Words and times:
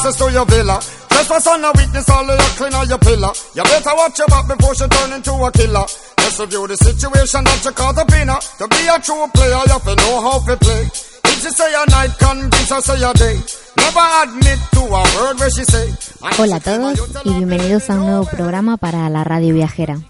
access 0.00 0.16
to 0.16 0.32
your 0.32 0.46
villa? 0.46 0.80
Trespass 1.12 1.46
on 1.46 1.64
a 1.64 1.72
weakness, 1.76 2.08
all 2.08 2.24
of 2.24 2.38
your 2.40 2.52
clean 2.56 2.72
on 2.72 2.88
your 2.88 2.98
pillar. 2.98 3.32
You 3.54 3.62
better 3.64 3.94
watch 3.94 4.18
your 4.18 4.28
back 4.28 4.48
before 4.48 4.74
she 4.74 4.88
turn 4.88 5.12
into 5.12 5.32
a 5.36 5.52
killer. 5.52 5.84
Just 6.16 6.40
review 6.40 6.66
the 6.66 6.76
situation 6.76 7.44
that 7.44 7.60
you. 7.60 7.72
To 7.76 8.64
be 8.68 8.80
a 8.88 8.96
true 9.04 9.28
player, 9.34 9.60
you 9.60 9.72
have 9.76 9.84
to 9.84 9.94
know 9.96 10.20
how 10.24 10.40
to 10.40 10.56
play. 10.56 10.88
If 10.88 11.36
she 11.44 11.50
say 11.52 11.68
a 11.76 11.84
night, 11.90 12.16
convince 12.16 12.70
her 12.70 12.80
say 12.80 13.02
a 13.04 13.12
day. 13.12 13.36
Never 13.76 14.06
admit 14.24 14.60
to 14.72 14.80
a 14.88 15.02
word 15.20 15.36
where 15.38 15.50
she 15.50 15.64
say. 15.64 15.88
And 16.22 16.34
Hola 16.38 16.56
a 16.56 16.60
todos 16.60 16.98
y 17.24 17.34
bienvenidos 17.34 17.90
a 17.90 17.94
un 17.94 18.06
nuevo 18.06 18.24
programa 18.24 18.78
para 18.78 19.08
la 19.10 19.24
radio 19.24 19.52
viajera. 19.52 20.00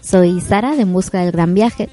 Soy 0.00 0.40
Sara 0.40 0.76
de 0.76 0.82
En 0.82 0.92
Busca 0.92 1.20
del 1.20 1.32
Gran 1.32 1.54
Viaje 1.54 1.88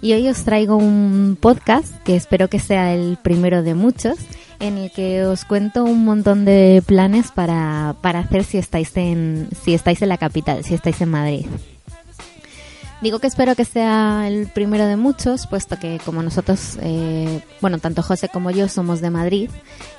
y 0.00 0.12
hoy 0.14 0.28
os 0.28 0.44
traigo 0.44 0.76
un 0.76 1.36
podcast 1.38 1.92
que 2.04 2.16
espero 2.16 2.48
que 2.48 2.60
sea 2.60 2.94
el 2.94 3.18
primero 3.20 3.62
de 3.62 3.74
muchos 3.74 4.16
en 4.60 4.78
el 4.78 4.90
que 4.90 5.24
os 5.24 5.44
cuento 5.44 5.84
un 5.84 6.04
montón 6.04 6.44
de 6.44 6.82
planes 6.84 7.30
para, 7.30 7.94
para 8.00 8.20
hacer 8.20 8.44
si 8.44 8.58
estáis 8.58 8.96
en 8.96 9.48
si 9.62 9.74
estáis 9.74 10.02
en 10.02 10.08
la 10.08 10.18
capital, 10.18 10.64
si 10.64 10.74
estáis 10.74 11.00
en 11.00 11.10
Madrid. 11.10 11.46
Digo 13.00 13.20
que 13.20 13.28
espero 13.28 13.54
que 13.54 13.64
sea 13.64 14.26
el 14.26 14.48
primero 14.48 14.86
de 14.86 14.96
muchos, 14.96 15.46
puesto 15.46 15.78
que 15.78 16.00
como 16.04 16.20
nosotros, 16.20 16.78
eh, 16.82 17.44
bueno, 17.60 17.78
tanto 17.78 18.02
José 18.02 18.28
como 18.28 18.50
yo 18.50 18.68
somos 18.68 19.00
de 19.00 19.10
Madrid, 19.10 19.50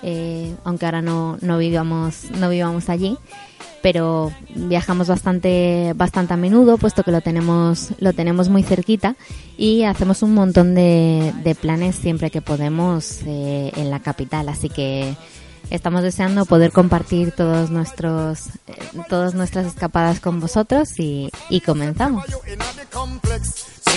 eh, 0.04 0.54
aunque 0.66 0.86
ahora 0.86 1.02
no, 1.02 1.38
no 1.40 1.58
vivamos, 1.58 2.26
no 2.32 2.50
vivamos 2.50 2.90
allí, 2.90 3.18
pero 3.82 4.32
viajamos 4.56 5.08
bastante, 5.08 5.94
bastante 5.96 6.34
a 6.34 6.38
menudo, 6.38 6.78
puesto 6.78 7.04
que 7.04 7.12
lo 7.12 7.22
tenemos, 7.22 7.90
lo 8.00 8.14
tenemos 8.14 8.50
muy 8.50 8.64
cerquita 8.64 9.16
y 9.58 9.84
hacemos 9.84 10.22
un 10.24 10.34
montón 10.34 10.76
de, 10.76 11.34
de 11.44 11.56
planes 11.56 11.96
siempre 11.96 12.32
que 12.32 12.42
podemos 12.42 13.20
eh, 13.26 13.72
en 13.76 13.90
la 13.90 14.00
capital, 14.00 14.50
así 14.50 14.70
que 14.70 15.16
estamos 15.70 16.04
deseando 16.04 16.46
poder 16.46 16.72
compartir 16.72 17.32
todos 17.32 17.70
nuestros, 17.70 18.48
eh, 18.68 18.74
todas 19.08 19.34
nuestras 19.34 19.66
escapadas 19.68 20.20
con 20.20 20.40
vosotros 20.40 21.00
y, 21.00 21.30
y 21.50 21.62
comenzamos. 21.62 22.26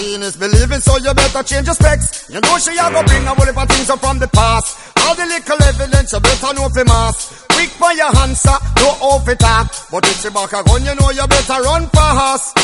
Is 0.01 0.37
believing, 0.37 0.81
so 0.81 0.97
you 0.99 1.13
better 1.15 1.43
change 1.43 1.67
your 1.67 1.75
specs. 1.75 2.29
You 2.31 2.41
know 2.41 2.59
she 2.59 2.73
a 2.73 2.91
go 2.91 3.03
bring 3.05 3.25
a 3.25 3.35
whole 3.35 3.47
heap 3.47 3.57
of 3.57 3.69
things 3.69 3.91
up 3.91 4.01
from 4.01 4.19
the 4.19 4.29
past. 4.29 4.97
All 5.05 5.15
the 5.15 5.27
little 5.27 5.63
evidence 5.63 6.13
you 6.13 6.21
better 6.21 6.55
know 6.55 6.69
fi 6.69 6.85
mass. 6.85 7.45
Quick 7.51 7.71
for 7.71 7.93
your 7.93 8.11
answer, 8.23 8.57
no 8.77 8.89
off 9.01 9.29
it 9.29 9.39
talk. 9.39 9.69
But 9.91 10.05
if 10.09 10.21
she 10.21 10.31
back 10.31 10.53
a 10.53 10.63
gun, 10.63 10.85
you 10.85 10.95
know 10.95 11.11
you 11.11 11.27
better 11.27 11.63
run 11.63 11.87
fast. 11.89 12.55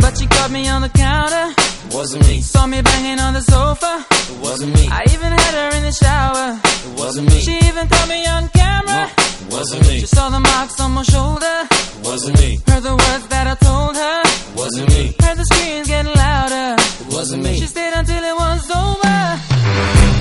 But 0.00 0.16
she 0.16 0.26
caught 0.26 0.50
me 0.50 0.68
on 0.68 0.82
the 0.82 0.88
counter, 0.88 1.54
Wasn't 1.92 2.26
me. 2.28 2.40
saw 2.40 2.66
me 2.66 2.82
banging 2.82 3.18
on 3.20 3.32
the 3.34 3.40
sofa. 3.40 4.04
It 4.32 4.38
wasn't 4.40 4.74
me. 4.74 4.88
I 4.90 5.02
even 5.14 5.32
had 5.32 5.54
her 5.60 5.76
in 5.78 5.82
the 5.82 5.92
shower. 5.92 6.60
It 6.86 6.98
wasn't 6.98 7.28
me. 7.28 7.40
She 7.40 7.56
even 7.68 7.88
caught 7.88 8.08
me 8.08 8.26
on 8.26 8.48
camera. 8.48 9.10
It 9.42 9.52
wasn't 9.52 9.82
me. 9.88 10.00
She 10.00 10.06
saw 10.06 10.28
the 10.30 10.40
marks 10.40 10.78
on 10.80 10.92
my 10.92 11.02
shoulder. 11.02 11.56
It 11.70 12.06
wasn't 12.06 12.38
me. 12.38 12.60
Heard 12.68 12.84
the 12.84 12.96
words 12.96 13.26
that 13.28 13.46
I 13.46 13.56
told 13.56 13.96
her. 13.96 14.18
It 14.24 14.56
wasn't 14.56 14.88
me. 14.94 15.14
Heard 15.20 15.36
the 15.36 15.44
screams 15.50 15.88
getting 15.88 16.14
louder. 16.14 16.76
It 16.78 17.12
wasn't 17.12 17.42
me. 17.42 17.58
She 17.58 17.66
stayed 17.66 17.94
until 17.94 18.22
it 18.22 18.36
was 18.36 18.62
over. 18.70 19.18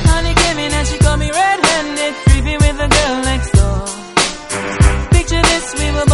Honey 0.09 0.33
came 0.33 0.57
in 0.65 0.71
and 0.73 0.87
she 0.87 0.97
caught 0.97 1.19
me 1.19 1.29
red-handed, 1.29 2.13
creepy 2.25 2.55
with 2.57 2.77
the 2.81 2.89
girl 2.95 3.15
next 3.31 3.49
door. 3.51 3.79
Picture 5.11 5.41
this, 5.41 5.65
we 5.79 5.87
were 5.91 6.08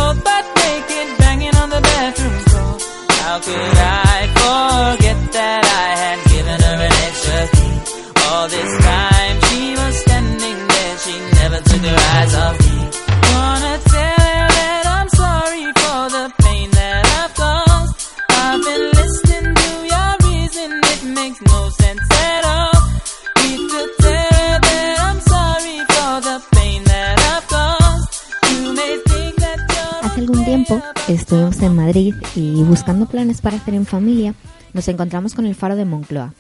estuvimos 31.13 31.61
en 31.61 31.75
Madrid 31.75 32.15
y 32.35 32.63
buscando 32.63 33.05
planes 33.05 33.41
para 33.41 33.57
hacer 33.57 33.75
en 33.75 33.85
familia 33.85 34.33
nos 34.73 34.87
encontramos 34.87 35.35
con 35.35 35.45
el 35.45 35.55
faro 35.55 35.75
de 35.75 35.85
Moncloa. 35.85 36.33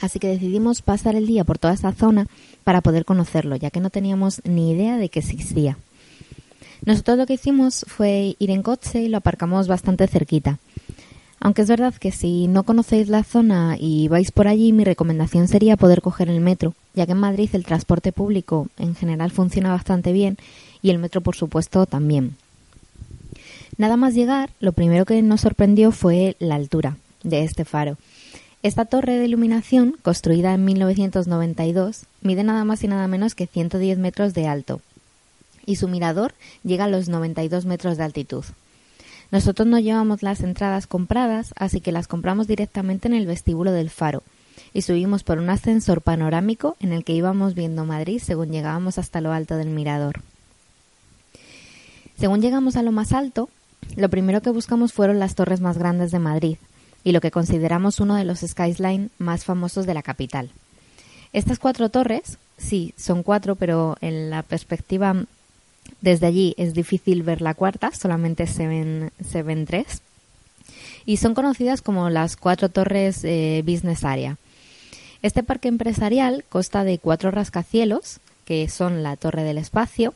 Así 0.00 0.18
que 0.18 0.28
decidimos 0.28 0.82
pasar 0.82 1.14
el 1.14 1.26
día 1.26 1.44
por 1.44 1.58
toda 1.58 1.74
esa 1.74 1.92
zona 1.92 2.26
para 2.64 2.82
poder 2.82 3.04
conocerlo, 3.04 3.56
ya 3.56 3.70
que 3.70 3.80
no 3.80 3.90
teníamos 3.90 4.42
ni 4.44 4.72
idea 4.72 4.96
de 4.96 5.08
que 5.08 5.20
existía. 5.20 5.78
Nosotros 6.84 7.16
lo 7.16 7.26
que 7.26 7.34
hicimos 7.34 7.84
fue 7.88 8.36
ir 8.38 8.50
en 8.50 8.62
coche 8.62 9.02
y 9.02 9.08
lo 9.08 9.18
aparcamos 9.18 9.68
bastante 9.68 10.06
cerquita. 10.06 10.58
Aunque 11.40 11.62
es 11.62 11.68
verdad 11.68 11.94
que 11.94 12.12
si 12.12 12.48
no 12.48 12.64
conocéis 12.64 13.08
la 13.08 13.24
zona 13.24 13.76
y 13.78 14.08
vais 14.08 14.30
por 14.32 14.48
allí, 14.48 14.72
mi 14.72 14.84
recomendación 14.84 15.48
sería 15.48 15.76
poder 15.76 16.02
coger 16.02 16.28
el 16.28 16.40
metro, 16.40 16.74
ya 16.94 17.06
que 17.06 17.12
en 17.12 17.18
Madrid 17.18 17.50
el 17.52 17.64
transporte 17.64 18.12
público 18.12 18.68
en 18.78 18.94
general 18.94 19.30
funciona 19.30 19.70
bastante 19.70 20.12
bien 20.12 20.36
y 20.82 20.90
el 20.90 20.98
metro, 20.98 21.20
por 21.20 21.36
supuesto, 21.36 21.86
también. 21.86 22.36
Nada 23.76 23.96
más 23.96 24.14
llegar, 24.14 24.50
lo 24.60 24.72
primero 24.72 25.04
que 25.04 25.20
nos 25.22 25.40
sorprendió 25.40 25.92
fue 25.92 26.36
la 26.38 26.54
altura 26.54 26.96
de 27.22 27.42
este 27.42 27.64
faro. 27.64 27.96
Esta 28.62 28.84
torre 28.84 29.18
de 29.18 29.24
iluminación, 29.24 29.96
construida 30.02 30.54
en 30.54 30.64
1992, 30.64 32.04
mide 32.20 32.44
nada 32.44 32.64
más 32.64 32.84
y 32.84 32.88
nada 32.88 33.08
menos 33.08 33.34
que 33.34 33.46
110 33.46 33.98
metros 33.98 34.34
de 34.34 34.46
alto 34.46 34.80
y 35.66 35.76
su 35.76 35.88
mirador 35.88 36.34
llega 36.64 36.84
a 36.84 36.88
los 36.88 37.08
92 37.08 37.66
metros 37.66 37.96
de 37.96 38.04
altitud. 38.04 38.44
Nosotros 39.30 39.66
no 39.66 39.78
llevamos 39.78 40.22
las 40.22 40.40
entradas 40.40 40.86
compradas, 40.86 41.54
así 41.56 41.80
que 41.80 41.92
las 41.92 42.08
compramos 42.08 42.46
directamente 42.46 43.08
en 43.08 43.14
el 43.14 43.26
vestíbulo 43.26 43.72
del 43.72 43.90
faro 43.90 44.22
y 44.74 44.82
subimos 44.82 45.24
por 45.24 45.38
un 45.38 45.48
ascensor 45.50 46.02
panorámico 46.02 46.76
en 46.80 46.92
el 46.92 47.04
que 47.04 47.14
íbamos 47.14 47.54
viendo 47.54 47.84
Madrid 47.84 48.20
según 48.22 48.50
llegábamos 48.50 48.98
hasta 48.98 49.20
lo 49.20 49.32
alto 49.32 49.56
del 49.56 49.70
mirador. 49.70 50.20
Según 52.18 52.42
llegamos 52.42 52.76
a 52.76 52.82
lo 52.82 52.92
más 52.92 53.12
alto, 53.12 53.48
lo 53.96 54.08
primero 54.08 54.40
que 54.40 54.50
buscamos 54.50 54.92
fueron 54.92 55.18
las 55.18 55.34
torres 55.34 55.60
más 55.60 55.78
grandes 55.78 56.10
de 56.10 56.18
Madrid 56.18 56.56
y 57.04 57.12
lo 57.12 57.20
que 57.20 57.30
consideramos 57.30 58.00
uno 58.00 58.14
de 58.14 58.24
los 58.24 58.40
skyline 58.40 59.10
más 59.18 59.44
famosos 59.44 59.86
de 59.86 59.94
la 59.94 60.02
capital. 60.02 60.50
Estas 61.32 61.58
cuatro 61.58 61.88
torres, 61.88 62.38
sí, 62.58 62.94
son 62.96 63.22
cuatro, 63.22 63.56
pero 63.56 63.96
en 64.00 64.30
la 64.30 64.42
perspectiva 64.42 65.24
desde 66.00 66.26
allí 66.26 66.54
es 66.58 66.74
difícil 66.74 67.22
ver 67.22 67.40
la 67.40 67.54
cuarta, 67.54 67.90
solamente 67.92 68.46
se 68.46 68.66
ven, 68.66 69.12
se 69.26 69.42
ven 69.42 69.66
tres. 69.66 70.02
Y 71.04 71.16
son 71.16 71.34
conocidas 71.34 71.82
como 71.82 72.10
las 72.10 72.36
cuatro 72.36 72.68
torres 72.68 73.24
eh, 73.24 73.62
Business 73.66 74.04
Area. 74.04 74.36
Este 75.22 75.42
parque 75.42 75.68
empresarial 75.68 76.44
consta 76.48 76.84
de 76.84 76.98
cuatro 76.98 77.30
rascacielos, 77.30 78.20
que 78.44 78.68
son 78.68 79.02
la 79.02 79.16
Torre 79.16 79.44
del 79.44 79.58
Espacio, 79.58 80.14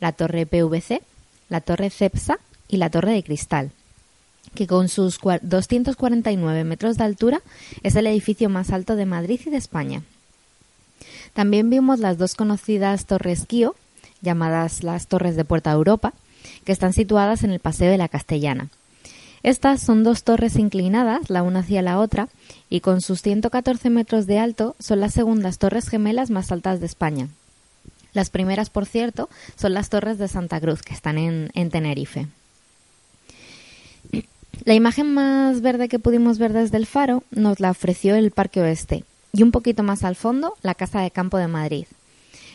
la 0.00 0.12
Torre 0.12 0.46
PVC, 0.46 1.02
la 1.48 1.60
Torre 1.60 1.90
CEPSA 1.90 2.38
y 2.68 2.76
la 2.78 2.90
Torre 2.90 3.12
de 3.12 3.22
Cristal, 3.22 3.70
que 4.54 4.66
con 4.66 4.88
sus 4.88 5.20
cua- 5.20 5.40
249 5.42 6.64
metros 6.64 6.96
de 6.96 7.04
altura 7.04 7.40
es 7.82 7.94
el 7.96 8.06
edificio 8.06 8.48
más 8.48 8.70
alto 8.70 8.96
de 8.96 9.06
Madrid 9.06 9.40
y 9.46 9.50
de 9.50 9.56
España. 9.56 10.02
También 11.34 11.68
vimos 11.70 11.98
las 11.98 12.18
dos 12.18 12.34
conocidas 12.34 13.06
Torres 13.06 13.44
Kio, 13.46 13.74
llamadas 14.22 14.82
las 14.82 15.06
Torres 15.06 15.36
de 15.36 15.44
Puerta 15.44 15.70
Europa, 15.72 16.12
que 16.64 16.72
están 16.72 16.92
situadas 16.92 17.44
en 17.44 17.50
el 17.50 17.60
Paseo 17.60 17.90
de 17.90 17.98
la 17.98 18.08
Castellana. 18.08 18.68
Estas 19.42 19.80
son 19.82 20.02
dos 20.02 20.24
torres 20.24 20.56
inclinadas, 20.56 21.28
la 21.30 21.42
una 21.42 21.60
hacia 21.60 21.82
la 21.82 21.98
otra, 22.00 22.28
y 22.70 22.80
con 22.80 23.00
sus 23.00 23.22
114 23.22 23.90
metros 23.90 24.26
de 24.26 24.38
alto 24.38 24.74
son 24.80 25.00
las 25.00 25.12
segundas 25.12 25.58
torres 25.58 25.88
gemelas 25.88 26.30
más 26.30 26.50
altas 26.50 26.80
de 26.80 26.86
España. 26.86 27.28
Las 28.12 28.30
primeras, 28.30 28.70
por 28.70 28.86
cierto, 28.86 29.28
son 29.56 29.74
las 29.74 29.90
torres 29.90 30.18
de 30.18 30.26
Santa 30.28 30.58
Cruz, 30.60 30.82
que 30.82 30.94
están 30.94 31.18
en 31.18 31.70
Tenerife. 31.70 32.26
La 34.64 34.74
imagen 34.74 35.12
más 35.12 35.60
verde 35.60 35.88
que 35.88 35.98
pudimos 35.98 36.38
ver 36.38 36.52
desde 36.52 36.76
el 36.76 36.86
faro 36.86 37.22
nos 37.30 37.60
la 37.60 37.70
ofreció 37.70 38.14
el 38.16 38.30
Parque 38.30 38.60
Oeste 38.60 39.04
y 39.32 39.42
un 39.42 39.52
poquito 39.52 39.82
más 39.82 40.02
al 40.02 40.16
fondo 40.16 40.54
la 40.62 40.74
Casa 40.74 41.00
de 41.00 41.10
Campo 41.10 41.36
de 41.36 41.46
Madrid. 41.46 41.86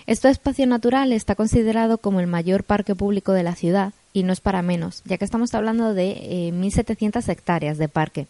Este 0.08 0.30
espacio 0.30 0.66
natural 0.66 1.14
está 1.14 1.36
considerado 1.36 2.00
como 2.00 2.20
el 2.20 2.28
mayor 2.28 2.64
parque 2.64 2.96
público 2.96 3.34
de 3.34 3.44
la 3.44 3.56
ciudad 3.56 3.94
y 4.14 4.24
no 4.24 4.34
es 4.34 4.42
para 4.42 4.62
menos, 4.62 5.04
ya 5.06 5.18
que 5.18 5.26
estamos 5.26 5.54
hablando 5.54 5.94
de 5.94 6.12
eh, 6.12 6.52
1.700 6.54 7.30
hectáreas 7.30 7.78
de 7.78 7.88
parque. 7.88 8.28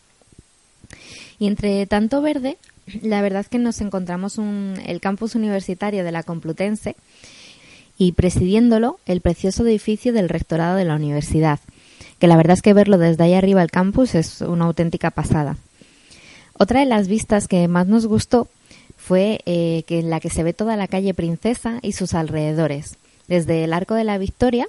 Y 1.39 1.47
entre 1.47 1.85
tanto 1.87 2.21
verde, 2.21 2.57
la 3.01 3.21
verdad 3.21 3.41
es 3.41 3.49
que 3.49 3.57
nos 3.57 3.81
encontramos 3.81 4.37
el 4.37 4.99
campus 4.99 5.33
universitario 5.35 6.03
de 6.03 6.11
la 6.11 6.23
Complutense 6.23 6.95
y 7.97 8.11
presidiéndolo 8.11 8.99
el 9.05 9.21
precioso 9.21 9.65
edificio 9.65 10.11
del 10.13 10.29
rectorado 10.29 10.75
de 10.75 10.85
la 10.85 10.95
universidad, 10.95 11.59
que 12.21 12.27
la 12.27 12.37
verdad 12.37 12.53
es 12.53 12.61
que 12.61 12.75
verlo 12.75 12.99
desde 12.99 13.23
ahí 13.23 13.33
arriba 13.33 13.63
el 13.63 13.71
campus 13.71 14.13
es 14.13 14.41
una 14.41 14.65
auténtica 14.65 15.09
pasada. 15.09 15.57
Otra 16.53 16.81
de 16.81 16.85
las 16.85 17.07
vistas 17.07 17.47
que 17.47 17.67
más 17.67 17.87
nos 17.87 18.05
gustó 18.05 18.47
fue 18.95 19.41
eh, 19.47 19.83
en 19.87 20.11
la 20.11 20.19
que 20.19 20.29
se 20.29 20.43
ve 20.43 20.53
toda 20.53 20.77
la 20.77 20.87
calle 20.87 21.15
Princesa 21.15 21.79
y 21.81 21.93
sus 21.93 22.13
alrededores, 22.13 22.95
desde 23.27 23.63
el 23.63 23.73
Arco 23.73 23.95
de 23.95 24.03
la 24.03 24.19
Victoria 24.19 24.67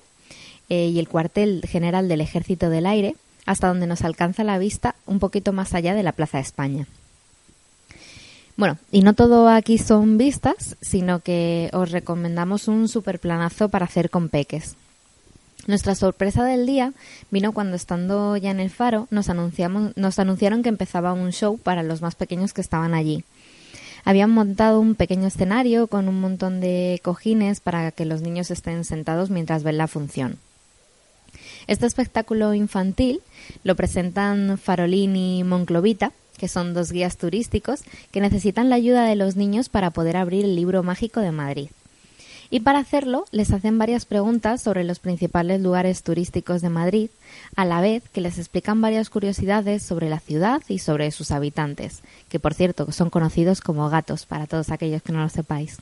eh, 0.70 0.87
y 0.87 0.99
el 0.99 1.08
cuartel 1.08 1.62
general 1.69 2.08
del 2.08 2.22
Ejército 2.22 2.70
del 2.70 2.87
Aire, 2.87 3.16
hasta 3.44 3.69
donde 3.69 3.87
nos 3.87 4.00
alcanza 4.00 4.44
la 4.44 4.56
vista 4.56 4.94
un 5.04 5.19
poquito 5.19 5.52
más 5.52 5.75
allá 5.75 5.94
de 5.94 6.02
la 6.02 6.12
Plaza 6.12 6.38
de 6.38 6.44
España. 6.44 6.87
Bueno, 8.56 8.78
y 8.90 9.02
no 9.02 9.12
todo 9.12 9.50
aquí 9.50 9.76
son 9.76 10.16
vistas, 10.16 10.76
sino 10.81 11.20
que 11.20 11.69
os 11.75 11.90
recomendamos 11.90 12.66
un 12.66 12.88
superplanazo 12.88 13.69
para 13.69 13.84
hacer 13.84 14.08
con 14.08 14.31
peques. 14.31 14.75
Nuestra 15.67 15.94
sorpresa 15.94 16.44
del 16.44 16.67
día 16.67 16.93
vino 17.31 17.53
cuando 17.53 17.76
estando 17.76 18.37
ya 18.37 18.50
en 18.50 18.59
el 18.59 18.70
faro 18.70 19.06
nos, 19.11 19.29
anunciamos, 19.29 19.97
nos 19.97 20.19
anunciaron 20.19 20.62
que 20.62 20.69
empezaba 20.69 21.12
un 21.12 21.31
show 21.31 21.56
para 21.56 21.85
los 21.85 22.03
más 22.03 22.17
pequeños 22.17 22.53
que 22.53 22.61
estaban 22.61 22.94
allí. 22.94 23.25
Habían 24.05 24.31
montado 24.31 24.81
un 24.81 24.97
pequeño 24.97 25.29
escenario 25.29 25.87
con 25.87 26.09
un 26.09 26.20
montón 26.20 26.61
de 26.61 27.00
cojines 27.05 27.61
para 27.61 27.93
que 27.93 28.05
los 28.05 28.23
niños 28.23 28.50
estén 28.50 28.85
sentados 28.85 29.31
mientras 29.31 29.62
ven 29.62 29.79
la 29.79 29.87
función. 29.87 30.38
Este 31.69 31.87
espectáculo 31.87 32.55
infantil 32.55 33.20
lo 33.62 33.76
presentan 33.76 34.59
Farolín 34.59 35.14
y 35.14 35.44
Monclovita, 35.44 36.11
que 36.38 36.49
son 36.49 36.75
dos 36.75 36.91
guías 36.91 37.17
turísticos 37.17 37.85
que 38.11 38.20
necesitan 38.20 38.69
la 38.69 38.75
ayuda 38.75 39.05
de 39.05 39.14
los 39.14 39.37
niños 39.37 39.69
para 39.69 39.91
poder 39.91 40.17
abrir 40.17 40.44
el 40.44 40.56
libro 40.56 40.82
mágico 40.82 41.20
de 41.20 41.31
Madrid. 41.31 41.69
Y 42.52 42.60
para 42.60 42.81
hacerlo 42.81 43.25
les 43.32 43.50
hacen 43.50 43.78
varias 43.78 44.04
preguntas 44.04 44.60
sobre 44.60 44.84
los 44.84 44.99
principales 44.99 45.62
lugares 45.62 46.02
turísticos 46.02 46.60
de 46.60 46.69
Madrid, 46.69 47.08
a 47.56 47.64
la 47.64 47.81
vez 47.81 48.06
que 48.10 48.20
les 48.20 48.37
explican 48.37 48.82
varias 48.82 49.08
curiosidades 49.08 49.82
sobre 49.82 50.10
la 50.10 50.20
ciudad 50.20 50.60
y 50.69 50.78
sobre 50.78 51.10
sus 51.12 51.31
habitantes, 51.31 52.02
que 52.28 52.38
por 52.38 52.52
cierto 52.52 52.93
son 52.93 53.08
conocidos 53.08 53.62
como 53.62 53.88
gatos 53.88 54.26
para 54.26 54.46
todos 54.46 54.70
aquellos 54.70 55.00
que 55.02 55.12
no 55.12 55.22
lo 55.22 55.31
sepáis. 55.31 55.78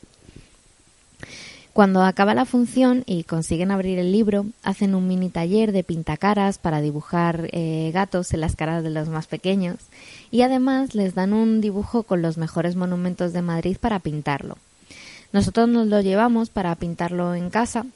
Cuando 1.72 2.04
acaba 2.04 2.34
la 2.34 2.44
función 2.44 3.02
y 3.04 3.24
consiguen 3.24 3.72
abrir 3.72 3.98
el 3.98 4.12
libro, 4.12 4.46
hacen 4.62 4.94
un 4.94 5.08
mini 5.08 5.28
taller 5.28 5.72
de 5.72 5.82
pintacaras 5.82 6.58
para 6.58 6.80
dibujar 6.80 7.48
eh, 7.50 7.90
gatos 7.92 8.32
en 8.32 8.42
las 8.42 8.54
caras 8.54 8.84
de 8.84 8.90
los 8.90 9.08
más 9.08 9.26
pequeños 9.26 9.78
y 10.30 10.42
además 10.42 10.94
les 10.94 11.16
dan 11.16 11.32
un 11.32 11.60
dibujo 11.60 12.04
con 12.04 12.22
los 12.22 12.38
mejores 12.38 12.76
monumentos 12.76 13.32
de 13.32 13.42
Madrid 13.42 13.76
para 13.80 13.98
pintarlo. 13.98 14.56
Nosotros 15.32 15.68
nos 15.68 15.86
lo 15.86 16.00
llevamos 16.00 16.50
para 16.50 16.74
pintarlo 16.74 17.34
en 17.34 17.50
casa, 17.50 17.86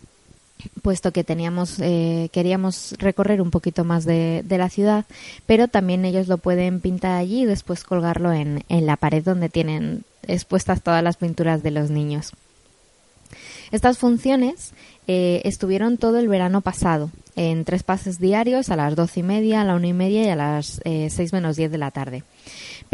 puesto 0.82 1.12
que 1.12 1.24
teníamos, 1.24 1.78
eh, 1.80 2.28
queríamos 2.32 2.94
recorrer 2.98 3.40
un 3.40 3.50
poquito 3.50 3.84
más 3.84 4.04
de, 4.04 4.44
la 4.48 4.68
ciudad, 4.70 5.04
pero 5.46 5.68
también 5.68 6.04
ellos 6.04 6.28
lo 6.28 6.38
pueden 6.38 6.80
pintar 6.80 7.12
allí 7.12 7.42
y 7.42 7.46
después 7.46 7.84
colgarlo 7.84 8.32
en, 8.32 8.64
en 8.68 8.86
la 8.86 8.96
pared 8.96 9.24
donde 9.24 9.48
tienen 9.48 10.04
expuestas 10.26 10.82
todas 10.82 11.02
las 11.02 11.16
pinturas 11.16 11.62
de 11.62 11.70
los 11.72 11.90
niños. 11.90 12.32
Estas 13.72 13.98
funciones 13.98 14.72
eh, 15.06 15.42
estuvieron 15.44 15.98
todo 15.98 16.18
el 16.18 16.28
verano 16.28 16.60
pasado, 16.60 17.10
en 17.36 17.64
tres 17.64 17.82
pases 17.82 18.18
diarios 18.18 18.70
a 18.70 18.76
las 18.76 18.94
doce 18.94 19.20
y 19.20 19.22
media, 19.22 19.60
a 19.60 19.64
la 19.64 19.74
una 19.74 19.88
y 19.88 19.92
media 19.92 20.22
y 20.22 20.28
a 20.28 20.36
las 20.36 20.80
eh, 20.84 21.08
seis 21.10 21.32
menos 21.32 21.56
diez 21.56 21.70
de 21.70 21.78
la 21.78 21.90
tarde. 21.90 22.22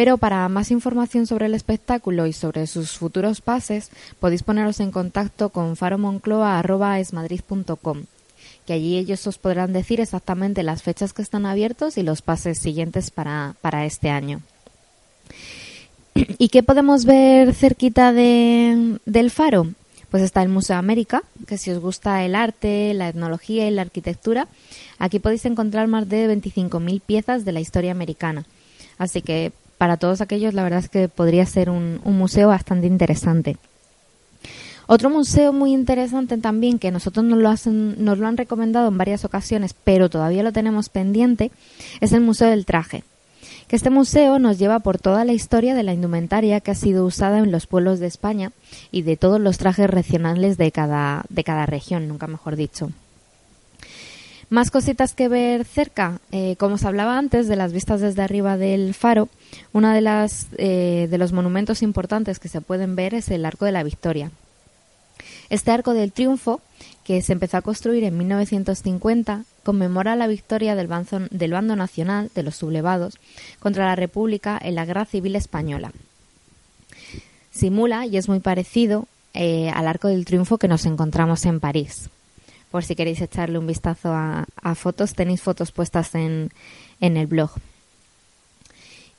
Pero 0.00 0.16
para 0.16 0.48
más 0.48 0.70
información 0.70 1.26
sobre 1.26 1.44
el 1.44 1.52
espectáculo 1.52 2.26
y 2.26 2.32
sobre 2.32 2.66
sus 2.66 2.92
futuros 2.92 3.42
pases, 3.42 3.90
podéis 4.18 4.42
poneros 4.42 4.80
en 4.80 4.92
contacto 4.92 5.50
con 5.50 5.76
faromoncloa.esmadrid.com, 5.76 8.04
que 8.66 8.72
allí 8.72 8.96
ellos 8.96 9.26
os 9.26 9.36
podrán 9.36 9.74
decir 9.74 10.00
exactamente 10.00 10.62
las 10.62 10.82
fechas 10.82 11.12
que 11.12 11.20
están 11.20 11.44
abiertos 11.44 11.98
y 11.98 12.02
los 12.02 12.22
pases 12.22 12.58
siguientes 12.58 13.10
para, 13.10 13.56
para 13.60 13.84
este 13.84 14.08
año. 14.08 14.40
¿Y 16.14 16.48
qué 16.48 16.62
podemos 16.62 17.04
ver 17.04 17.52
cerquita 17.52 18.14
de, 18.14 18.98
del 19.04 19.30
faro? 19.30 19.66
Pues 20.10 20.22
está 20.22 20.42
el 20.42 20.48
Museo 20.48 20.78
América, 20.78 21.24
que 21.46 21.58
si 21.58 21.72
os 21.72 21.78
gusta 21.78 22.24
el 22.24 22.36
arte, 22.36 22.94
la 22.94 23.10
etnología 23.10 23.68
y 23.68 23.70
la 23.70 23.82
arquitectura, 23.82 24.48
aquí 24.98 25.18
podéis 25.18 25.44
encontrar 25.44 25.88
más 25.88 26.08
de 26.08 26.26
25.000 26.26 27.02
piezas 27.02 27.44
de 27.44 27.52
la 27.52 27.60
historia 27.60 27.92
americana. 27.92 28.46
Así 28.96 29.20
que 29.22 29.52
para 29.80 29.96
todos 29.96 30.20
aquellos 30.20 30.52
la 30.52 30.62
verdad 30.62 30.80
es 30.80 30.90
que 30.90 31.08
podría 31.08 31.46
ser 31.46 31.70
un, 31.70 32.02
museo 32.04 32.48
bastante 32.48 32.86
interesante. 32.86 33.56
Otro 34.86 35.08
museo 35.08 35.54
muy 35.54 35.72
interesante 35.72 36.36
también, 36.36 36.78
que 36.78 36.90
nosotros 36.90 37.24
nos 37.24 37.38
lo, 37.38 37.72
nos 37.72 38.18
lo 38.18 38.26
han 38.26 38.36
recomendado 38.36 38.88
en 38.88 38.98
varias 38.98 39.24
ocasiones, 39.24 39.74
pero 39.82 40.10
todavía 40.10 40.42
lo 40.42 40.52
tenemos 40.52 40.90
pendiente, 40.90 41.50
es 42.02 42.12
el 42.12 42.20
Museo 42.20 42.50
del 42.50 42.66
Traje 42.66 43.04
que 43.68 43.76
este 43.76 43.88
museo 43.88 44.38
nos 44.38 44.58
lleva 44.58 44.80
por 44.80 44.98
toda 44.98 45.24
la 45.24 45.32
historia 45.32 45.76
de 45.76 45.84
la 45.84 45.94
indumentaria 45.94 46.60
que 46.60 46.72
ha 46.72 46.74
sido 46.74 47.06
usada 47.06 47.38
en 47.38 47.52
los 47.52 47.68
pueblos 47.68 48.00
de 48.00 48.08
España 48.08 48.50
y 48.90 49.02
de 49.02 49.16
todos 49.16 49.40
los 49.40 49.58
trajes 49.58 49.88
regionales 49.88 50.58
de 50.58 50.72
cada, 50.72 51.24
de 51.28 51.44
cada 51.44 51.66
región, 51.66 52.08
nunca 52.08 52.26
mejor 52.26 52.56
dicho. 52.56 52.90
Más 54.50 54.72
cositas 54.72 55.14
que 55.14 55.28
ver 55.28 55.64
cerca, 55.64 56.18
eh, 56.32 56.56
como 56.56 56.74
os 56.74 56.84
hablaba 56.84 57.16
antes 57.16 57.46
de 57.46 57.54
las 57.54 57.72
vistas 57.72 58.00
desde 58.00 58.22
arriba 58.22 58.56
del 58.56 58.94
faro, 58.94 59.28
uno 59.72 59.90
de, 59.90 60.00
las, 60.00 60.48
eh, 60.58 61.06
de 61.08 61.18
los 61.18 61.32
monumentos 61.32 61.82
importantes 61.82 62.40
que 62.40 62.48
se 62.48 62.60
pueden 62.60 62.96
ver 62.96 63.14
es 63.14 63.30
el 63.30 63.46
Arco 63.46 63.64
de 63.64 63.70
la 63.70 63.84
Victoria. 63.84 64.32
Este 65.50 65.70
Arco 65.70 65.94
del 65.94 66.10
Triunfo, 66.10 66.60
que 67.04 67.22
se 67.22 67.32
empezó 67.32 67.58
a 67.58 67.62
construir 67.62 68.02
en 68.02 68.18
1950, 68.18 69.44
conmemora 69.62 70.16
la 70.16 70.26
victoria 70.26 70.74
del 70.74 70.88
bando, 70.88 71.76
nacional 71.76 72.30
de 72.34 72.42
los 72.42 72.56
sublevados 72.56 73.18
contra 73.60 73.86
la 73.86 73.94
República 73.94 74.58
en 74.60 74.74
la 74.74 74.84
Guerra 74.84 75.04
Civil 75.04 75.36
Española. 75.36 75.92
Simula 77.52 78.04
y 78.06 78.16
es 78.16 78.28
muy 78.28 78.40
parecido 78.40 79.06
eh, 79.32 79.70
al 79.70 79.86
Arco 79.86 80.08
del 80.08 80.24
Triunfo 80.24 80.58
que 80.58 80.66
nos 80.66 80.86
encontramos 80.86 81.44
en 81.46 81.60
París. 81.60 82.10
Por 82.70 82.84
si 82.84 82.94
queréis 82.94 83.20
echarle 83.20 83.58
un 83.58 83.66
vistazo 83.66 84.12
a, 84.12 84.46
fotos, 84.74 85.14
tenéis 85.14 85.42
fotos 85.42 85.72
puestas 85.72 86.14
en, 86.14 86.50
en 87.00 87.16
el 87.16 87.26
blog. 87.26 87.50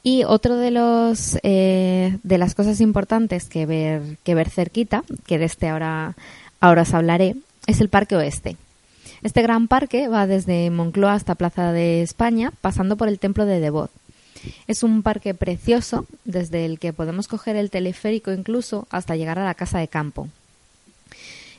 Y 0.04 0.24
otro 0.24 0.58
de 0.58 0.72
los 0.72 1.38
eh, 1.44 2.18
de 2.24 2.38
las 2.38 2.56
cosas 2.56 2.82
importantes 2.82 3.48
que 3.50 3.66
ver 3.66 4.18
que 4.24 4.34
ver 4.34 4.50
cerquita, 4.50 5.04
que 5.28 5.38
de 5.38 5.46
este 5.46 5.70
ahora 5.70 6.16
ahora 6.60 6.84
os 6.84 6.94
hablaré, 6.94 7.36
es 7.68 7.82
el 7.82 7.90
Parque 7.90 8.16
Oeste. 8.16 8.58
Este 9.22 9.44
gran 9.44 9.68
parque 9.68 10.08
va 10.08 10.26
desde 10.26 10.72
Moncloa 10.72 11.14
hasta 11.14 11.36
Plaza 11.36 11.72
de 11.72 12.02
España, 12.02 12.52
pasando 12.62 12.98
por 12.98 13.08
el 13.08 13.20
Templo 13.20 13.46
de 13.46 13.60
Devot. 13.60 13.92
Es 14.68 14.82
un 14.82 15.04
parque 15.04 15.36
precioso, 15.36 16.08
desde 16.26 16.66
el 16.66 16.80
que 16.80 16.94
podemos 16.94 17.28
coger 17.28 17.56
el 17.56 17.70
teleférico 17.70 18.32
incluso 18.32 18.88
hasta 18.90 19.16
llegar 19.16 19.38
a 19.38 19.46
la 19.46 19.54
casa 19.54 19.78
de 19.78 19.88
campo. 19.88 20.28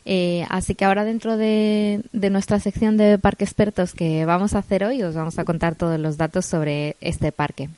Eh, 0.05 0.45
así 0.49 0.75
que 0.75 0.85
ahora 0.85 1.05
dentro 1.05 1.37
de, 1.37 2.03
nuestra 2.13 2.59
sección 2.59 2.97
de 2.97 3.19
parque 3.19 3.45
expertos 3.45 3.93
que 3.93 4.25
vamos 4.25 4.55
a 4.55 4.59
hacer 4.59 4.85
hoy, 4.85 5.03
os 5.03 5.15
vamos 5.15 5.39
a 5.39 5.45
contar 5.45 5.77
todos 5.77 5.99
los 5.99 6.17
datos 6.17 6.47
sobre 6.47 6.97
este 7.01 7.33
parque. 7.33 7.69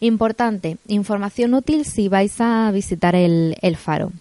Importante, 0.00 0.78
información 0.88 1.54
útil 1.54 1.84
si 1.84 2.08
vais 2.08 2.40
a 2.40 2.70
visitar 2.72 3.14
el, 3.14 3.56
faro. 3.76 4.12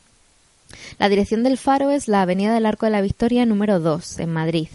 La 1.00 1.10
dirección 1.10 1.44
del 1.44 1.58
faro 1.58 1.92
es 1.92 2.08
la 2.08 2.22
Avenida 2.22 2.54
del 2.54 2.66
Arco 2.66 2.86
de 2.86 2.92
la 2.92 3.02
Victoria 3.02 3.46
número 3.46 3.80
2, 3.80 4.20
en 4.20 4.32
Madrid. 4.32 4.68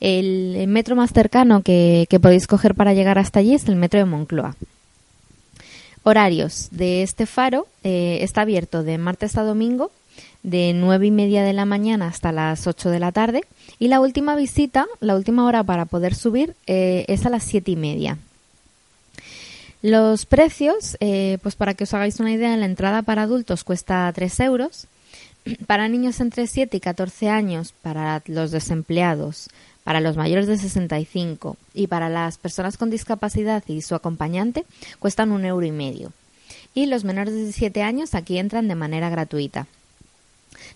El 0.00 0.66
metro 0.66 0.96
más 0.96 1.12
cercano 1.12 1.62
que, 1.62 2.06
que, 2.08 2.18
podéis 2.18 2.46
coger 2.46 2.74
para 2.74 2.94
llegar 2.94 3.18
hasta 3.18 3.40
allí 3.40 3.54
es 3.54 3.68
el 3.68 3.76
metro 3.76 3.98
de 3.98 4.06
Moncloa. 4.06 4.56
Horarios 6.02 6.68
de 6.70 7.02
este 7.02 7.26
faro 7.26 7.66
eh, 7.84 8.18
está 8.22 8.40
abierto 8.40 8.82
de 8.82 8.96
martes 8.96 9.36
a 9.36 9.42
domingo 9.42 9.90
de 10.42 10.72
nueve 10.74 11.06
y 11.06 11.10
media 11.10 11.42
de 11.44 11.52
la 11.52 11.64
mañana 11.64 12.06
hasta 12.06 12.32
las 12.32 12.66
8 12.66 12.90
de 12.90 13.00
la 13.00 13.12
tarde. 13.12 13.44
Y 13.78 13.88
la 13.88 14.00
última 14.00 14.36
visita, 14.36 14.86
la 15.00 15.16
última 15.16 15.44
hora 15.44 15.64
para 15.64 15.84
poder 15.84 16.14
subir, 16.14 16.54
eh, 16.66 17.04
es 17.08 17.26
a 17.26 17.30
las 17.30 17.44
siete 17.44 17.72
y 17.72 17.76
media. 17.76 18.18
Los 19.82 20.26
precios, 20.26 20.96
eh, 21.00 21.38
pues 21.42 21.56
para 21.56 21.74
que 21.74 21.84
os 21.84 21.94
hagáis 21.94 22.20
una 22.20 22.32
idea, 22.32 22.56
la 22.56 22.66
entrada 22.66 23.02
para 23.02 23.22
adultos 23.22 23.64
cuesta 23.64 24.10
3 24.14 24.40
euros. 24.40 24.86
Para 25.66 25.88
niños 25.88 26.20
entre 26.20 26.46
7 26.46 26.76
y 26.76 26.80
14 26.80 27.30
años, 27.30 27.72
para 27.80 28.22
los 28.26 28.50
desempleados, 28.50 29.48
para 29.84 30.00
los 30.00 30.16
mayores 30.16 30.46
de 30.46 30.58
65 30.58 31.56
y 31.72 31.86
para 31.86 32.10
las 32.10 32.36
personas 32.36 32.76
con 32.76 32.90
discapacidad 32.90 33.64
y 33.66 33.80
su 33.80 33.94
acompañante, 33.94 34.66
cuestan 34.98 35.32
un 35.32 35.46
euro 35.46 35.64
y 35.64 35.72
medio. 35.72 36.12
Y 36.74 36.86
los 36.86 37.04
menores 37.04 37.32
de 37.32 37.40
17 37.44 37.82
años 37.82 38.14
aquí 38.14 38.38
entran 38.38 38.68
de 38.68 38.74
manera 38.74 39.08
gratuita. 39.08 39.66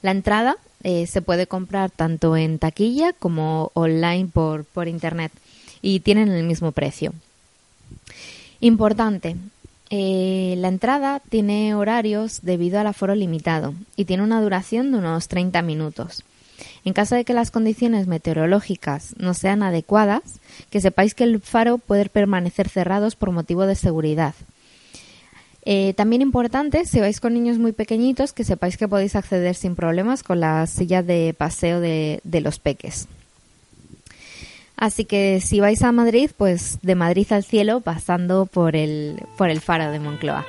La 0.02 0.10
entrada 0.10 0.56
eh, 0.82 1.06
se 1.06 1.22
puede 1.22 1.46
comprar 1.46 1.90
tanto 1.90 2.36
en 2.36 2.58
taquilla 2.58 3.12
como 3.12 3.70
online 3.74 4.28
por, 4.32 4.64
por 4.64 4.88
internet 4.88 5.32
y 5.82 6.00
tienen 6.00 6.28
el 6.28 6.44
mismo 6.44 6.72
precio. 6.72 7.12
Importante, 8.60 9.36
eh, 9.90 10.54
la 10.58 10.68
entrada 10.68 11.20
tiene 11.28 11.74
horarios 11.74 12.40
debido 12.42 12.80
al 12.80 12.86
aforo 12.86 13.14
limitado 13.14 13.74
y 13.96 14.06
tiene 14.06 14.22
una 14.22 14.40
duración 14.40 14.90
de 14.90 14.98
unos 14.98 15.28
30 15.28 15.62
minutos. 15.62 16.24
En 16.84 16.92
caso 16.92 17.14
de 17.14 17.24
que 17.24 17.34
las 17.34 17.50
condiciones 17.50 18.06
meteorológicas 18.06 19.14
no 19.18 19.34
sean 19.34 19.62
adecuadas, 19.62 20.22
que 20.70 20.80
sepáis 20.80 21.14
que 21.14 21.24
el 21.24 21.40
faro 21.40 21.78
puede 21.78 22.08
permanecer 22.08 22.68
cerrados 22.68 23.16
por 23.16 23.32
motivo 23.32 23.66
de 23.66 23.74
seguridad. 23.74 24.34
Eh, 25.66 25.94
también 25.94 26.20
importante, 26.20 26.84
si 26.84 27.00
vais 27.00 27.20
con 27.20 27.32
niños 27.32 27.58
muy 27.58 27.72
pequeñitos, 27.72 28.32
que 28.32 28.44
sepáis 28.44 28.76
que 28.76 28.88
podéis 28.88 29.16
acceder 29.16 29.54
sin 29.54 29.74
problemas 29.74 30.22
con 30.22 30.40
las 30.40 30.70
sillas 30.70 31.06
de 31.06 31.34
paseo 31.36 31.80
de, 31.80 32.20
de 32.22 32.40
los 32.40 32.58
peques. 32.58 33.08
Así 34.76 35.04
que 35.04 35.40
si 35.40 35.60
vais 35.60 35.82
a 35.82 35.92
Madrid, 35.92 36.30
pues 36.36 36.78
de 36.82 36.94
Madrid 36.94 37.26
al 37.32 37.44
cielo, 37.44 37.80
pasando 37.80 38.46
por 38.46 38.76
el, 38.76 39.22
por 39.38 39.48
el 39.48 39.60
faro 39.60 39.90
de 39.90 40.00
Moncloa. 40.00 40.44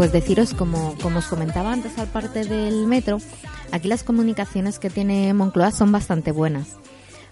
Pues 0.00 0.12
deciros, 0.12 0.54
como, 0.54 0.96
como 1.02 1.18
os 1.18 1.26
comentaba 1.26 1.74
antes 1.74 1.98
al 1.98 2.06
parte 2.06 2.46
del 2.46 2.86
metro, 2.86 3.18
aquí 3.70 3.86
las 3.86 4.02
comunicaciones 4.02 4.78
que 4.78 4.88
tiene 4.88 5.34
Moncloa 5.34 5.72
son 5.72 5.92
bastante 5.92 6.32
buenas. 6.32 6.68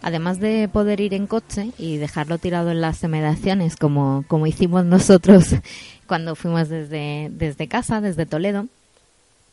Además 0.02 0.38
de 0.38 0.68
poder 0.70 1.00
ir 1.00 1.14
en 1.14 1.26
coche 1.26 1.70
y 1.78 1.96
dejarlo 1.96 2.36
tirado 2.36 2.70
en 2.70 2.82
las 2.82 3.02
inmediaciones, 3.02 3.76
como, 3.76 4.22
como 4.28 4.46
hicimos 4.46 4.84
nosotros 4.84 5.54
cuando 6.06 6.36
fuimos 6.36 6.68
desde, 6.68 7.30
desde 7.30 7.68
casa, 7.68 8.02
desde 8.02 8.26
Toledo, 8.26 8.66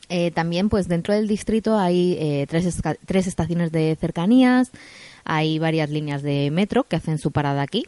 eh, 0.10 0.32
también, 0.32 0.68
pues 0.68 0.90
dentro 0.90 1.14
del 1.14 1.30
distrito 1.30 1.78
hay 1.78 2.18
eh, 2.20 2.46
tres, 2.50 2.82
tres 3.06 3.28
estaciones 3.28 3.72
de 3.72 3.98
cercanías, 3.98 4.72
hay 5.24 5.58
varias 5.58 5.90
líneas 5.90 6.22
de 6.22 6.52
metro 6.52 6.84
que 6.84 6.98
hacen 6.98 7.18
su 7.18 7.32
parada 7.32 7.62
aquí. 7.62 7.86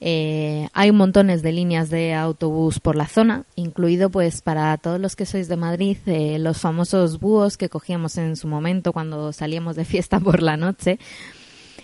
Eh, 0.00 0.68
hay 0.74 0.92
montones 0.92 1.42
de 1.42 1.52
líneas 1.52 1.88
de 1.88 2.14
autobús 2.14 2.80
por 2.80 2.96
la 2.96 3.06
zona, 3.06 3.44
incluido 3.54 4.10
pues 4.10 4.42
para 4.42 4.76
todos 4.76 5.00
los 5.00 5.16
que 5.16 5.24
sois 5.24 5.48
de 5.48 5.56
Madrid, 5.56 5.96
eh, 6.06 6.38
los 6.38 6.58
famosos 6.58 7.18
búhos 7.18 7.56
que 7.56 7.70
cogíamos 7.70 8.18
en 8.18 8.36
su 8.36 8.46
momento 8.46 8.92
cuando 8.92 9.32
salíamos 9.32 9.74
de 9.76 9.84
fiesta 9.84 10.20
por 10.20 10.42
la 10.42 10.56
noche. 10.56 10.98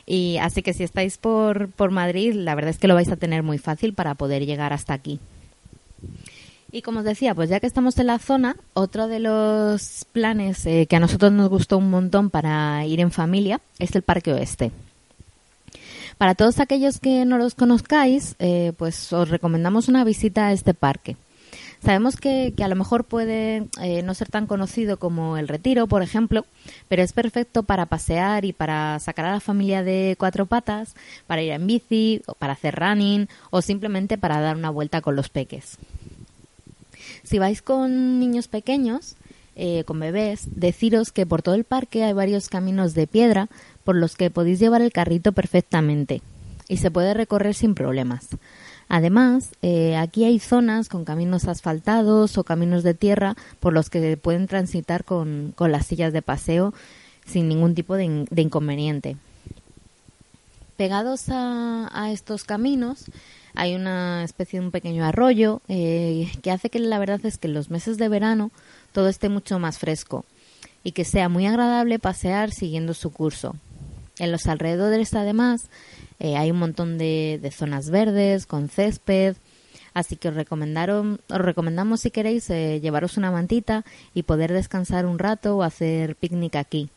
Y 0.05 0.37
así 0.39 0.63
que 0.63 0.75
si 0.75 0.83
estáis 0.83 1.17
por, 1.17 1.71
por 1.71 1.91
Madrid, 1.91 2.35
la 2.35 2.55
verdad 2.55 2.71
es 2.71 2.79
que 2.79 2.89
lo 2.89 2.95
vais 2.95 3.11
a 3.11 3.17
tener 3.17 3.43
muy 3.43 3.59
fácil 3.59 3.95
para 3.95 4.15
poder 4.15 4.45
llegar 4.45 4.73
hasta 4.73 4.95
aquí. 4.95 5.21
Y 6.73 6.83
como 6.83 7.01
os 7.01 7.05
decía, 7.05 7.35
pues 7.35 7.51
ya 7.51 7.61
que 7.61 7.67
estamos 7.67 7.99
en 7.99 8.07
la 8.07 8.19
zona, 8.19 8.57
otro 8.73 9.07
de 9.07 9.21
los 9.21 10.07
planes 10.11 10.65
eh, 10.67 10.87
que 10.89 10.97
a 10.97 11.01
nosotros 11.01 11.31
nos 11.31 11.51
gustó 11.51 11.79
un 11.79 11.91
montón 11.91 12.31
para 12.31 12.85
ir 12.87 13.01
en 13.01 13.11
familia 13.11 13.61
es 13.79 13.95
el 13.95 14.03
Parque 14.03 14.33
Oeste. 14.33 14.73
Para 16.23 16.37
todos 16.37 16.61
aquellos 16.61 17.01
que 17.01 17.25
no 17.25 17.37
los 17.37 17.57
conozcáis, 17.57 18.37
eh, 18.39 18.73
pues 18.77 19.13
os 19.13 19.29
recomendamos 19.29 19.89
una 19.89 20.05
visita 20.05 20.47
a 20.47 20.53
este 20.53 20.73
parque. 20.73 21.17
Sabemos 21.85 22.15
que, 22.15 22.55
a 22.63 22.69
lo 22.69 22.77
mejor 22.77 23.03
puede 23.03 23.67
eh, 23.81 24.03
no 24.05 24.15
ser 24.15 24.29
tan 24.29 24.47
conocido 24.47 24.99
como 24.99 25.37
el 25.37 25.49
Retiro, 25.49 25.89
por 25.89 26.01
ejemplo, 26.01 26.47
pero 26.87 27.03
es 27.03 27.13
perfecto 27.13 27.65
para 27.65 27.87
pasear 27.87 28.45
y 28.45 28.53
para 28.53 29.01
sacar 29.01 29.25
a 29.25 29.33
la 29.33 29.41
familia 29.41 29.83
de 29.83 30.15
cuatro 30.17 30.47
patas, 30.47 30.95
para 31.27 31.43
ir 31.43 31.51
en 31.51 31.67
bici, 31.67 32.23
o 32.27 32.35
para 32.35 32.53
hacer 32.53 32.77
running 32.77 33.29
o 33.51 33.61
simplemente 33.61 34.17
para 34.17 34.41
dar 34.41 34.55
una 34.55 34.71
vuelta 34.71 35.01
con 35.01 35.17
los 35.17 35.29
peques. 35.29 35.77
Si 37.25 37.41
vais 37.41 37.63
con 37.63 38.21
niños 38.21 38.47
pequeños, 38.47 39.17
eh, 39.65 39.85
con 39.85 40.01
bebés, 40.01 40.49
deciros 40.57 41.13
que 41.13 41.25
por 41.25 41.41
todo 41.41 41.55
el 41.55 41.63
parque 41.63 42.03
hay 42.03 42.13
varios 42.13 42.49
caminos 42.49 42.95
de 42.95 43.07
piedra 43.07 43.49
por 43.85 43.95
los 43.95 44.17
que 44.17 44.29
podéis 44.29 44.59
llevar 44.59 44.83
el 44.83 44.91
carrito 44.91 45.31
perfectamente 45.31 46.21
y 46.69 46.79
se 46.79 46.91
puede 46.91 47.15
recorrer 47.15 47.55
sin 47.55 47.77
problemas. 47.77 48.27
Además, 48.89 49.51
eh, 49.63 49.95
aquí 49.97 50.25
hay 50.25 50.41
zonas 50.41 50.89
con 50.89 51.05
caminos 51.05 51.47
asfaltados 51.47 52.37
o 52.39 52.43
caminos 52.43 52.83
de 52.83 52.95
tierra 52.95 53.37
por 53.61 53.73
los 53.73 53.89
que 53.89 54.17
pueden 54.17 54.49
transitar 54.49 55.05
con, 55.05 55.53
con 55.55 55.71
las 55.71 55.87
sillas 55.87 56.13
de 56.13 56.23
paseo 56.23 56.75
sin 57.25 57.49
ningún 57.49 57.77
tipo 57.77 57.95
de, 57.95 58.05
in- 58.05 58.27
de 58.31 58.43
inconveniente. 58.43 59.17
Pegados 60.77 61.29
a, 61.29 61.89
a 61.93 62.11
estos 62.11 62.43
caminos 62.43 63.05
hay 63.55 63.77
una 63.77 64.25
especie 64.25 64.59
de 64.59 64.67
un 64.67 64.73
pequeño 64.73 65.05
arroyo 65.05 65.61
eh, 65.69 66.33
que 66.43 66.51
hace 66.51 66.69
que 66.69 66.81
la 66.81 66.99
verdad 66.99 67.21
es 67.25 67.39
que 67.39 67.47
en 67.47 67.55
los 67.55 67.71
meses 67.71 67.97
de 67.97 68.09
verano 68.09 68.51
todo 68.93 69.09
esté 69.09 69.29
mucho 69.29 69.59
más 69.59 69.79
fresco 69.79 70.25
y 70.85 70.93
que 70.93 71.05
sea 71.05 71.29
muy 71.29 71.47
agradable 71.47 71.99
pasear 71.99 72.51
siguiendo 72.51 72.95
su 72.95 73.11
curso. 73.11 73.57
En 74.19 74.31
los 74.31 74.47
alrededores, 74.47 75.15
además, 75.15 75.69
eh, 76.21 76.37
hay 76.37 76.51
un 76.51 76.59
montón 76.59 76.99
de, 76.99 77.39
de 77.43 77.51
zonas 77.51 77.91
verdes 77.91 78.47
con 78.47 78.69
césped, 78.69 79.37
así 79.95 80.17
que 80.17 80.29
os, 80.29 80.35
recomendaron, 80.35 81.21
os 81.29 81.39
recomendamos 81.39 82.01
si 82.01 82.11
queréis 82.11 82.49
eh, 82.51 82.81
llevaros 82.81 83.17
una 83.17 83.31
mantita 83.31 83.85
y 84.15 84.23
poder 84.23 84.53
descansar 84.53 85.07
un 85.07 85.19
rato 85.19 85.57
o 85.57 85.63
hacer 85.63 86.17
picnic 86.17 86.57
aquí, 86.57 86.89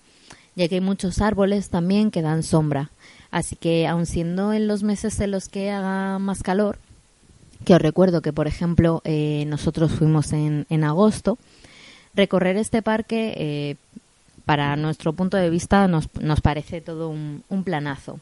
ya 0.55 0.67
que 0.67 0.75
hay 0.75 0.81
muchos 0.81 1.21
árboles 1.21 1.69
también 1.69 2.11
que 2.11 2.21
dan 2.21 2.43
sombra. 2.43 2.91
Así 3.31 3.55
que, 3.55 3.87
aun 3.87 4.05
siendo 4.05 4.53
en 4.53 4.67
los 4.67 4.83
meses 4.83 5.19
en 5.19 5.31
los 5.31 5.49
que 5.49 5.69
haga 5.71 6.19
más 6.19 6.41
calor, 6.41 6.77
que 7.65 7.73
os 7.73 7.81
recuerdo 7.81 8.21
que, 8.21 8.31
por 8.31 8.47
ejemplo, 8.47 9.01
eh, 9.03 9.43
nosotros 9.47 9.91
fuimos 9.91 10.31
en, 10.31 10.65
en 10.69 10.83
agosto, 10.83 11.37
recorrer 12.15 12.57
este 12.57 12.81
parque 12.81 13.33
eh, 13.37 13.75
para 14.45 14.75
nuestro 14.75 15.13
punto 15.13 15.37
de 15.37 15.49
vista 15.49 15.87
nos, 15.87 16.09
nos 16.21 16.41
parece 16.41 16.81
todo 16.81 17.09
un, 17.09 17.63
planazo. 17.63 18.19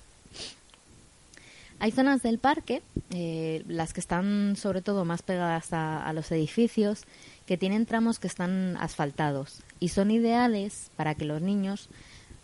Hay 1.80 1.92
zonas 1.92 2.24
del 2.24 2.40
parque, 2.40 2.82
eh, 3.12 3.64
las 3.68 3.94
que 3.94 4.00
están 4.00 4.56
sobre 4.56 4.82
todo 4.82 5.04
más 5.04 5.22
pegadas 5.22 5.74
a, 5.74 6.02
a 6.04 6.14
los 6.14 6.32
edificios, 6.32 7.04
que 7.46 7.58
tienen 7.58 7.86
tramos 7.86 8.20
que 8.20 8.28
están 8.28 8.78
asfaltados 8.78 9.60
y 9.82 9.90
son 9.90 10.12
ideales 10.12 10.92
para 10.96 11.14
que 11.14 11.26
los 11.26 11.42
niños, 11.42 11.90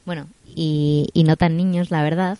bueno, 0.06 0.28
y, 0.46 1.10
y 1.14 1.24
no 1.24 1.38
tan 1.38 1.56
niños, 1.56 1.90
la 1.90 2.04
verdad, 2.04 2.38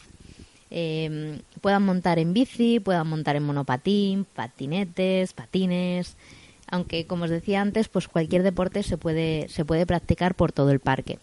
eh, 0.72 1.42
puedan 1.62 1.84
montar 1.84 2.20
en 2.20 2.34
bici, 2.34 2.80
puedan 2.80 3.08
montar 3.08 3.36
en 3.36 3.44
monopatín, 3.44 4.26
patinetes, 4.26 5.34
patines, 5.34 6.16
aunque 6.72 7.06
como 7.06 7.26
os 7.26 7.30
decía 7.30 7.62
antes, 7.62 7.88
pues 7.88 8.08
cualquier 8.08 8.44
deporte 8.44 8.84
se 8.84 8.98
puede, 8.98 9.48
se 9.50 9.66
puede 9.66 9.86
practicar 9.86 10.36
por 10.36 10.52
todo 10.52 10.72
el 10.72 10.80
parque. 10.80 11.20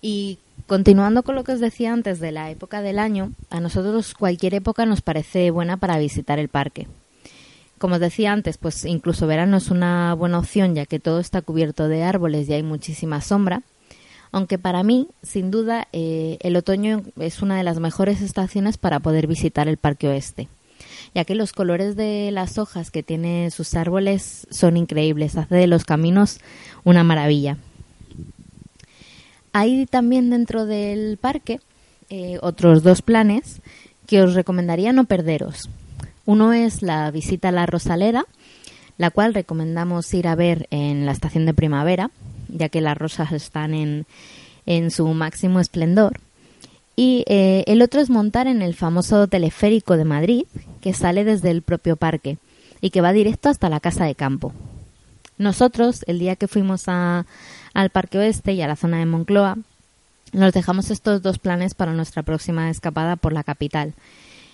Y 0.00 0.38
continuando 0.66 1.22
con 1.22 1.34
lo 1.34 1.44
que 1.44 1.52
os 1.52 1.60
decía 1.60 1.92
antes 1.92 2.20
de 2.20 2.32
la 2.32 2.50
época 2.50 2.82
del 2.82 2.98
año, 2.98 3.32
a 3.50 3.60
nosotros 3.60 4.14
cualquier 4.14 4.54
época 4.54 4.86
nos 4.86 5.00
parece 5.00 5.50
buena 5.50 5.76
para 5.76 5.98
visitar 5.98 6.38
el 6.38 6.48
parque. 6.48 6.86
Como 7.78 7.96
os 7.96 8.00
decía 8.00 8.32
antes, 8.32 8.56
pues 8.56 8.84
incluso 8.84 9.26
verano 9.26 9.58
es 9.58 9.70
una 9.70 10.14
buena 10.14 10.38
opción 10.38 10.74
ya 10.74 10.86
que 10.86 10.98
todo 10.98 11.20
está 11.20 11.42
cubierto 11.42 11.88
de 11.88 12.04
árboles 12.04 12.48
y 12.48 12.54
hay 12.54 12.62
muchísima 12.62 13.20
sombra. 13.20 13.62
Aunque 14.32 14.58
para 14.58 14.82
mí, 14.82 15.08
sin 15.22 15.50
duda, 15.50 15.88
eh, 15.92 16.38
el 16.40 16.56
otoño 16.56 17.02
es 17.18 17.42
una 17.42 17.56
de 17.56 17.62
las 17.62 17.78
mejores 17.78 18.22
estaciones 18.22 18.76
para 18.78 19.00
poder 19.00 19.26
visitar 19.26 19.68
el 19.68 19.76
Parque 19.76 20.08
Oeste, 20.08 20.48
ya 21.14 21.24
que 21.24 21.34
los 21.34 21.52
colores 21.52 21.96
de 21.96 22.30
las 22.32 22.58
hojas 22.58 22.90
que 22.90 23.02
tiene 23.02 23.50
sus 23.50 23.74
árboles 23.74 24.46
son 24.50 24.76
increíbles, 24.76 25.36
hace 25.36 25.54
de 25.54 25.66
los 25.66 25.84
caminos 25.84 26.40
una 26.84 27.04
maravilla. 27.04 27.56
Hay 29.52 29.86
también 29.86 30.30
dentro 30.30 30.66
del 30.66 31.16
parque 31.16 31.60
eh, 32.10 32.38
otros 32.42 32.82
dos 32.82 33.02
planes 33.02 33.60
que 34.06 34.22
os 34.22 34.34
recomendaría 34.34 34.92
no 34.92 35.04
perderos. 35.04 35.68
Uno 36.26 36.52
es 36.52 36.82
la 36.82 37.10
visita 37.10 37.48
a 37.48 37.52
la 37.52 37.66
Rosalera, 37.66 38.26
la 38.98 39.10
cual 39.10 39.34
recomendamos 39.34 40.12
ir 40.12 40.28
a 40.28 40.34
ver 40.34 40.66
en 40.70 41.06
la 41.06 41.12
estación 41.12 41.46
de 41.46 41.54
primavera, 41.54 42.10
ya 42.48 42.68
que 42.68 42.80
las 42.80 42.96
rosas 42.96 43.32
están 43.32 43.74
en, 43.74 44.06
en 44.66 44.90
su 44.90 45.06
máximo 45.08 45.60
esplendor. 45.60 46.20
Y 46.96 47.24
eh, 47.26 47.62
el 47.66 47.82
otro 47.82 48.00
es 48.00 48.08
montar 48.08 48.46
en 48.46 48.62
el 48.62 48.74
famoso 48.74 49.26
teleférico 49.26 49.98
de 49.98 50.04
Madrid, 50.06 50.44
que 50.80 50.94
sale 50.94 51.24
desde 51.24 51.50
el 51.50 51.60
propio 51.60 51.96
parque 51.96 52.38
y 52.80 52.90
que 52.90 53.02
va 53.02 53.12
directo 53.12 53.50
hasta 53.50 53.68
la 53.68 53.80
casa 53.80 54.06
de 54.06 54.14
campo. 54.14 54.52
Nosotros, 55.36 56.02
el 56.06 56.18
día 56.18 56.36
que 56.36 56.48
fuimos 56.48 56.84
a, 56.88 57.26
al 57.74 57.90
Parque 57.90 58.18
Oeste 58.18 58.54
y 58.54 58.62
a 58.62 58.66
la 58.66 58.76
zona 58.76 58.98
de 58.98 59.06
Moncloa, 59.06 59.58
nos 60.32 60.52
dejamos 60.54 60.90
estos 60.90 61.20
dos 61.20 61.38
planes 61.38 61.74
para 61.74 61.92
nuestra 61.92 62.22
próxima 62.22 62.70
escapada 62.70 63.16
por 63.16 63.34
la 63.34 63.44
capital, 63.44 63.92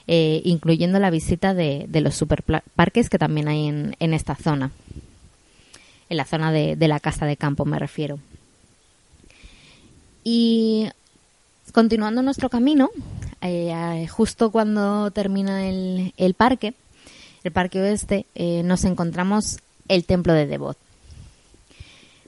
eh, 0.08 0.42
incluyendo 0.44 0.98
la 0.98 1.10
visita 1.10 1.54
de, 1.54 1.86
de 1.88 2.00
los 2.00 2.16
superparques 2.16 3.08
que 3.08 3.18
también 3.18 3.46
hay 3.46 3.68
en, 3.68 3.96
en 4.00 4.14
esta 4.14 4.34
zona 4.34 4.72
en 6.12 6.18
la 6.18 6.24
zona 6.26 6.52
de, 6.52 6.76
de, 6.76 6.88
la 6.88 7.00
casa 7.00 7.24
de 7.24 7.38
campo 7.38 7.64
me 7.64 7.78
refiero. 7.78 8.18
Y 10.24 10.88
continuando 11.72 12.22
nuestro 12.22 12.48
camino, 12.48 12.90
eh, 13.40 14.06
justo 14.08 14.50
cuando 14.50 15.10
termina 15.10 15.66
el, 15.68 16.34
parque, 16.36 16.74
el 17.44 17.52
parque 17.52 17.80
oeste, 17.80 18.26
eh, 18.34 18.62
nos 18.62 18.84
encontramos 18.84 19.58
el 19.88 20.04
templo 20.04 20.32
de 20.34 20.46
Devot. 20.46 20.76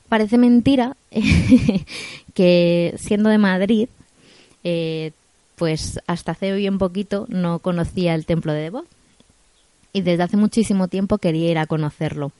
Parece 0.08 0.38
mentira 0.38 0.96
que 2.34 2.94
siendo 2.98 3.30
de 3.30 3.38
Madrid, 3.38 3.88
eh, 4.64 5.12
pues 5.56 6.00
hasta 6.06 6.32
hace 6.32 6.52
bien 6.52 6.78
poquito 6.78 7.26
no 7.28 7.58
conocía 7.60 8.14
el 8.14 8.26
templo 8.26 8.52
de 8.52 8.62
Devot. 8.62 8.86
Y 9.92 10.02
desde 10.02 10.24
hace 10.24 10.36
muchísimo 10.36 10.88
tiempo 10.88 11.18
quería 11.18 11.50
ir 11.50 11.58
a 11.58 11.66
conocerlo 11.66 12.32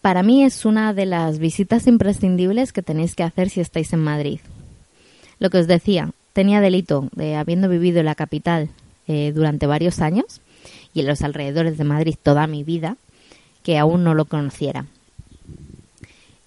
para 0.00 0.22
mí 0.22 0.44
es 0.44 0.64
una 0.64 0.94
de 0.94 1.06
las 1.06 1.38
visitas 1.38 1.86
imprescindibles 1.86 2.72
que 2.72 2.82
tenéis 2.82 3.14
que 3.14 3.22
hacer 3.22 3.50
si 3.50 3.60
estáis 3.60 3.92
en 3.92 4.00
Madrid. 4.00 4.40
Lo 5.40 5.50
que 5.50 5.58
os 5.58 5.66
decía, 5.66 6.12
tenía 6.32 6.60
delito 6.60 7.08
de 7.16 7.34
habiendo 7.34 7.68
vivido 7.68 7.98
en 7.98 8.06
la 8.06 8.14
capital 8.14 8.68
eh, 9.08 9.32
durante 9.34 9.66
varios 9.66 10.00
años 10.00 10.40
y 10.94 11.00
en 11.00 11.06
los 11.06 11.22
alrededores 11.22 11.78
de 11.78 11.84
Madrid 11.84 12.14
toda 12.22 12.46
mi 12.46 12.62
vida, 12.62 12.96
que 13.64 13.78
aún 13.78 14.04
no 14.04 14.14
lo 14.14 14.26
conociera. 14.26 14.86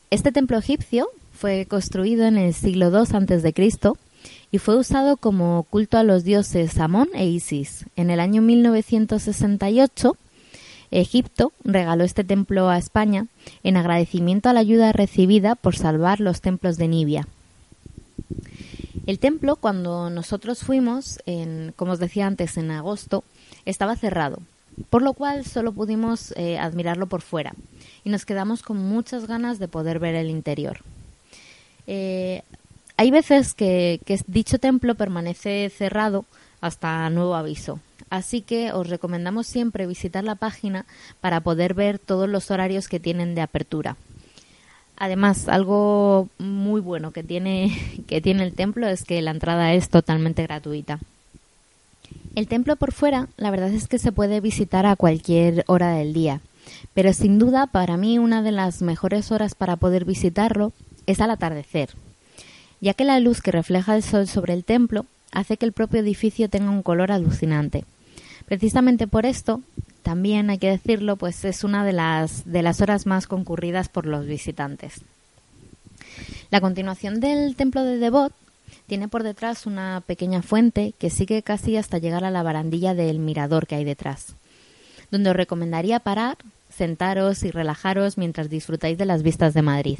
Este 0.10 0.32
templo 0.32 0.58
egipcio 0.58 1.10
fue 1.34 1.66
construido 1.66 2.26
en 2.26 2.38
el 2.38 2.54
siglo 2.54 2.90
II 2.90 3.36
a.C. 3.36 3.94
y 4.52 4.58
fue 4.60 4.78
usado 4.78 5.18
como 5.18 5.64
culto 5.64 5.98
a 5.98 6.04
los 6.04 6.24
dioses 6.24 6.78
Amón 6.80 7.10
e 7.16 7.26
Isis. 7.26 7.86
En 7.96 8.12
el 8.12 8.20
año 8.20 8.42
1968 8.42 10.16
Egipto 10.92 11.52
regaló 11.64 12.04
este 12.04 12.24
templo 12.24 12.70
a 12.70 12.78
España 12.78 13.26
en 13.64 13.78
agradecimiento 13.78 14.50
a 14.50 14.54
la 14.54 14.60
ayuda 14.60 14.92
recibida 14.92 15.56
por 15.56 15.76
salvar 15.76 16.20
los 16.20 16.42
templos 16.42 16.78
de 16.78 16.88
Nibia. 16.88 17.28
El 19.06 19.20
templo, 19.20 19.58
cuando 19.58 20.10
nosotros 20.10 20.60
fuimos, 20.60 21.20
en, 21.26 21.74
como 21.76 21.92
os 21.92 22.00
decía 22.00 22.26
antes, 22.26 22.58
en 22.58 22.72
agosto, 22.72 23.24
estaba 23.66 23.96
cerrado, 23.96 24.40
por 24.90 25.02
lo 25.02 25.14
cual 25.14 25.46
solo 25.46 25.74
pudimos 25.74 26.34
eh, 26.38 26.58
admirarlo 26.58 27.08
por 27.08 27.22
fuera 27.22 27.54
y 28.04 28.10
nos 28.10 28.26
quedamos 28.26 28.64
con 28.64 28.78
muchas 28.78 29.28
ganas 29.28 29.60
de 29.60 29.68
poder 29.68 30.00
ver 30.00 30.16
el 30.16 30.30
interior. 30.30 30.80
Eh, 31.86 32.44
hay 32.96 33.12
veces 33.12 33.54
que, 33.54 34.00
que 34.06 34.20
dicho 34.28 34.58
templo 34.60 34.96
permanece 34.96 35.70
cerrado 35.70 36.26
hasta 36.62 37.10
nuevo 37.10 37.36
aviso, 37.36 37.80
Así 38.14 38.42
que 38.42 38.72
os 38.72 38.90
recomendamos 38.90 39.48
siempre 39.48 39.88
visitar 39.88 40.24
la 40.24 40.36
página 40.36 40.86
para 41.20 41.42
poder 41.42 41.74
ver 41.74 41.98
todos 41.98 42.30
los 42.30 42.52
horarios 42.52 42.88
que 42.88 43.00
tienen 43.00 43.34
de 43.34 43.42
apertura. 43.42 43.98
Además, 45.04 45.50
algo 45.50 46.30
muy 46.38 46.80
bueno 46.80 47.12
que 47.12 47.24
tiene, 47.24 47.78
que 48.08 48.22
tiene 48.22 48.44
el 48.44 48.54
templo 48.54 48.88
es 48.88 49.04
que 49.04 49.22
la 49.22 49.32
entrada 49.32 49.74
es 49.74 49.90
totalmente 49.90 50.44
gratuita. 50.44 51.00
El 52.36 52.48
templo 52.48 52.78
por 52.78 52.94
fuera, 52.94 53.28
la 53.36 53.52
verdad 53.52 53.74
es 53.74 53.90
que 53.90 54.00
se 54.00 54.14
puede 54.14 54.40
visitar 54.40 54.86
a 54.86 54.96
cualquier 54.96 55.66
hora 55.68 55.90
del 55.90 56.14
día, 56.14 56.40
pero 56.94 57.12
sin 57.12 57.38
duda 57.38 57.68
para 57.68 57.98
mí 57.98 58.18
una 58.18 58.42
de 58.44 58.54
las 58.54 58.82
mejores 58.82 59.30
horas 59.34 59.56
para 59.56 59.76
poder 59.76 60.06
visitarlo 60.06 60.72
es 61.06 61.20
al 61.20 61.32
atardecer, 61.32 61.90
ya 62.80 62.94
que 62.94 63.04
la 63.04 63.20
luz 63.20 63.42
que 63.42 63.52
refleja 63.52 63.98
el 63.98 64.04
sol 64.04 64.26
sobre 64.30 64.54
el 64.54 64.64
templo 64.64 65.06
hace 65.34 65.58
que 65.58 65.66
el 65.66 65.74
propio 65.74 66.00
edificio 66.00 66.50
tenga 66.50 66.70
un 66.70 66.82
color 66.82 67.12
alucinante. 67.12 67.84
Precisamente 68.46 69.06
por 69.08 69.26
esto, 69.26 69.60
también 70.04 70.50
hay 70.50 70.60
que 70.60 70.70
decirlo, 70.70 71.16
pues 71.16 71.44
es 71.46 71.64
una 71.64 71.86
de 71.86 71.94
las, 71.94 72.46
de 72.46 72.62
las 72.62 72.82
horas 72.82 73.06
más 73.06 73.26
concurridas 73.26 73.90
por 73.90 74.06
los 74.06 74.26
visitantes. 74.26 75.02
La 76.52 76.62
continuación 76.62 77.20
del 77.20 77.56
templo 77.56 77.84
de 77.84 77.98
Devot 77.98 78.34
tiene 78.86 79.08
por 79.08 79.24
detrás 79.24 79.66
una 79.66 80.04
pequeña 80.06 80.42
fuente 80.42 80.94
que 81.00 81.10
sigue 81.10 81.42
casi 81.42 81.78
hasta 81.78 81.98
llegar 81.98 82.24
a 82.24 82.32
la 82.32 82.44
barandilla 82.44 82.94
del 82.94 83.18
mirador 83.18 83.66
que 83.66 83.76
hay 83.76 83.86
detrás, 83.86 84.36
donde 85.10 85.32
os 85.32 85.36
recomendaría 85.36 86.00
parar, 86.00 86.38
sentaros 86.70 87.44
y 87.44 87.52
relajaros 87.52 88.18
mientras 88.18 88.50
disfrutáis 88.50 88.98
de 88.98 89.06
las 89.06 89.24
vistas 89.24 89.54
de 89.54 89.62
Madrid. 89.62 90.00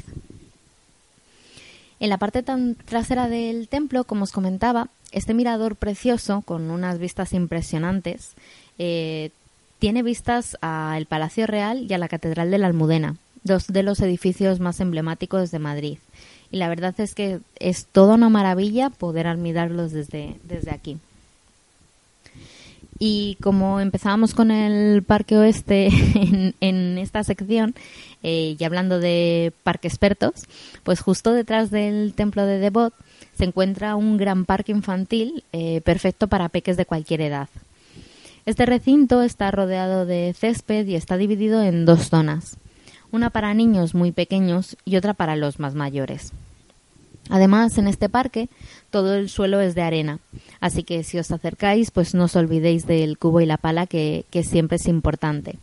En 2.00 2.10
la 2.10 2.18
parte 2.18 2.42
tan 2.42 2.74
trasera 2.74 3.28
del 3.28 3.68
templo, 3.68 4.04
como 4.04 4.24
os 4.24 4.32
comentaba, 4.32 4.88
este 5.12 5.32
mirador 5.32 5.76
precioso, 5.76 6.42
con 6.42 6.70
unas 6.70 6.98
vistas 6.98 7.32
impresionantes, 7.32 8.32
eh, 8.78 9.30
tiene 9.78 10.02
vistas 10.02 10.56
al 10.60 11.06
Palacio 11.06 11.46
Real 11.46 11.86
y 11.88 11.92
a 11.92 11.98
la 11.98 12.08
Catedral 12.08 12.50
de 12.50 12.58
la 12.58 12.66
Almudena, 12.66 13.16
dos 13.42 13.66
de 13.66 13.82
los 13.82 14.00
edificios 14.00 14.60
más 14.60 14.80
emblemáticos 14.80 15.50
de 15.50 15.58
Madrid. 15.58 15.98
Y 16.50 16.56
la 16.56 16.68
verdad 16.68 16.94
es 16.98 17.14
que 17.14 17.40
es 17.58 17.86
toda 17.86 18.14
una 18.14 18.28
maravilla 18.28 18.90
poder 18.90 19.26
admirarlos 19.26 19.92
desde, 19.92 20.36
desde 20.44 20.70
aquí. 20.70 20.98
Y 22.98 23.36
como 23.42 23.80
empezábamos 23.80 24.34
con 24.34 24.50
el 24.50 25.02
Parque 25.02 25.36
Oeste 25.36 25.88
en, 26.60 26.98
esta 26.98 27.24
sección, 27.24 27.74
eh, 28.22 28.56
y 28.58 28.64
hablando 28.64 29.00
de 29.00 29.52
parque 29.64 29.88
expertos, 29.88 30.44
pues 30.84 31.00
justo 31.00 31.32
detrás 31.32 31.70
del 31.70 32.14
templo 32.14 32.46
de 32.46 32.58
Devot 32.58 32.94
se 33.36 33.44
encuentra 33.44 33.96
un 33.96 34.16
gran 34.16 34.44
parque 34.44 34.72
infantil 34.72 35.42
eh, 35.52 35.80
perfecto 35.80 36.28
para 36.28 36.48
peques 36.48 36.76
de 36.76 36.86
cualquier 36.86 37.20
edad. 37.20 37.48
Este 38.46 38.66
recinto 38.66 39.22
está 39.22 39.50
rodeado 39.50 40.04
de 40.04 40.34
césped 40.38 40.86
y 40.86 40.96
está 40.96 41.16
dividido 41.16 41.62
en 41.62 41.86
dos 41.86 42.10
zonas, 42.10 42.58
una 43.10 43.30
para 43.30 43.54
niños 43.54 43.94
muy 43.94 44.12
pequeños 44.12 44.76
y 44.84 44.96
otra 44.96 45.14
para 45.14 45.34
los 45.34 45.58
más 45.58 45.74
mayores. 45.74 46.32
Además, 47.30 47.78
en 47.78 47.86
este 47.86 48.10
parque 48.10 48.50
todo 48.90 49.14
el 49.14 49.30
suelo 49.30 49.62
es 49.62 49.74
de 49.74 49.80
arena, 49.80 50.18
así 50.60 50.82
que 50.82 51.04
si 51.04 51.18
os 51.18 51.30
acercáis, 51.30 51.90
pues 51.90 52.14
no 52.14 52.24
os 52.24 52.36
olvidéis 52.36 52.86
del 52.86 53.16
cubo 53.16 53.40
y 53.40 53.46
la 53.46 53.56
pala 53.56 53.86
que, 53.86 54.26
que 54.30 54.42
siempre 54.42 54.76
es 54.76 54.88
importante. 54.88 55.56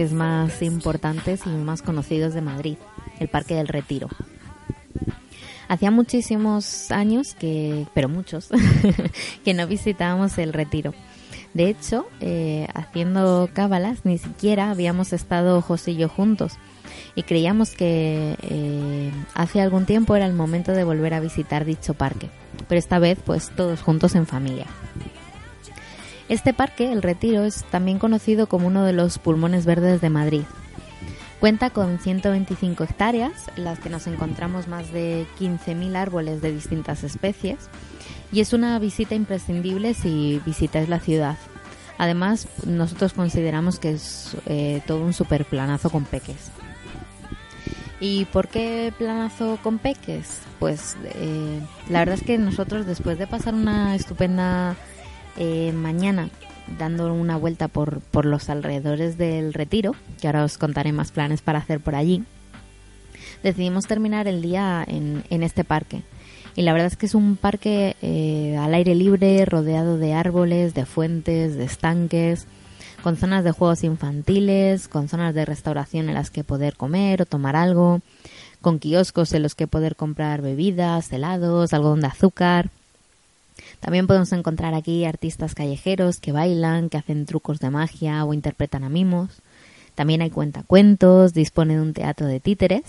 Parques 0.00 0.12
más 0.14 0.62
importantes 0.62 1.42
y 1.44 1.50
más 1.50 1.82
conocidos 1.82 2.32
de 2.32 2.40
Madrid, 2.40 2.76
el 3.18 3.28
Parque 3.28 3.54
del 3.54 3.68
Retiro. 3.68 4.08
Hacía 5.68 5.90
muchísimos 5.90 6.90
años 6.90 7.34
que, 7.34 7.86
pero 7.92 8.08
muchos, 8.08 8.48
que 9.44 9.52
no 9.52 9.66
visitábamos 9.66 10.38
el 10.38 10.54
Retiro. 10.54 10.94
De 11.52 11.68
hecho, 11.68 12.06
eh, 12.20 12.66
haciendo 12.72 13.50
cábalas, 13.52 14.04
ni 14.04 14.16
siquiera 14.16 14.70
habíamos 14.70 15.12
estado 15.12 15.60
José 15.60 15.90
y 15.90 15.96
yo 15.96 16.08
juntos 16.08 16.54
y 17.14 17.24
creíamos 17.24 17.72
que 17.72 18.36
eh, 18.42 19.10
hace 19.34 19.60
algún 19.60 19.84
tiempo 19.84 20.16
era 20.16 20.24
el 20.24 20.32
momento 20.32 20.72
de 20.72 20.84
volver 20.84 21.12
a 21.12 21.20
visitar 21.20 21.66
dicho 21.66 21.92
parque, 21.92 22.30
pero 22.68 22.78
esta 22.78 22.98
vez 22.98 23.18
pues 23.22 23.50
todos 23.54 23.82
juntos 23.82 24.14
en 24.14 24.26
familia. 24.26 24.64
Este 26.30 26.54
parque, 26.54 26.92
el 26.92 27.02
Retiro, 27.02 27.42
es 27.42 27.64
también 27.72 27.98
conocido 27.98 28.46
como 28.46 28.68
uno 28.68 28.84
de 28.84 28.92
los 28.92 29.18
pulmones 29.18 29.66
verdes 29.66 30.00
de 30.00 30.10
Madrid. 30.10 30.44
Cuenta 31.40 31.70
con 31.70 31.98
125 31.98 32.84
hectáreas, 32.84 33.50
en 33.56 33.64
las 33.64 33.80
que 33.80 33.90
nos 33.90 34.06
encontramos 34.06 34.68
más 34.68 34.92
de 34.92 35.26
15.000 35.40 35.96
árboles 35.96 36.40
de 36.40 36.52
distintas 36.52 37.02
especies, 37.02 37.58
y 38.30 38.38
es 38.38 38.52
una 38.52 38.78
visita 38.78 39.16
imprescindible 39.16 39.92
si 39.92 40.40
visitáis 40.46 40.88
la 40.88 41.00
ciudad. 41.00 41.36
Además, 41.98 42.46
nosotros 42.64 43.12
consideramos 43.12 43.80
que 43.80 43.90
es 43.90 44.36
eh, 44.46 44.82
todo 44.86 45.02
un 45.02 45.12
super 45.12 45.44
planazo 45.44 45.90
con 45.90 46.04
peques. 46.04 46.52
¿Y 47.98 48.26
por 48.26 48.46
qué 48.46 48.94
planazo 48.96 49.58
con 49.64 49.78
peques? 49.78 50.42
Pues 50.60 50.96
eh, 51.06 51.60
la 51.88 51.98
verdad 51.98 52.14
es 52.14 52.22
que 52.22 52.38
nosotros 52.38 52.86
después 52.86 53.18
de 53.18 53.26
pasar 53.26 53.52
una 53.52 53.96
estupenda 53.96 54.76
eh, 55.36 55.72
mañana 55.72 56.30
dando 56.78 57.12
una 57.12 57.36
vuelta 57.36 57.68
por, 57.68 58.00
por 58.00 58.24
los 58.24 58.48
alrededores 58.48 59.18
del 59.18 59.52
retiro, 59.52 59.94
que 60.20 60.28
ahora 60.28 60.44
os 60.44 60.58
contaré 60.58 60.92
más 60.92 61.10
planes 61.10 61.42
para 61.42 61.58
hacer 61.58 61.80
por 61.80 61.94
allí, 61.94 62.24
decidimos 63.42 63.86
terminar 63.86 64.28
el 64.28 64.42
día 64.42 64.84
en, 64.86 65.24
en 65.30 65.42
este 65.42 65.64
parque. 65.64 66.02
Y 66.56 66.62
la 66.62 66.72
verdad 66.72 66.88
es 66.88 66.96
que 66.96 67.06
es 67.06 67.14
un 67.14 67.36
parque 67.36 67.96
eh, 68.02 68.56
al 68.58 68.74
aire 68.74 68.94
libre, 68.94 69.44
rodeado 69.44 69.98
de 69.98 70.14
árboles, 70.14 70.74
de 70.74 70.84
fuentes, 70.84 71.56
de 71.56 71.64
estanques, 71.64 72.46
con 73.02 73.16
zonas 73.16 73.44
de 73.44 73.52
juegos 73.52 73.84
infantiles, 73.84 74.88
con 74.88 75.08
zonas 75.08 75.34
de 75.34 75.44
restauración 75.44 76.08
en 76.08 76.14
las 76.14 76.30
que 76.30 76.44
poder 76.44 76.76
comer 76.76 77.22
o 77.22 77.26
tomar 77.26 77.56
algo, 77.56 78.00
con 78.60 78.78
kioscos 78.78 79.32
en 79.32 79.42
los 79.42 79.54
que 79.54 79.66
poder 79.66 79.96
comprar 79.96 80.42
bebidas, 80.42 81.12
helados, 81.12 81.72
algodón 81.72 82.00
de 82.00 82.08
azúcar. 82.08 82.70
También 83.80 84.06
podemos 84.06 84.32
encontrar 84.32 84.74
aquí 84.74 85.04
artistas 85.04 85.54
callejeros 85.54 86.20
que 86.20 86.32
bailan, 86.32 86.90
que 86.90 86.98
hacen 86.98 87.24
trucos 87.24 87.60
de 87.60 87.70
magia 87.70 88.24
o 88.24 88.34
interpretan 88.34 88.84
a 88.84 88.90
mimos. 88.90 89.40
También 89.94 90.22
hay 90.22 90.30
cuentacuentos, 90.30 91.32
dispone 91.32 91.74
de 91.74 91.80
un 91.80 91.94
teatro 91.94 92.26
de 92.26 92.40
títeres, 92.40 92.82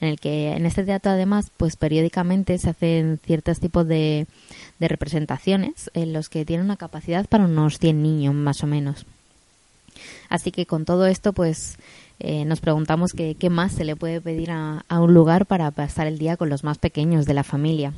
en 0.00 0.08
el 0.08 0.20
que 0.20 0.52
en 0.52 0.66
este 0.66 0.82
teatro 0.84 1.12
además 1.12 1.50
pues 1.56 1.76
periódicamente 1.76 2.58
se 2.58 2.70
hacen 2.70 3.20
ciertos 3.24 3.60
tipos 3.60 3.86
de, 3.86 4.26
representaciones 4.80 5.90
en 5.94 6.12
los 6.12 6.28
que 6.28 6.44
tiene 6.44 6.64
una 6.64 6.76
capacidad 6.76 7.26
para 7.26 7.44
unos 7.44 7.78
100 7.78 8.02
niños 8.02 8.34
más 8.34 8.64
o 8.64 8.66
menos. 8.66 9.06
Así 10.28 10.50
que 10.50 10.66
con 10.66 10.84
todo 10.84 11.06
esto 11.06 11.32
pues 11.32 11.76
eh, 12.18 12.44
nos 12.44 12.60
preguntamos 12.60 13.12
qué, 13.12 13.36
qué 13.36 13.48
más 13.48 13.72
se 13.72 13.84
le 13.84 13.94
puede 13.94 14.20
pedir 14.20 14.50
a, 14.50 14.84
a 14.88 15.00
un 15.00 15.14
lugar 15.14 15.46
para 15.46 15.70
pasar 15.70 16.08
el 16.08 16.18
día 16.18 16.36
con 16.36 16.48
los 16.48 16.64
más 16.64 16.78
pequeños 16.78 17.26
de 17.26 17.34
la 17.34 17.44
familia. 17.44 17.92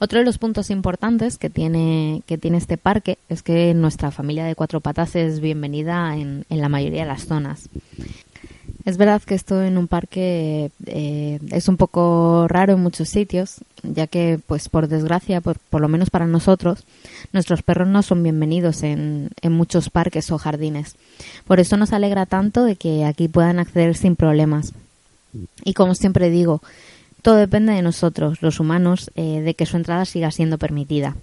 Otro 0.00 0.18
de 0.20 0.24
los 0.24 0.38
puntos 0.38 0.70
importantes 0.70 1.38
que 1.38 1.50
tiene, 1.50 2.22
que 2.26 2.38
tiene 2.38 2.58
este 2.58 2.76
parque 2.76 3.18
es 3.28 3.42
que 3.42 3.74
nuestra 3.74 4.10
familia 4.10 4.44
de 4.44 4.54
cuatro 4.54 4.80
patas 4.80 5.16
es 5.16 5.40
bienvenida 5.40 6.16
en, 6.16 6.44
la 6.48 6.68
mayoría 6.68 7.02
de 7.02 7.08
las 7.08 7.26
zonas. 7.26 7.68
Es 8.84 8.96
verdad 8.96 9.20
que 9.22 9.34
esto 9.34 9.62
en 9.62 9.76
un 9.76 9.86
parque 9.86 10.70
eh, 10.86 11.40
es 11.50 11.68
un 11.68 11.76
poco 11.76 12.46
raro 12.48 12.74
en 12.74 12.80
muchos 12.80 13.08
sitios, 13.08 13.56
ya 13.82 14.06
que, 14.06 14.40
pues 14.46 14.68
por 14.68 14.88
desgracia, 14.88 15.40
por, 15.40 15.58
lo 15.72 15.88
menos 15.88 16.10
para 16.10 16.26
nosotros, 16.26 16.84
nuestros 17.32 17.62
perros 17.62 17.88
no 17.88 18.02
son 18.02 18.22
bienvenidos 18.22 18.82
en, 18.84 19.30
en 19.42 19.52
muchos 19.52 19.90
parques 19.90 20.30
o 20.30 20.38
jardines. 20.38 20.94
Por 21.46 21.60
eso 21.60 21.76
nos 21.76 21.92
alegra 21.92 22.24
tanto 22.24 22.64
de 22.64 22.76
que 22.76 23.04
aquí 23.04 23.28
puedan 23.28 23.58
acceder 23.58 23.96
sin 23.96 24.16
problemas. 24.16 24.72
Y 25.64 25.74
como 25.74 25.94
siempre 25.94 26.30
digo, 26.30 26.62
todo 27.22 27.36
depende 27.36 27.72
de 27.72 27.82
nosotros, 27.82 28.42
los 28.42 28.60
humanos, 28.60 29.10
eh, 29.16 29.40
de 29.40 29.54
que 29.54 29.66
su 29.66 29.76
entrada 29.76 30.04
siga 30.04 30.30
siendo 30.30 30.58
permitida. 30.58 31.16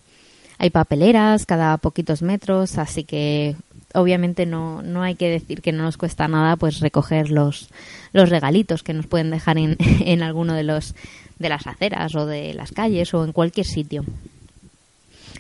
Hay 0.58 0.69
papeleras 0.69 1.45
cada 1.45 1.77
poquitos 1.77 2.21
metros, 2.21 2.77
así 2.77 3.03
que 3.03 3.55
obviamente 3.93 4.45
no, 4.45 4.81
no 4.81 5.03
hay 5.03 5.15
que 5.15 5.29
decir 5.29 5.62
que 5.62 5.71
no 5.71 5.84
nos 5.84 5.97
cuesta 5.97 6.27
nada 6.27 6.55
pues 6.55 6.79
recoger 6.79 7.29
los, 7.29 7.69
los 8.13 8.29
regalitos 8.29 8.84
que 8.84 8.93
nos 8.93 9.08
pueden 9.08 9.31
dejar 9.31 9.58
en, 9.58 9.77
en 9.79 10.23
alguno 10.23 10.53
de 10.53 10.63
los 10.63 10.95
de 11.39 11.49
las 11.49 11.67
aceras 11.67 12.15
o 12.15 12.25
de 12.25 12.53
las 12.53 12.71
calles 12.71 13.13
o 13.13 13.23
en 13.25 13.34
cualquier 13.34 13.65
sitio. 13.65 14.05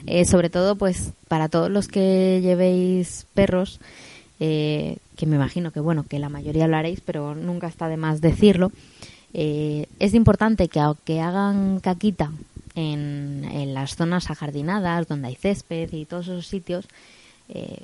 Eh, 0.07 0.25
sobre 0.25 0.49
todo 0.49 0.75
pues 0.75 1.11
para 1.27 1.49
todos 1.49 1.69
los 1.69 1.87
que 1.87 2.39
llevéis 2.41 3.25
perros, 3.33 3.79
eh, 4.39 4.97
que 5.15 5.25
me 5.25 5.35
imagino 5.35 5.71
que 5.71 5.79
bueno, 5.79 6.05
que 6.07 6.19
la 6.19 6.29
mayoría 6.29 6.67
lo 6.67 6.77
haréis, 6.77 7.01
pero 7.01 7.33
nunca 7.33 7.67
está 7.67 7.87
de 7.87 7.97
más 7.97 8.21
decirlo. 8.21 8.71
Eh, 9.37 9.87
es 9.99 10.13
importante 10.13 10.69
que 10.69 10.79
aunque 10.79 11.19
hagan 11.19 11.81
caquita 11.81 12.31
en, 12.73 13.73
las 13.73 13.97
zonas 13.97 14.31
ajardinadas, 14.31 15.09
donde 15.09 15.27
hay 15.27 15.35
césped 15.35 15.91
y 15.91 16.05
todos 16.05 16.27
esos 16.29 16.47
sitios, 16.47 16.85
eh, 17.49 17.83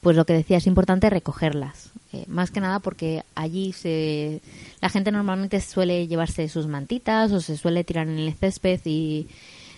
pues 0.00 0.14
lo 0.14 0.24
que 0.24 0.32
decía 0.34 0.58
es 0.58 0.66
importante 0.68 1.10
recogerlas. 1.10 1.90
Eh, 2.12 2.24
más 2.28 2.52
que 2.52 2.60
nada 2.60 2.78
porque 2.78 3.24
allí 3.34 3.72
se, 3.72 4.40
la 4.80 4.90
gente 4.90 5.10
normalmente 5.10 5.60
suele 5.60 6.06
llevarse 6.06 6.48
sus 6.48 6.68
mantitas 6.68 7.32
o 7.32 7.40
se 7.40 7.56
suele 7.56 7.82
tirar 7.82 8.06
en 8.06 8.18
el 8.18 8.34
césped 8.34 8.80
y 8.84 9.26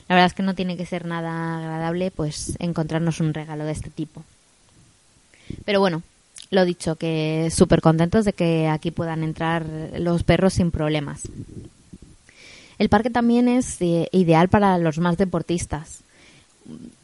la 0.09 0.17
verdad 0.17 0.27
es 0.27 0.35
que 0.35 0.43
no 0.43 0.55
tiene 0.55 0.77
que 0.77 0.85
ser 0.85 1.07
nada 1.07 1.57
agradable 1.57 2.11
pues 2.11 2.55
encontrarnos 2.59 3.21
un 3.21 3.33
regalo 3.33 3.65
de 3.65 3.73
este 3.73 3.89
tipo. 3.89 4.23
Pero 5.65 5.81
bueno, 5.81 6.03
lo 6.55 6.65
dicho, 6.65 6.97
que 6.97 7.49
súper 7.51 7.81
contentos 7.81 8.25
de 8.25 8.33
que 8.33 8.69
aquí 8.69 8.91
puedan 8.91 9.23
entrar 9.23 9.67
los 9.99 10.23
perros 10.23 10.55
sin 10.55 10.71
problemas. 10.71 11.23
El 12.79 12.89
parque 12.89 13.11
también 13.11 13.49
es 13.49 13.81
eh, 13.81 14.09
ideal 14.13 14.49
para 14.49 14.79
los 14.79 14.99
más 14.99 15.17
deportistas. 15.17 16.01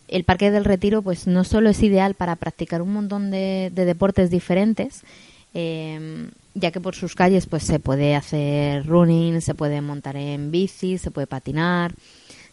El 0.09 0.25
Parque 0.25 0.51
del 0.51 0.65
Retiro, 0.65 1.03
pues 1.03 1.27
no 1.27 1.45
solo 1.45 1.71
es 1.71 1.83
ideal 1.83 2.15
para 2.15 2.35
practicar 2.35 2.83
un 2.83 2.93
montón 2.93 3.31
de, 3.31 3.71
de 3.73 3.85
deportes 3.85 4.31
diferentes, 4.31 5.03
eh, 5.55 6.29
ya 6.55 6.71
que 6.73 6.81
por 6.81 6.95
sus 6.95 7.15
calles 7.15 7.47
pues 7.47 7.63
se 7.63 7.79
puede 7.79 8.17
hacer 8.17 8.87
running, 8.87 9.41
se 9.41 9.55
puede 9.55 9.81
montar 9.81 10.17
en 10.17 10.51
bici, 10.51 10.99
se 10.99 11.11
puede 11.11 11.27
patinar, 11.27 11.95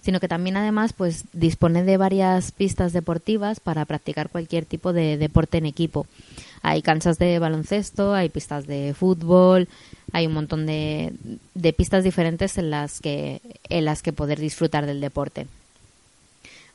sino 0.02 0.20
que 0.20 0.28
también 0.28 0.58
además 0.58 0.94
pues 0.94 1.26
dispone 1.34 1.84
de 1.84 1.98
varias 1.98 2.52
pistas 2.52 2.94
deportivas 2.94 3.60
para 3.60 3.86
practicar 3.86 4.30
cualquier 4.30 4.66
tipo 4.66 4.94
de 4.94 5.18
deporte 5.18 5.58
en 5.58 5.66
equipo. 5.66 6.06
Hay 6.62 6.82
canchas 6.82 7.18
de 7.18 7.40
baloncesto, 7.40 8.14
hay 8.14 8.30
pistas 8.30 8.68
de 8.68 8.94
fútbol, 8.94 9.68
hay 10.12 10.28
un 10.28 10.34
montón 10.34 10.66
de, 10.66 11.14
de 11.54 11.74
pistas 11.74 12.04
diferentes 12.04 12.58
en 12.58 12.70
las 12.70 13.00
que 13.00 13.42
en 13.70 13.86
las 13.86 14.02
que 14.02 14.14
poder 14.14 14.40
disfrutar 14.40 14.86
del 14.86 15.02
deporte. 15.02 15.48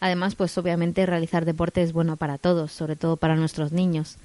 Además, 0.02 0.34
pues 0.34 0.58
obviamente 0.58 1.06
realizar 1.06 1.44
deporte 1.44 1.80
es 1.80 1.92
bueno 1.92 2.16
para 2.16 2.36
todos, 2.36 2.72
sobre 2.72 2.96
todo 2.96 3.16
para 3.16 3.36
nuestros 3.36 3.70
niños, 3.70 4.16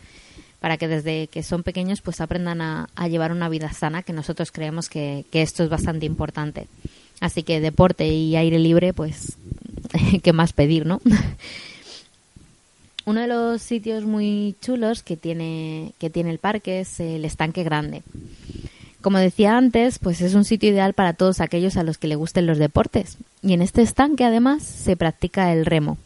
para 0.59 0.77
que 0.77 0.87
desde 0.87 1.27
que 1.27 1.43
son 1.43 1.61
pequeños 1.61 2.01
pues 2.01 2.19
aprendan 2.19 2.61
a, 2.61 2.89
llevar 3.07 3.31
una 3.31 3.47
vida 3.47 3.71
sana, 3.71 4.01
que 4.01 4.11
nosotros 4.11 4.51
creemos 4.51 4.89
que, 4.89 5.25
que, 5.31 5.43
esto 5.43 5.63
es 5.63 5.69
bastante 5.69 6.07
importante. 6.07 6.67
Así 7.19 7.43
que 7.43 7.61
deporte 7.61 8.07
y 8.07 8.35
aire 8.35 8.57
libre, 8.57 8.91
pues, 8.91 9.37
¿qué 10.23 10.33
más 10.33 10.51
pedir, 10.51 10.87
no? 10.87 10.99
Uno 13.07 13.21
de 13.21 13.27
los 13.27 13.61
sitios 13.61 14.03
muy 14.03 14.57
chulos 14.59 15.01
que 15.01 15.15
tiene, 15.15 15.93
que 15.97 16.09
tiene 16.09 16.29
el 16.29 16.39
parque 16.39 16.81
es 16.81 16.99
el 16.99 17.23
estanque 17.23 17.63
grande. 17.63 18.03
Como 18.99 19.17
decía 19.17 19.55
antes, 19.55 19.97
pues 19.97 20.19
es 20.19 20.33
un 20.33 20.43
sitio 20.43 20.71
ideal 20.71 20.91
para 20.91 21.13
todos 21.13 21.39
aquellos 21.39 21.77
a 21.77 21.83
los 21.83 21.97
que 21.97 22.09
le 22.09 22.17
gusten 22.17 22.45
los 22.45 22.57
deportes. 22.57 23.15
Y 23.41 23.53
en 23.53 23.61
este 23.61 23.81
estanque 23.81 24.25
además 24.25 24.61
se 24.61 24.97
practica 24.97 25.53
el 25.53 25.65
remo. 25.65 25.97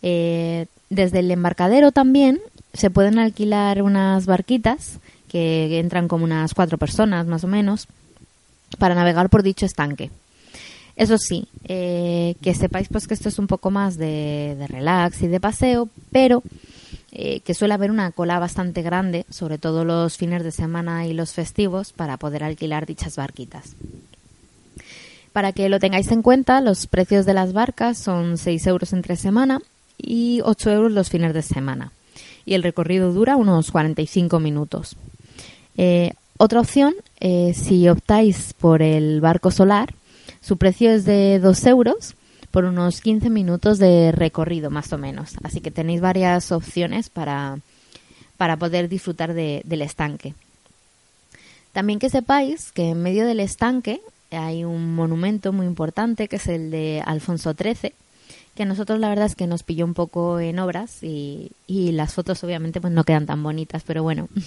Eh, 0.00 0.64
desde 0.88 1.18
el 1.18 1.30
embarcadero 1.30 1.92
también 1.92 2.40
se 2.72 2.88
pueden 2.88 3.18
alquilar 3.18 3.82
unas 3.82 4.24
barquitas 4.24 5.00
que 5.28 5.78
entran 5.78 6.08
como 6.08 6.24
unas 6.24 6.54
cuatro 6.54 6.78
personas 6.78 7.26
más 7.26 7.44
o 7.44 7.46
menos 7.46 7.88
para 8.78 8.94
navegar 8.94 9.28
por 9.28 9.42
dicho 9.42 9.66
estanque. 9.66 10.10
Eso 10.96 11.18
sí, 11.18 11.46
eh, 11.64 12.36
que 12.40 12.54
sepáis 12.54 12.88
pues 12.88 13.06
que 13.06 13.12
esto 13.12 13.28
es 13.28 13.38
un 13.38 13.46
poco 13.46 13.70
más 13.70 13.98
de, 13.98 14.56
relax 14.66 15.22
y 15.22 15.28
de 15.28 15.40
paseo, 15.40 15.90
pero 16.10 16.42
eh, 17.12 17.40
que 17.40 17.52
suele 17.52 17.74
haber 17.74 17.90
una 17.90 18.10
cola 18.12 18.38
bastante 18.38 18.80
grande, 18.80 19.26
sobre 19.28 19.58
todo 19.58 19.84
los 19.84 20.16
fines 20.16 20.42
de 20.42 20.52
semana 20.52 21.06
y 21.06 21.12
los 21.12 21.32
festivos, 21.32 21.92
para 21.92 22.16
poder 22.16 22.42
alquilar 22.42 22.86
dichas 22.86 23.16
barquitas. 23.16 23.76
Para 25.34 25.52
que 25.52 25.68
lo 25.68 25.78
tengáis 25.80 26.10
en 26.12 26.22
cuenta, 26.22 26.62
los 26.62 26.86
precios 26.86 27.26
de 27.26 27.34
las 27.34 27.52
barcas 27.52 27.98
son 27.98 28.38
6 28.38 28.66
euros 28.66 28.94
entre 28.94 29.16
semana 29.16 29.60
y 29.98 30.40
8 30.44 30.70
euros 30.70 30.92
los 30.92 31.10
fines 31.10 31.34
de 31.34 31.42
semana. 31.42 31.92
Y 32.46 32.54
el 32.54 32.62
recorrido 32.62 33.12
dura 33.12 33.36
unos 33.36 33.70
45 33.70 34.40
minutos. 34.40 34.96
Eh, 35.76 36.14
otra 36.38 36.60
opción, 36.60 36.94
si 37.20 37.88
optáis 37.88 38.54
por 38.54 38.80
el 38.80 39.20
barco 39.20 39.50
solar, 39.50 39.94
su 40.46 40.58
precio 40.58 40.90
es 40.92 41.04
de 41.04 41.40
2 41.40 41.66
euros 41.66 42.14
por 42.52 42.64
unos 42.64 43.00
15 43.00 43.30
minutos 43.30 43.78
de 43.78 44.12
recorrido 44.12 44.70
más 44.70 44.92
o 44.92 44.98
menos. 44.98 45.34
Así 45.42 45.60
que 45.60 45.72
tenéis 45.72 46.00
varias 46.00 46.52
opciones 46.52 47.10
para, 47.10 47.58
para 48.36 48.56
poder 48.56 48.88
disfrutar 48.88 49.34
de- 49.34 49.62
del 49.64 49.82
estanque. 49.82 50.34
También 51.72 51.98
que 51.98 52.10
sepáis 52.10 52.70
que 52.72 52.90
en 52.90 53.02
medio 53.02 53.26
del 53.26 53.40
estanque 53.40 54.00
hay 54.30 54.64
un 54.64 54.94
monumento 54.94 55.52
muy 55.52 55.66
importante 55.66 56.28
que 56.28 56.36
es 56.36 56.46
el 56.46 56.70
de 56.70 57.02
Alfonso 57.04 57.52
XIII, 57.54 57.92
que 58.54 58.62
a 58.62 58.66
nosotros 58.66 58.98
la 59.00 59.08
verdad 59.08 59.26
es 59.26 59.34
que 59.34 59.46
nos 59.46 59.64
pilló 59.64 59.84
un 59.84 59.94
poco 59.94 60.38
en 60.38 60.58
obras 60.60 61.02
y, 61.02 61.50
y 61.66 61.90
las 61.92 62.14
fotos 62.14 62.42
obviamente 62.44 62.80
pues 62.80 62.92
no 62.92 63.04
quedan 63.04 63.26
tan 63.26 63.42
bonitas, 63.42 63.82
pero 63.84 64.02
bueno. 64.04 64.28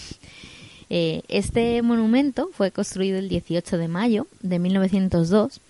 Eh, 0.92 1.22
este 1.28 1.84
monumento 1.84 2.50
fue 2.52 2.72
construido 2.72 3.20
el 3.20 3.30
18 3.30 3.78
de 3.78 3.88
mayo 3.88 4.26
de 4.42 4.58
1902, 4.58 5.62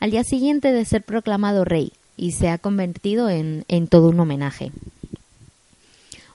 al 0.00 0.10
día 0.10 0.24
siguiente 0.24 0.72
de 0.72 0.84
ser 0.84 1.02
proclamado 1.02 1.64
rey, 1.64 1.92
y 2.16 2.32
se 2.32 2.48
ha 2.48 2.58
convertido 2.58 3.28
en, 3.28 3.64
en 3.68 3.88
todo 3.88 4.08
un 4.08 4.20
homenaje. 4.20 4.72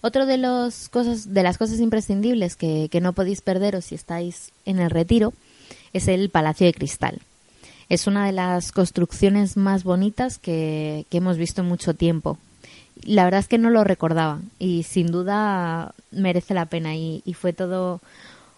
Otro 0.01 0.25
de, 0.25 0.37
los 0.37 0.89
cosas, 0.89 1.33
de 1.33 1.43
las 1.43 1.57
cosas 1.57 1.79
imprescindibles 1.79 2.55
que, 2.55 2.89
que 2.91 3.01
no 3.01 3.13
podéis 3.13 3.41
perderos 3.41 3.85
si 3.85 3.95
estáis 3.95 4.51
en 4.65 4.79
el 4.79 4.89
retiro 4.89 5.33
es 5.93 6.07
el 6.07 6.29
Palacio 6.29 6.65
de 6.65 6.73
Cristal. 6.73 7.19
Es 7.87 8.07
una 8.07 8.25
de 8.25 8.31
las 8.31 8.71
construcciones 8.71 9.57
más 9.57 9.83
bonitas 9.83 10.39
que, 10.39 11.05
que 11.09 11.17
hemos 11.17 11.37
visto 11.37 11.61
en 11.61 11.67
mucho 11.67 11.93
tiempo. 11.93 12.37
La 13.03 13.25
verdad 13.25 13.41
es 13.41 13.47
que 13.47 13.57
no 13.57 13.69
lo 13.69 13.83
recordaba 13.83 14.39
y 14.57 14.83
sin 14.83 15.07
duda 15.07 15.93
merece 16.11 16.53
la 16.53 16.65
pena 16.65 16.95
y, 16.95 17.21
y 17.25 17.33
fue 17.33 17.53
todo 17.53 17.99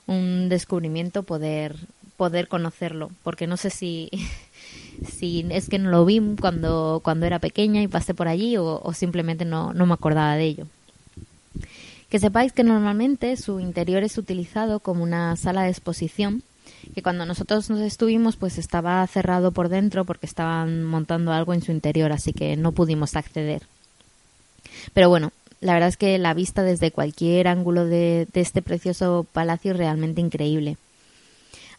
un 0.05 0.49
descubrimiento 0.49 1.23
poder, 1.23 1.75
poder 2.15 2.47
conocerlo, 2.47 3.09
porque 3.23 3.47
no 3.47 3.57
sé 3.57 3.69
si, 3.69 4.09
si 5.07 5.45
es 5.49 5.69
que 5.69 5.79
no 5.79 5.89
lo 5.89 6.05
vi 6.05 6.21
cuando, 6.39 7.01
cuando 7.03 7.25
era 7.25 7.39
pequeña 7.39 7.81
y 7.81 7.87
pasé 7.87 8.13
por 8.13 8.27
allí 8.27 8.57
o, 8.57 8.91
simplemente 8.93 9.45
no, 9.45 9.73
no 9.73 9.85
me 9.85 9.93
acordaba 9.93 10.35
de 10.35 10.43
ello. 10.45 10.67
Que 12.09 12.19
sepáis 12.19 12.53
que 12.53 12.63
normalmente 12.63 13.35
su 13.37 13.59
interior 13.59 14.03
es 14.03 14.17
utilizado 14.17 14.79
como 14.79 15.03
una 15.03 15.35
sala 15.35 15.63
de 15.63 15.69
exposición, 15.69 16.43
que 16.93 17.01
cuando 17.01 17.25
nosotros 17.25 17.69
nos 17.69 17.79
estuvimos 17.79 18.35
pues 18.35 18.57
estaba 18.57 19.05
cerrado 19.07 19.51
por 19.51 19.69
dentro 19.69 20.05
porque 20.05 20.25
estaban 20.25 20.83
montando 20.83 21.31
algo 21.31 21.53
en 21.53 21.61
su 21.61 21.71
interior, 21.71 22.11
así 22.11 22.33
que 22.33 22.55
no 22.55 22.71
pudimos 22.71 23.15
acceder. 23.15 23.63
Pero 24.93 25.09
bueno, 25.09 25.31
la 25.59 25.73
verdad 25.73 25.89
es 25.89 25.97
que 25.97 26.17
la 26.17 26.33
vista 26.33 26.61
desde 26.61 26.91
cualquier 26.91 27.47
ángulo 27.47 27.85
de, 27.85 28.27
de 28.31 28.41
este 28.41 28.61
precioso 28.61 29.25
palacio 29.31 29.71
es 29.71 29.77
realmente 29.77 30.21
increíble. 30.21 30.77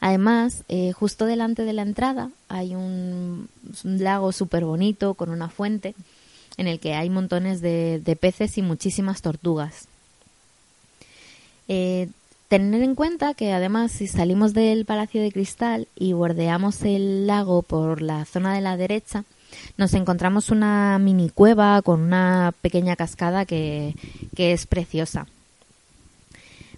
Además, 0.05 0.65
eh, 0.69 0.93
justo 0.93 1.25
delante 1.25 1.65
de 1.65 1.73
la 1.73 1.81
entrada 1.81 2.29
hay 2.51 2.75
un, 2.75 3.49
lago 3.85 4.33
súper 4.33 4.67
bonito 4.67 5.15
con 5.15 5.31
una 5.31 5.49
fuente 5.49 5.95
en 6.59 6.67
el 6.67 6.79
que 6.79 6.93
hay 6.93 7.09
montones 7.09 7.63
de, 7.63 8.03
de 8.05 8.15
peces 8.15 8.59
y 8.59 8.61
muchísimas 8.61 9.23
tortugas. 9.23 9.89
Eh, 11.69 12.11
tener 12.49 12.83
en 12.83 12.95
cuenta 12.95 13.33
que 13.33 13.55
además 13.55 13.93
si 13.93 14.07
salimos 14.07 14.53
del 14.53 14.85
Palacio 14.85 15.23
de 15.23 15.33
Cristal 15.33 15.89
y 15.97 16.13
bordeamos 16.13 16.83
el 16.83 17.27
lago 17.27 17.63
por 17.63 18.03
la 18.03 18.27
zona 18.27 18.55
de 18.55 18.61
la 18.61 18.77
derecha, 18.77 19.25
nos 19.79 19.95
encontramos 19.95 20.51
una 20.51 20.99
mini 20.99 21.31
cueva 21.31 21.81
con 21.81 22.03
una 22.03 22.53
pequeña 22.61 22.95
cascada 22.95 23.47
que, 23.47 23.95
que 24.37 24.53
es 24.53 24.67
preciosa. 24.67 25.27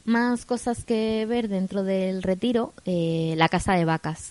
Más 0.06 0.46
cosas 0.46 0.84
que 0.84 1.26
ver 1.26 1.48
dentro 1.48 1.82
del 1.82 2.22
retiro, 2.22 2.72
eh, 2.84 3.34
la 3.36 3.48
casa 3.48 3.74
de 3.74 3.84
vacas. 3.84 4.30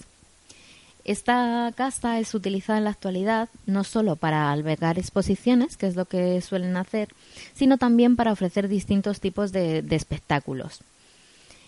Esta 1.03 1.71
casa 1.75 2.19
es 2.19 2.33
utilizada 2.33 2.79
en 2.79 2.85
la 2.85 2.89
actualidad 2.89 3.49
no 3.67 3.83
solo 3.83 4.15
para 4.15 4.51
albergar 4.51 4.97
exposiciones, 4.97 5.77
que 5.77 5.85
es 5.85 5.95
lo 5.95 6.05
que 6.05 6.41
suelen 6.41 6.77
hacer, 6.77 7.09
sino 7.53 7.77
también 7.77 8.15
para 8.15 8.31
ofrecer 8.31 8.67
distintos 8.67 9.19
tipos 9.19 9.51
de, 9.51 9.83
de 9.83 9.95
espectáculos. 9.95 10.79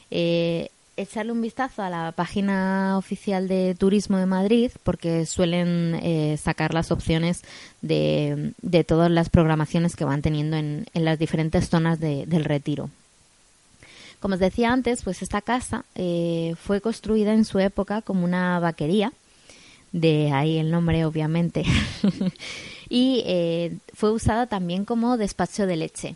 Eh, 0.09 0.69
echarle 0.95 1.33
un 1.33 1.41
vistazo 1.41 1.83
a 1.83 1.89
la 1.89 2.11
página 2.13 2.97
oficial 2.97 3.47
de 3.47 3.75
Turismo 3.75 4.17
de 4.17 4.25
Madrid 4.25 4.71
porque 4.83 5.25
suelen 5.25 5.99
eh, 6.01 6.37
sacar 6.41 6.73
las 6.73 6.91
opciones 6.91 7.43
de, 7.81 8.53
de, 8.61 8.83
todas 8.83 9.11
las 9.11 9.29
programaciones 9.29 9.95
que 9.95 10.05
van 10.05 10.23
teniendo 10.23 10.57
en, 10.57 10.87
en 10.93 11.05
las 11.05 11.19
diferentes 11.19 11.69
zonas 11.69 11.99
de, 11.99 12.25
del 12.25 12.45
retiro. 12.45 12.89
Como 14.19 14.33
os 14.33 14.39
decía 14.39 14.71
antes, 14.71 15.03
pues 15.03 15.21
esta 15.21 15.41
casa 15.41 15.85
eh, 15.95 16.55
fue 16.59 16.81
construida 16.81 17.33
en 17.33 17.45
su 17.45 17.59
época 17.59 18.01
como 18.01 18.25
una 18.25 18.59
vaquería, 18.59 19.13
de 19.91 20.31
ahí 20.31 20.57
el 20.57 20.71
nombre 20.71 21.05
obviamente, 21.05 21.63
y 22.89 23.23
eh, 23.25 23.77
fue 23.93 24.11
usada 24.11 24.47
también 24.47 24.85
como 24.85 25.17
despacho 25.17 25.67
de 25.67 25.75
leche. 25.75 26.15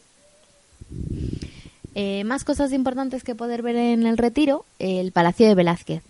Eh, 1.93 2.23
más 2.23 2.43
cosas 2.43 2.71
importantes 2.71 3.23
que 3.23 3.35
poder 3.35 3.61
ver 3.61 3.75
en 3.75 4.07
el 4.07 4.17
retiro, 4.17 4.65
el 4.79 5.11
Palacio 5.11 5.47
de 5.47 5.55
Velázquez. 5.55 6.01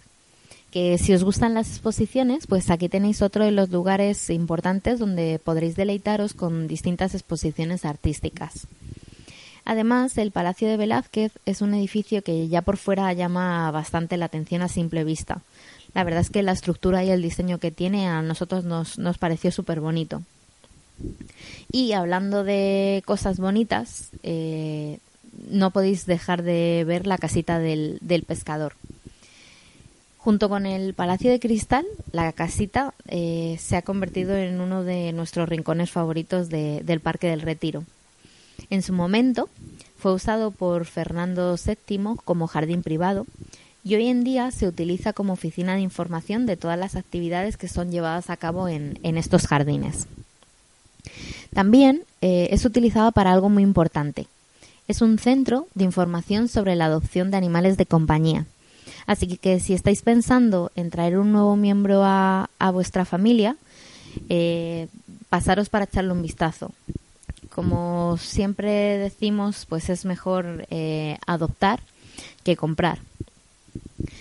Que 0.71 0.97
si 0.97 1.13
os 1.13 1.25
gustan 1.25 1.53
las 1.53 1.67
exposiciones, 1.69 2.47
pues 2.47 2.69
aquí 2.69 2.87
tenéis 2.87 3.21
otro 3.21 3.43
de 3.43 3.51
los 3.51 3.69
lugares 3.71 4.29
importantes 4.29 4.99
donde 4.99 5.37
podréis 5.43 5.75
deleitaros 5.75 6.33
con 6.33 6.69
distintas 6.69 7.13
exposiciones 7.13 7.83
artísticas. 7.83 8.67
Además, 9.71 10.17
el 10.17 10.31
Palacio 10.31 10.67
de 10.67 10.75
Velázquez 10.75 11.31
es 11.45 11.61
un 11.61 11.73
edificio 11.73 12.21
que 12.23 12.49
ya 12.49 12.61
por 12.61 12.75
fuera 12.75 13.13
llama 13.13 13.71
bastante 13.71 14.17
la 14.17 14.25
atención 14.25 14.61
a 14.61 14.67
simple 14.67 15.05
vista. 15.05 15.43
La 15.93 16.03
verdad 16.03 16.19
es 16.19 16.29
que 16.29 16.43
la 16.43 16.51
estructura 16.51 17.05
y 17.05 17.09
el 17.09 17.21
diseño 17.21 17.57
que 17.57 17.71
tiene 17.71 18.05
a 18.05 18.21
nosotros 18.21 18.65
nos, 18.65 18.99
nos 18.99 19.17
pareció 19.17 19.49
súper 19.49 19.79
bonito. 19.79 20.23
Y 21.71 21.93
hablando 21.93 22.43
de 22.43 23.01
cosas 23.05 23.39
bonitas, 23.39 24.09
eh, 24.23 24.99
no 25.49 25.71
podéis 25.71 26.05
dejar 26.05 26.43
de 26.43 26.83
ver 26.85 27.07
la 27.07 27.17
casita 27.17 27.57
del, 27.57 27.97
del, 28.01 28.23
pescador. 28.23 28.73
Junto 30.17 30.49
con 30.49 30.65
el 30.65 30.93
Palacio 30.93 31.31
de 31.31 31.39
Cristal, 31.39 31.85
la 32.11 32.33
casita 32.33 32.93
eh, 33.07 33.55
se 33.57 33.77
ha 33.77 33.83
convertido 33.83 34.35
en 34.35 34.59
uno 34.59 34.83
de 34.83 35.13
nuestros 35.13 35.47
rincones 35.47 35.91
favoritos 35.91 36.49
de, 36.49 36.81
del 36.83 36.99
Parque 36.99 37.27
del 37.27 37.39
Retiro. 37.39 37.85
En 38.69 38.81
su 38.81 38.93
momento 38.93 39.49
fue 39.97 40.13
usado 40.13 40.51
por 40.51 40.85
Fernando 40.85 41.55
VII 41.55 42.15
como 42.23 42.47
jardín 42.47 42.83
privado 42.83 43.25
y 43.83 43.95
hoy 43.95 44.07
en 44.07 44.23
día 44.23 44.51
se 44.51 44.67
utiliza 44.67 45.13
como 45.13 45.33
oficina 45.33 45.75
de 45.75 45.81
información 45.81 46.45
de 46.45 46.57
todas 46.57 46.77
las 46.77 46.95
actividades 46.95 47.57
que 47.57 47.67
son 47.67 47.91
llevadas 47.91 48.29
a 48.29 48.37
cabo 48.37 48.67
en, 48.67 48.97
estos 49.03 49.47
jardines. 49.47 50.07
También 51.53 52.03
eh, 52.21 52.49
es 52.51 52.63
utilizado 52.65 53.11
para 53.11 53.31
algo 53.31 53.49
muy 53.49 53.63
importante, 53.63 54.27
es 54.87 55.01
un 55.01 55.19
centro 55.19 55.67
de 55.73 55.83
información 55.83 56.47
sobre 56.47 56.75
la 56.75 56.85
adopción 56.85 57.31
de 57.31 57.37
animales 57.37 57.77
de 57.77 57.85
compañía. 57.85 58.45
Así 59.07 59.37
que 59.37 59.59
si 59.59 59.73
estáis 59.73 60.01
pensando 60.01 60.71
en 60.75 60.89
traer 60.89 61.17
un 61.17 61.31
nuevo 61.31 61.55
miembro 61.55 62.03
a, 62.03 62.49
a 62.59 62.71
vuestra 62.71 63.05
familia, 63.05 63.55
eh, 64.29 64.87
pasaros 65.29 65.69
para 65.69 65.85
echarle 65.85 66.11
un 66.11 66.21
vistazo. 66.21 66.71
Como 67.53 68.17
siempre 68.17 68.97
decimos, 68.97 69.65
pues 69.67 69.89
es 69.89 70.05
mejor 70.05 70.65
eh, 70.69 71.17
adoptar 71.27 71.79
que 72.43 72.55
comprar. 72.55 72.99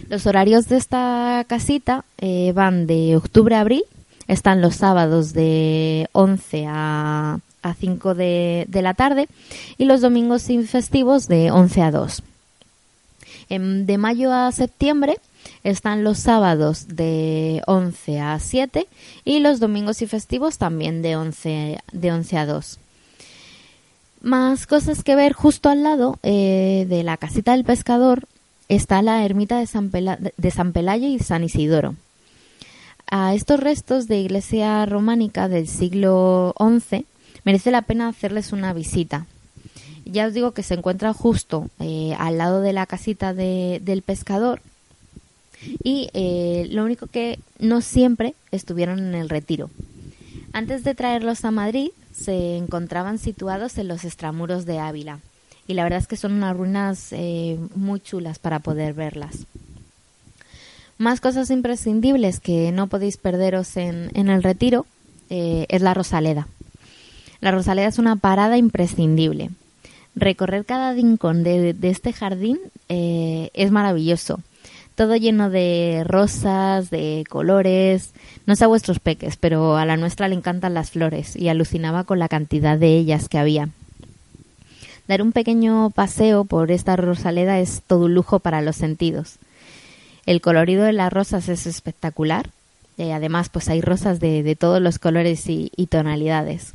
Los 0.09 0.27
horarios 0.27 0.69
de 0.69 0.77
esta 0.77 1.45
casita 1.47 2.05
eh, 2.19 2.53
van 2.55 2.87
de 2.87 3.17
octubre 3.17 3.55
a 3.55 3.61
abril, 3.61 3.85
están 4.27 4.61
los 4.61 4.77
sábados 4.77 5.33
de 5.33 6.09
11 6.13 6.67
a 6.69 7.41
a 7.63 7.75
5 7.75 8.15
de, 8.15 8.65
de, 8.69 8.83
la 8.83 8.95
tarde 8.95 9.29
y 9.77 9.85
los 9.85 10.01
domingos 10.01 10.49
y 10.51 10.63
festivos 10.65 11.29
de 11.29 11.51
11 11.51 11.83
a 11.83 11.91
2. 11.91 12.23
En, 13.51 13.87
de 13.87 13.99
mayo 13.99 14.33
a 14.33 14.51
septiembre 14.53 15.19
están 15.65 16.05
los 16.05 16.19
sábados 16.19 16.87
de 16.89 17.63
11 17.67 18.21
a 18.21 18.39
7 18.39 18.87
y 19.25 19.41
los 19.41 19.61
domingos 19.61 20.03
y 20.03 20.07
festivos 20.07 20.59
también 20.59 21.03
de 21.03 21.17
11, 21.17 21.81
de 21.93 22.13
11 22.13 22.39
a 22.39 22.47
2. 22.47 22.79
Más 24.21 24.67
cosas 24.67 25.03
que 25.03 25.17
ver 25.17 25.33
justo 25.33 25.71
al 25.71 25.83
lado 25.83 26.19
eh, 26.23 26.87
de 26.89 27.03
la 27.03 27.17
casita 27.17 27.53
del 27.53 27.65
pescador 27.65 28.27
está 28.69 29.01
la 29.01 29.25
ermita 29.25 29.59
de 29.59 29.67
San, 29.67 29.91
Pela 29.91 30.19
de 30.37 30.51
San 30.51 30.73
Pelayo 30.73 31.09
y 31.09 31.19
San 31.19 31.43
Isidoro. 31.43 31.95
A 33.11 33.35
estos 33.35 33.59
restos 33.59 34.07
de 34.07 34.21
iglesia 34.21 34.85
románica 34.87 35.49
del 35.49 35.67
siglo 35.69 36.55
XI 36.59 37.07
merece 37.45 37.71
la 37.71 37.83
pena 37.83 38.09
hacerles 38.09 38.53
una 38.53 38.73
visita. 38.73 39.27
Ya 40.05 40.27
os 40.27 40.35
digo 40.35 40.53
que 40.53 40.63
se 40.63 40.75
encuentra 40.75 41.13
justo 41.13 41.69
eh, 41.81 42.15
al 42.19 42.39
lado 42.39 42.61
de 42.61 42.73
la 42.73 42.87
casita 42.87 43.33
de, 43.33 43.81
del 43.83 44.03
pescador 44.03 44.61
y 45.83 46.09
eh, 46.15 46.69
lo 46.71 46.85
único 46.85 47.07
que 47.07 47.39
no 47.59 47.81
siempre 47.81 48.35
estuvieron 48.51 48.99
en 48.99 49.15
el 49.15 49.29
retiro. 49.29 49.71
Antes 50.53 50.85
de 50.85 50.95
traerlos 50.95 51.45
a 51.45 51.51
Madrid, 51.51 51.91
se 52.13 52.57
encontraban 52.57 53.19
situados 53.19 53.79
en 53.79 53.89
los 53.89 54.05
extramuros 54.05 54.67
de 54.67 54.79
Ávila. 54.79 55.21
Y 55.67 55.75
la 55.75 55.85
verdad 55.85 56.01
es 56.01 56.07
que 56.07 56.17
son 56.17 56.33
unas 56.33 56.57
ruinas 56.57 57.09
eh, 57.13 57.59
muy 57.75 58.01
chulas 58.01 58.39
para 58.39 58.59
poder 58.59 58.95
verlas. 58.95 59.47
Más 60.99 61.21
cosas 61.21 61.51
imprescindibles 61.51 62.41
que 62.41 62.73
no 62.73 62.89
podéis 62.89 63.17
perderos 63.17 63.77
en, 63.77 64.11
en 64.15 64.29
el 64.29 64.43
retiro 64.43 64.87
eh, 65.31 65.67
es 65.69 65.81
la 65.81 65.95
Rosaleda. 65.95 66.49
La 67.41 67.53
Rosaleda 67.53 67.89
es 67.89 67.99
una 67.99 68.17
parada 68.17 68.59
imprescindible. 68.59 69.51
Recorrer 70.17 70.65
cada 70.65 70.93
rincón 70.93 71.45
de, 71.45 71.75
este 71.83 72.13
jardín 72.13 72.59
eh, 72.89 73.51
es 73.55 73.71
maravilloso. 73.71 74.41
Todo 74.95 75.17
lleno 75.17 75.49
de 75.51 76.05
rosas, 76.07 76.91
de 76.91 77.25
colores. 77.29 78.13
No 78.47 78.57
sé 78.57 78.65
a 78.65 78.69
vuestros 78.69 78.99
peques, 78.99 79.37
pero 79.37 79.77
a 79.77 79.87
la 79.87 79.97
nuestra 79.97 80.29
le 80.29 80.35
encantan 80.35 80.75
las 80.75 80.91
flores 80.91 81.37
y 81.37 81.49
alucinaba 81.49 82.05
con 82.05 82.19
la 82.19 82.29
cantidad 82.29 82.79
de 82.79 82.97
ellas 82.97 83.29
que 83.29 83.39
había. 83.39 83.71
Dar 85.09 85.23
un 85.23 85.33
pequeño 85.33 85.91
paseo 85.91 86.45
por 86.45 86.71
esta 86.71 86.97
Rosaleda 86.97 87.59
es 87.59 87.83
todo 87.87 88.05
un 88.05 88.15
lujo 88.15 88.39
para 88.39 88.63
los 88.63 88.77
sentidos. 88.77 89.39
El 90.27 90.41
colorido 90.41 90.85
de 90.85 90.93
las 90.93 91.13
rosas 91.13 91.49
es 91.49 91.67
espectacular. 91.67 92.51
Eh, 92.99 93.13
además, 93.13 93.49
pues 93.49 93.69
hay 93.69 93.81
rosas 93.81 94.21
de, 94.21 94.43
de 94.43 94.55
todos 94.55 94.81
los 94.81 94.99
colores 94.99 95.49
y, 95.49 95.73
y 95.75 95.87
tonalidades. 95.87 96.75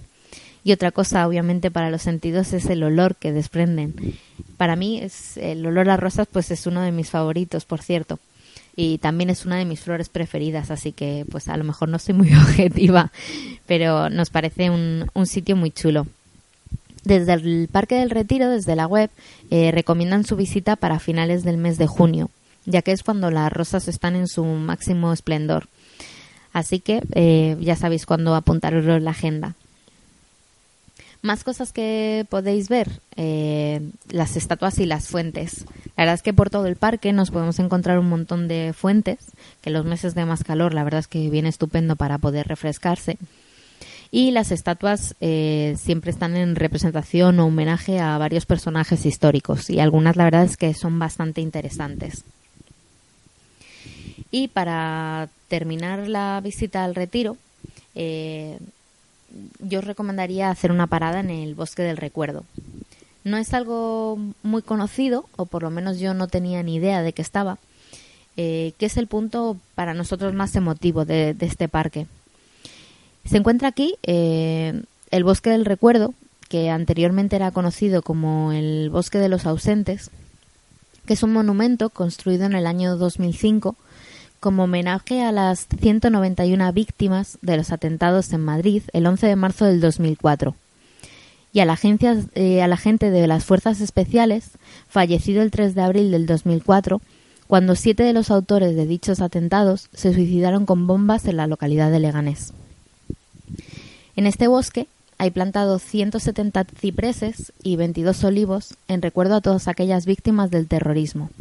Y 0.65 0.71
otra 0.71 0.91
cosa, 0.91 1.27
obviamente, 1.27 1.69
para 1.69 1.91
los 1.91 2.01
sentidos 2.01 2.51
es 2.51 2.65
el 2.71 2.81
olor 2.81 3.15
que 3.17 3.31
desprenden. 3.31 4.17
Para 4.57 4.75
mí, 4.75 4.99
es, 4.99 5.37
el 5.37 5.63
olor 5.63 5.91
a 5.91 5.95
rosas, 5.95 6.27
pues 6.29 6.49
es 6.49 6.65
uno 6.65 6.81
de 6.81 6.91
mis 6.91 7.11
favoritos, 7.11 7.65
por 7.65 7.83
cierto. 7.83 8.17
Y 8.75 8.97
también 8.97 9.29
es 9.29 9.45
una 9.45 9.57
de 9.57 9.65
mis 9.65 9.81
flores 9.81 10.09
preferidas, 10.09 10.71
así 10.71 10.91
que, 10.91 11.23
pues 11.29 11.49
a 11.49 11.57
lo 11.57 11.63
mejor 11.65 11.89
no 11.89 11.99
soy 11.99 12.15
muy 12.15 12.33
objetiva, 12.35 13.11
pero 13.67 14.09
nos 14.09 14.31
parece 14.31 14.71
un, 14.71 15.05
un 15.13 15.27
sitio 15.27 15.55
muy 15.55 15.69
chulo. 15.69 16.07
Desde 17.03 17.33
el 17.33 17.69
Parque 17.71 17.99
del 17.99 18.09
Retiro, 18.09 18.49
desde 18.49 18.75
la 18.75 18.87
web, 18.87 19.11
eh, 19.51 19.69
recomiendan 19.71 20.25
su 20.25 20.35
visita 20.35 20.77
para 20.77 20.97
finales 20.97 21.43
del 21.43 21.57
mes 21.57 21.77
de 21.77 21.85
junio, 21.85 22.31
ya 22.65 22.81
que 22.81 22.91
es 22.91 23.03
cuando 23.03 23.29
las 23.29 23.53
rosas 23.53 23.87
están 23.87 24.15
en 24.15 24.27
su 24.27 24.43
máximo 24.43 25.13
esplendor. 25.13 25.67
Así 26.53 26.79
que 26.79 27.03
eh, 27.11 27.55
ya 27.61 27.75
sabéis 27.75 28.07
cuándo 28.07 28.33
apuntaros 28.33 28.83
la 29.03 29.11
agenda. 29.11 29.53
Más 31.25 31.43
cosas 31.43 31.73
que 31.73 32.23
podéis 32.29 32.69
ver, 32.69 33.01
eh, 33.15 33.81
las 34.11 34.37
estatuas 34.37 34.77
y 34.77 34.85
las 34.85 35.07
fuentes. 35.07 35.65
La 35.97 36.03
verdad 36.03 36.13
es 36.13 36.21
que 36.21 36.35
por 36.35 36.51
todo 36.51 36.67
el 36.67 36.75
parque 36.75 37.13
nos 37.13 37.31
podemos 37.31 37.57
encontrar 37.57 37.97
un 37.97 38.07
montón 38.07 38.47
de 38.47 38.73
fuentes, 38.77 39.17
que 39.63 39.71
los 39.71 39.85
meses 39.85 40.13
de 40.13 40.23
más 40.25 40.43
calor 40.43 40.75
la 40.75 40.83
verdad 40.83 40.99
es 40.99 41.07
que 41.07 41.31
viene 41.31 41.49
estupendo 41.49 41.95
para 41.95 42.19
poder 42.19 42.47
refrescarse. 42.47 43.17
Y 44.11 44.29
las 44.29 44.51
estatuas 44.51 45.15
eh, 45.19 45.75
siempre 45.79 46.11
están 46.11 46.35
en 46.37 46.55
representación 46.55 47.39
o 47.39 47.47
homenaje 47.47 47.99
a 47.99 48.19
varios 48.19 48.45
personajes 48.45 49.03
históricos 49.07 49.71
y 49.71 49.79
algunas 49.79 50.17
la 50.17 50.25
verdad 50.25 50.43
es 50.43 50.57
que 50.57 50.75
son 50.75 50.99
bastante 50.99 51.41
interesantes. 51.41 52.23
Y 54.29 54.49
para 54.49 55.27
terminar 55.47 56.07
la 56.07 56.39
visita 56.43 56.83
al 56.83 56.93
retiro, 56.93 57.35
eh, 57.95 58.59
yo 59.59 59.79
os 59.79 59.85
recomendaría 59.85 60.49
hacer 60.49 60.71
una 60.71 60.87
parada 60.87 61.19
en 61.19 61.29
el 61.29 61.55
Bosque 61.55 61.83
del 61.83 61.97
Recuerdo. 61.97 62.43
No 63.23 63.37
es 63.37 63.53
algo 63.53 64.19
muy 64.43 64.61
conocido, 64.61 65.25
o 65.35 65.45
por 65.45 65.63
lo 65.63 65.69
menos 65.69 65.99
yo 65.99 66.13
no 66.13 66.27
tenía 66.27 66.61
ni 66.63 66.75
idea 66.75 67.01
de 67.01 67.13
que 67.13 67.21
estaba, 67.21 67.57
eh, 68.37 68.73
que 68.77 68.85
es 68.85 68.97
el 68.97 69.07
punto 69.07 69.57
para 69.73 69.93
nosotros 69.93 70.33
más 70.33 70.55
emotivo 70.55 71.05
de, 71.05 71.35
este 71.39 71.67
parque. 71.67 72.07
Se 73.25 73.37
encuentra 73.37 73.69
aquí 73.69 73.95
eh, 74.03 74.83
el 75.09 75.23
Bosque 75.23 75.49
del 75.49 75.65
Recuerdo, 75.65 76.13
que 76.49 76.69
anteriormente 76.69 77.35
era 77.35 77.51
conocido 77.51 78.03
como 78.03 78.51
el 78.51 78.89
Bosque 78.91 79.17
de 79.17 79.29
los 79.29 79.47
Ausentes, 79.47 80.11
que 81.07 81.13
es 81.13 81.23
un 81.23 81.33
monumento 81.33 81.89
construido 81.89 82.45
en 82.45 82.53
el 82.53 82.67
año 82.67 82.95
2005 82.97 83.75
como 84.45 84.65
homenaje 84.65 85.23
a 85.23 85.31
las 85.31 85.65
191 85.81 86.71
víctimas 86.71 87.39
de 87.41 87.57
los 87.57 87.71
atentados 87.71 88.31
en 88.31 88.41
Madrid 88.41 88.83
el 88.93 89.07
11 89.07 89.25
de 89.25 89.35
marzo 89.35 89.65
del 89.65 89.81
2004 89.81 90.53
y 91.51 91.61
a 91.61 91.65
la, 91.65 91.73
agencia, 91.73 92.15
eh, 92.35 92.61
a 92.61 92.67
la 92.67 92.77
gente 92.77 93.09
de 93.09 93.25
las 93.25 93.43
Fuerzas 93.43 93.81
Especiales, 93.81 94.51
fallecido 94.87 95.41
el 95.41 95.49
3 95.49 95.73
de 95.73 95.81
abril 95.81 96.11
del 96.11 96.27
2004, 96.27 97.01
cuando 97.47 97.75
siete 97.75 98.03
de 98.03 98.13
los 98.13 98.29
autores 98.29 98.75
de 98.75 98.85
dichos 98.85 99.19
atentados 99.19 99.89
se 99.95 100.13
suicidaron 100.13 100.67
con 100.67 100.85
bombas 100.85 101.25
en 101.25 101.37
la 101.37 101.47
localidad 101.47 101.89
de 101.89 102.01
Leganés. 102.01 102.53
En 104.15 104.27
este 104.27 104.45
bosque 104.45 104.85
hay 105.17 105.31
plantados 105.31 105.81
170 105.81 106.67
cipreses 106.79 107.51
y 107.63 107.77
22 107.77 108.23
olivos 108.23 108.75
en 108.87 109.01
recuerdo 109.01 109.37
a 109.37 109.41
todas 109.41 109.67
aquellas 109.67 110.05
víctimas 110.05 110.51
del 110.51 110.67
terrorismo. 110.67 111.31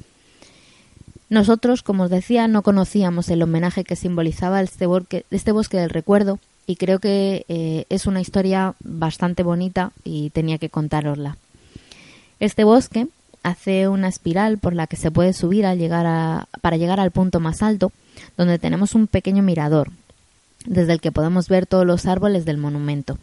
Nosotros, 1.31 1.83
como 1.83 2.05
os 2.05 2.11
decía, 2.11 2.49
no 2.49 2.63
conocíamos 2.63 3.29
el 3.29 3.43
homenaje 3.43 3.85
que 3.85 3.97
simbolizaba 3.97 4.61
este 4.61 4.87
bosque, 4.87 5.25
este 5.31 5.53
bosque 5.53 5.79
del 5.79 5.91
recuerdo 5.91 6.39
y 6.67 6.77
creo 6.77 6.99
que 6.99 7.45
eh, 7.49 7.87
es 7.89 8.07
una 8.07 8.21
historia 8.21 8.75
bastante 8.81 9.43
bonita 9.43 9.93
y 10.05 10.31
tenía 10.31 10.59
que 10.59 10.71
contárosla. 10.71 11.37
Este 12.41 12.65
bosque 12.65 13.09
hace 13.43 13.89
una 13.89 14.09
espiral 14.09 14.59
por 14.59 14.75
la 14.75 14.87
que 14.87 14.97
se 14.97 15.11
puede 15.11 15.33
subir 15.33 15.67
al 15.67 15.79
llegar 15.79 16.47
para 16.61 16.77
llegar 16.77 17.01
al 17.01 17.11
punto 17.11 17.41
más 17.41 17.63
alto, 17.63 17.93
donde 18.37 18.59
tenemos 18.59 18.95
un 18.95 19.07
pequeño 19.07 19.43
mirador, 19.43 19.91
desde 20.65 20.95
el 20.95 21.01
que 21.01 21.13
podemos 21.13 21.49
ver 21.49 21.67
todos 21.67 21.87
los 21.87 22.07
árboles 22.07 22.45
del 22.45 22.59
monumento. 22.59 23.19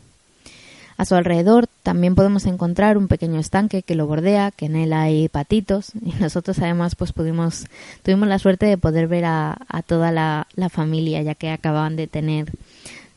A 1.02 1.06
su 1.06 1.16
alrededor 1.16 1.66
también 1.82 2.14
podemos 2.14 2.46
encontrar 2.46 2.96
un 2.96 3.08
pequeño 3.08 3.40
estanque 3.40 3.82
que 3.82 3.96
lo 3.96 4.06
bordea, 4.06 4.52
que 4.52 4.68
en 4.68 4.76
él 4.76 4.94
hay 4.94 5.30
patitos 5.30 5.94
y 6.06 6.12
nosotros 6.22 6.60
además 6.60 6.94
pues 6.94 7.12
pudimos, 7.12 7.66
tuvimos 8.04 8.28
la 8.28 8.38
suerte 8.38 8.68
de 8.68 8.78
poder 8.78 9.08
ver 9.08 9.26
a, 9.26 9.58
toda 9.88 10.12
la, 10.12 10.46
familia 10.70 11.24
ya 11.24 11.34
que 11.34 11.50
acababan 11.50 11.96
de 11.96 12.06
tener, 12.06 12.52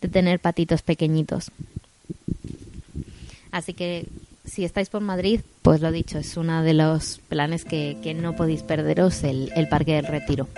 de 0.01 0.09
tener 0.09 0.41
patitos 0.41 0.81
pequeñitos. 0.81 1.51
Así 3.53 3.75
que 3.75 4.07
si 4.47 4.65
estáis 4.65 4.89
por 4.89 5.03
Madrid, 5.03 5.43
pues 5.61 5.83
lo 5.83 5.93
dicho, 5.93 6.17
es 6.17 6.39
uno 6.39 6.63
de 6.63 6.73
los 6.73 7.21
planes 7.29 7.67
que, 7.67 7.99
que 8.03 8.15
no 8.15 8.35
podéis 8.35 8.63
perderos, 8.63 9.23
el 9.25 9.69
Parque 9.69 9.97
del 9.97 10.07
Retiro. 10.07 10.49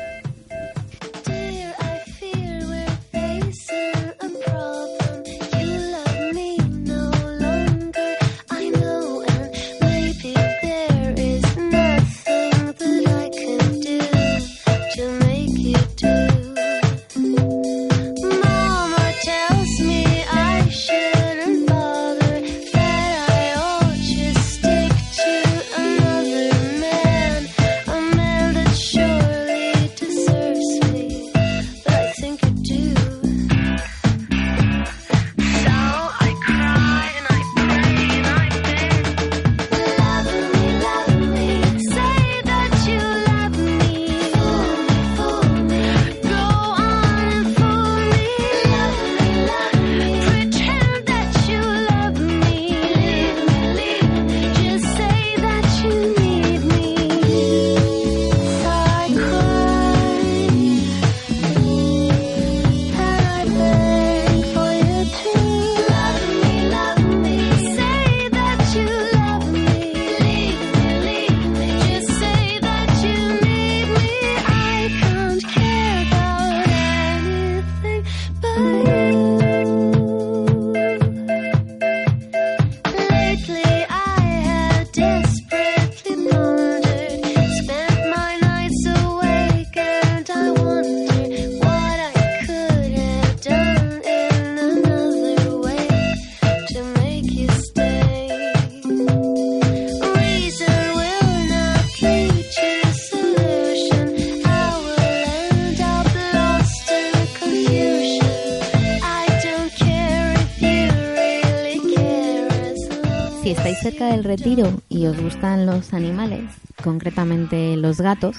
Del 114.17 114.25
retiro 114.25 114.81
y 114.89 115.07
os 115.07 115.21
gustan 115.21 115.67
los 115.67 115.93
animales, 115.93 116.45
concretamente 116.83 117.77
los 117.77 118.01
gatos, 118.01 118.37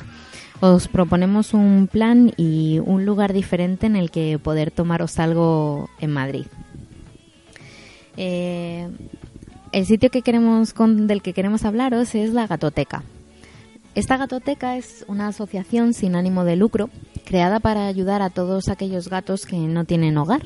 os 0.60 0.88
proponemos 0.88 1.54
un 1.54 1.88
plan 1.92 2.34
y 2.36 2.80
un 2.84 3.06
lugar 3.06 3.32
diferente 3.32 3.86
en 3.86 3.96
el 3.96 4.10
que 4.10 4.40
poder 4.40 4.72
tomaros 4.72 5.20
algo 5.20 5.88
en 6.00 6.12
Madrid. 6.12 6.48
Eh, 8.16 8.90
el 9.72 9.86
sitio 9.86 10.10
que 10.10 10.24
queremos 10.24 10.74
del 10.76 11.22
que 11.22 11.34
queremos 11.34 11.64
hablaros 11.64 12.16
es 12.16 12.34
la 12.34 12.48
Gatoteca. 12.48 13.04
Esta 13.94 14.18
Gatoteca 14.18 14.78
es 14.78 15.06
una 15.08 15.28
asociación 15.28 15.94
sin 15.94 16.16
ánimo 16.16 16.44
de 16.44 16.56
lucro 16.56 16.90
creada 17.24 17.60
para 17.60 17.86
ayudar 17.86 18.24
a 18.24 18.32
todos 18.32 18.70
aquellos 18.70 19.10
gatos 19.10 19.46
que 19.46 19.58
no 19.58 19.86
tienen 19.86 20.18
hogar. 20.18 20.42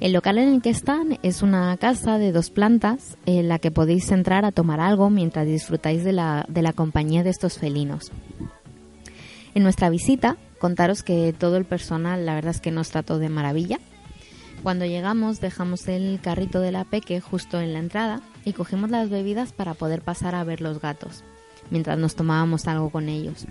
El 0.00 0.12
local 0.12 0.38
en 0.38 0.54
el 0.54 0.62
que 0.62 0.70
están 0.70 1.18
es 1.24 1.42
una 1.42 1.76
casa 1.76 2.18
de 2.18 2.30
dos 2.30 2.50
plantas 2.50 3.18
en 3.26 3.48
la 3.48 3.58
que 3.58 3.72
podéis 3.72 4.12
entrar 4.12 4.44
a 4.44 4.52
tomar 4.52 4.78
algo 4.78 5.10
mientras 5.10 5.44
disfrutáis 5.44 6.04
de 6.04 6.12
la, 6.12 6.46
de 6.48 6.62
la 6.62 6.72
compañía 6.72 7.24
de 7.24 7.30
estos 7.30 7.58
felinos. 7.58 8.12
En 9.56 9.64
nuestra 9.64 9.90
visita, 9.90 10.36
contaros 10.60 11.02
que 11.02 11.34
todo 11.36 11.56
el 11.56 11.64
personal, 11.64 12.26
la 12.26 12.36
verdad 12.36 12.52
es 12.52 12.60
que 12.60 12.70
nos 12.70 12.90
trató 12.90 13.18
de 13.18 13.28
maravilla. 13.28 13.80
Cuando 14.62 14.86
llegamos, 14.86 15.40
dejamos 15.40 15.88
el 15.88 16.20
carrito 16.22 16.60
de 16.60 16.70
la 16.70 16.84
peque 16.84 17.20
justo 17.20 17.60
en 17.60 17.72
la 17.72 17.80
entrada 17.80 18.20
y 18.44 18.52
cogimos 18.52 18.90
las 18.90 19.10
bebidas 19.10 19.52
para 19.52 19.74
poder 19.74 20.02
pasar 20.02 20.36
a 20.36 20.44
ver 20.44 20.60
los 20.60 20.80
gatos, 20.80 21.24
mientras 21.70 21.98
nos 21.98 22.14
tomábamos 22.14 22.68
algo 22.68 22.90
con 22.90 23.08
ellos. 23.08 23.46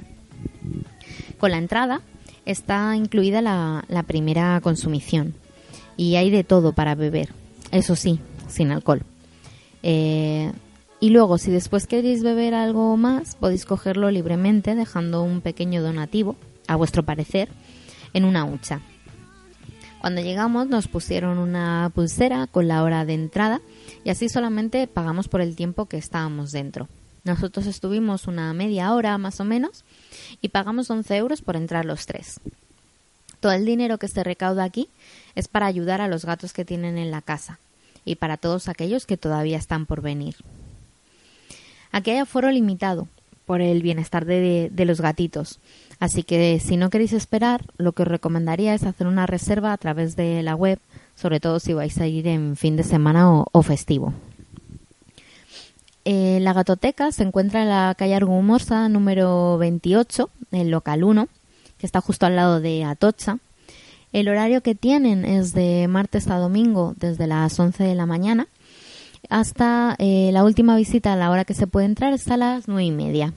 Con 1.39 1.51
la 1.51 1.57
entrada 1.57 2.01
está 2.45 2.95
incluida 2.95 3.41
la, 3.41 3.83
la 3.89 4.03
primera 4.03 4.61
consumición 4.61 5.35
y 5.97 6.15
hay 6.15 6.29
de 6.29 6.43
todo 6.43 6.71
para 6.71 6.95
beber, 6.95 7.29
eso 7.71 7.95
sí, 7.95 8.19
sin 8.47 8.71
alcohol. 8.71 9.01
Eh, 9.83 10.51
y 10.99 11.09
luego, 11.09 11.37
si 11.37 11.51
después 11.51 11.85
queréis 11.85 12.23
beber 12.23 12.53
algo 12.53 12.95
más, 12.97 13.35
podéis 13.35 13.65
cogerlo 13.65 14.09
libremente 14.09 14.75
dejando 14.75 15.23
un 15.23 15.41
pequeño 15.41 15.81
donativo, 15.81 16.35
a 16.67 16.75
vuestro 16.75 17.03
parecer, 17.03 17.49
en 18.13 18.25
una 18.25 18.45
hucha. 18.45 18.81
Cuando 19.99 20.21
llegamos 20.21 20.67
nos 20.67 20.87
pusieron 20.87 21.37
una 21.37 21.91
pulsera 21.93 22.47
con 22.47 22.67
la 22.67 22.83
hora 22.83 23.03
de 23.03 23.13
entrada 23.13 23.61
y 24.03 24.09
así 24.09 24.29
solamente 24.29 24.87
pagamos 24.87 25.27
por 25.27 25.41
el 25.41 25.55
tiempo 25.55 25.87
que 25.87 25.97
estábamos 25.97 26.51
dentro. 26.51 26.87
Nosotros 27.23 27.65
estuvimos 27.65 28.27
una 28.27 28.53
media 28.53 28.93
hora 28.93 29.17
más 29.17 29.39
o 29.39 29.43
menos 29.43 29.83
y 30.41 30.49
pagamos 30.49 30.89
11 30.89 31.17
euros 31.17 31.41
por 31.41 31.55
entrar 31.55 31.83
los 31.83 32.05
tres. 32.05 32.39
Todo 33.39 33.51
el 33.51 33.65
dinero 33.65 33.97
que 33.97 34.07
se 34.07 34.23
recauda 34.23 34.63
aquí 34.63 34.89
es 35.35 35.47
para 35.47 35.65
ayudar 35.65 36.01
a 36.01 36.07
los 36.07 36.25
gatos 36.25 36.53
que 36.53 36.65
tienen 36.65 36.97
en 36.97 37.11
la 37.11 37.21
casa 37.21 37.59
y 38.05 38.15
para 38.15 38.37
todos 38.37 38.67
aquellos 38.67 39.05
que 39.05 39.17
todavía 39.17 39.57
están 39.57 39.85
por 39.85 40.01
venir. 40.01 40.35
Aquí 41.91 42.11
hay 42.11 42.17
aforo 42.17 42.49
limitado 42.51 43.07
por 43.45 43.61
el 43.61 43.81
bienestar 43.81 44.25
de, 44.25 44.69
de 44.71 44.85
los 44.85 44.99
gatitos, 44.99 45.59
así 45.99 46.23
que 46.23 46.59
si 46.59 46.75
no 46.75 46.89
queréis 46.89 47.13
esperar, 47.13 47.63
lo 47.77 47.93
que 47.93 48.01
os 48.01 48.07
recomendaría 48.07 48.73
es 48.73 48.83
hacer 48.83 49.07
una 49.07 49.25
reserva 49.25 49.71
a 49.71 49.77
través 49.77 50.15
de 50.15 50.43
la 50.43 50.55
web, 50.55 50.79
sobre 51.15 51.39
todo 51.39 51.59
si 51.59 51.73
vais 51.73 51.97
a 51.99 52.07
ir 52.07 52.27
en 52.27 52.57
fin 52.57 52.75
de 52.75 52.83
semana 52.83 53.31
o, 53.31 53.47
o 53.51 53.61
festivo. 53.61 54.13
Eh, 56.09 56.39
la 56.39 56.53
gatoteca 56.53 57.11
se 57.11 57.23
encuentra 57.23 57.63
en 57.63 57.67
la 57.67 57.93
calle 57.97 58.15
Argumosa 58.15 58.87
número 58.87 59.57
28, 59.57 60.29
el 60.51 60.69
local 60.69 61.03
1, 61.03 61.27
que 61.77 61.85
está 61.85 62.01
justo 62.01 62.25
al 62.25 62.35
lado 62.35 62.59
de 62.59 62.83
Atocha. 62.83 63.39
El 64.13 64.29
horario 64.29 64.61
que 64.61 64.75
tienen 64.75 65.25
es 65.25 65.53
de 65.53 65.87
martes 65.87 66.27
a 66.27 66.37
domingo 66.37 66.95
desde 66.97 67.27
las 67.27 67.59
11 67.59 67.83
de 67.83 67.95
la 67.95 68.05
mañana 68.05 68.47
hasta 69.29 69.95
eh, 69.99 70.29
la 70.31 70.43
última 70.43 70.75
visita 70.75 71.13
a 71.13 71.15
la 71.15 71.29
hora 71.29 71.45
que 71.45 71.53
se 71.53 71.67
puede 71.67 71.85
entrar 71.85 72.13
es 72.13 72.27
a 72.29 72.37
las 72.37 72.67
nueve 72.67 72.85
y 72.85 72.91
media. 72.91 73.33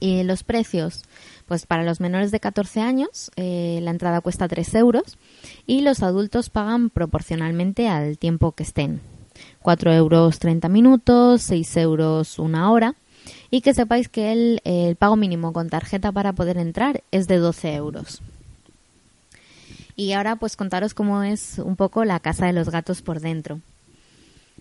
Y 0.00 0.22
los 0.24 0.42
precios, 0.42 1.02
pues 1.46 1.66
para 1.66 1.84
los 1.84 2.00
menores 2.00 2.30
de 2.30 2.40
14 2.40 2.80
años 2.80 3.30
eh, 3.36 3.78
la 3.82 3.90
entrada 3.90 4.20
cuesta 4.20 4.48
3 4.48 4.74
euros 4.74 5.18
y 5.66 5.82
los 5.82 6.02
adultos 6.02 6.50
pagan 6.50 6.90
proporcionalmente 6.90 7.88
al 7.88 8.18
tiempo 8.18 8.52
que 8.52 8.64
estén. 8.64 9.00
4 9.62 9.92
euros 9.92 10.38
30 10.38 10.68
minutos, 10.68 11.42
6 11.42 11.76
euros 11.78 12.38
una 12.38 12.70
hora 12.70 12.94
y 13.50 13.60
que 13.60 13.74
sepáis 13.74 14.08
que 14.08 14.32
el, 14.32 14.60
el 14.64 14.96
pago 14.96 15.16
mínimo 15.16 15.52
con 15.52 15.70
tarjeta 15.70 16.12
para 16.12 16.32
poder 16.32 16.58
entrar 16.58 17.02
es 17.10 17.26
de 17.26 17.38
12 17.38 17.74
euros. 17.74 18.20
Y 19.96 20.12
ahora 20.12 20.36
pues 20.36 20.56
contaros 20.56 20.94
cómo 20.94 21.22
es 21.22 21.58
un 21.58 21.76
poco 21.76 22.04
la 22.04 22.20
casa 22.20 22.46
de 22.46 22.52
los 22.52 22.70
gatos 22.70 23.02
por 23.02 23.20
dentro. 23.20 23.60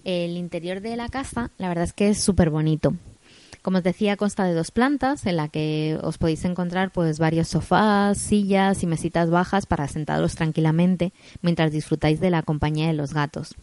El 0.03 0.37
interior 0.37 0.81
de 0.81 0.95
la 0.95 1.09
casa, 1.09 1.49
la 1.57 1.69
verdad 1.69 1.85
es 1.85 1.93
que 1.93 2.09
es 2.09 2.21
súper 2.21 2.49
bonito. 2.49 2.93
Como 3.63 3.77
os 3.77 3.83
decía, 3.83 4.17
consta 4.17 4.43
de 4.43 4.53
dos 4.53 4.71
plantas 4.71 5.25
en 5.25 5.37
la 5.37 5.47
que 5.47 5.97
os 6.03 6.17
podéis 6.17 6.43
encontrar 6.43 6.91
pues 6.91 7.17
varios 7.17 7.47
sofás, 7.47 8.17
sillas 8.17 8.83
y 8.83 8.87
mesitas 8.87 9.29
bajas 9.29 9.65
para 9.65 9.87
sentaros 9.87 10.35
tranquilamente 10.35 11.13
mientras 11.41 11.71
disfrutáis 11.71 12.19
de 12.19 12.29
la 12.29 12.43
compañía 12.43 12.87
de 12.87 12.93
los 12.93 13.13
gatos. 13.13 13.55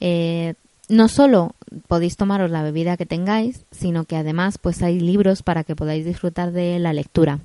Eh, 0.00 0.54
no 0.92 1.08
solo 1.08 1.54
podéis 1.88 2.16
tomaros 2.16 2.50
la 2.50 2.62
bebida 2.62 2.98
que 2.98 3.06
tengáis, 3.06 3.64
sino 3.70 4.04
que 4.04 4.16
además 4.16 4.58
pues 4.58 4.82
hay 4.82 5.00
libros 5.00 5.42
para 5.42 5.64
que 5.64 5.74
podáis 5.74 6.04
disfrutar 6.04 6.52
de 6.52 6.78
la 6.78 6.92
lectura. 6.92 7.38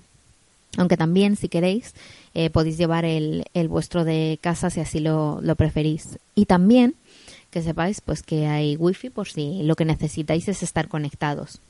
Aunque 0.77 0.97
también, 0.97 1.37
si 1.37 1.47
queréis, 1.47 1.95
eh, 2.33 2.49
podéis 2.49 2.77
llevar 2.77 3.05
el, 3.05 3.45
el 3.53 3.69
vuestro 3.69 4.03
de 4.03 4.37
casa 4.41 4.69
si 4.69 4.81
así 4.81 4.99
lo, 4.99 5.39
lo 5.41 5.55
preferís. 5.55 6.19
Y 6.35 6.45
también 6.45 6.95
que 7.49 7.61
sepáis 7.61 8.01
pues 8.01 8.21
que 8.21 8.47
hay 8.47 8.75
wifi 8.75 9.09
por 9.09 9.29
si 9.29 9.63
lo 9.63 9.75
que 9.75 9.85
necesitáis 9.85 10.49
es 10.49 10.61
estar 10.61 10.89
conectados. 10.89 11.61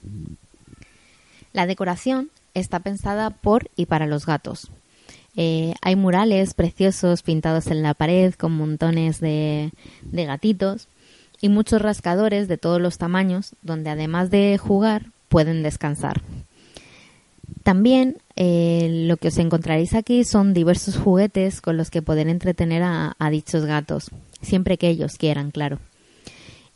La 1.54 1.68
decoración 1.68 2.32
está 2.56 2.80
pensada 2.80 3.30
por 3.30 3.70
y 3.76 3.86
para 3.86 4.08
los 4.08 4.26
gatos. 4.26 4.72
Eh, 5.36 5.76
hay 5.84 5.96
murales 5.96 6.56
preciosos 6.56 7.22
pintados 7.22 7.68
en 7.68 7.84
la 7.84 7.94
pared 7.94 8.34
con 8.34 8.54
montones 8.54 9.20
de, 9.20 9.70
de 10.02 10.26
gatitos 10.26 10.88
y 11.42 11.50
muchos 11.50 11.82
rascadores 11.82 12.48
de 12.48 12.58
todos 12.58 12.82
los 12.82 12.98
tamaños 12.98 13.56
donde 13.62 13.90
además 13.90 14.30
de 14.30 14.58
jugar 14.58 15.12
pueden 15.30 15.64
descansar. 15.64 16.22
También 17.64 18.18
eh, 18.36 19.06
lo 19.08 19.18
que 19.18 19.30
os 19.30 19.38
encontraréis 19.38 19.94
aquí 19.94 20.24
son 20.24 20.54
diversos 20.54 20.98
juguetes 20.98 21.62
con 21.62 21.78
los 21.78 21.90
que 21.90 22.02
poder 22.02 22.28
entretener 22.28 22.82
a, 22.84 23.16
dichos 23.30 23.66
gatos, 23.66 24.12
siempre 24.42 24.78
que 24.78 24.90
ellos 24.90 25.18
quieran, 25.18 25.52
claro. 25.52 25.80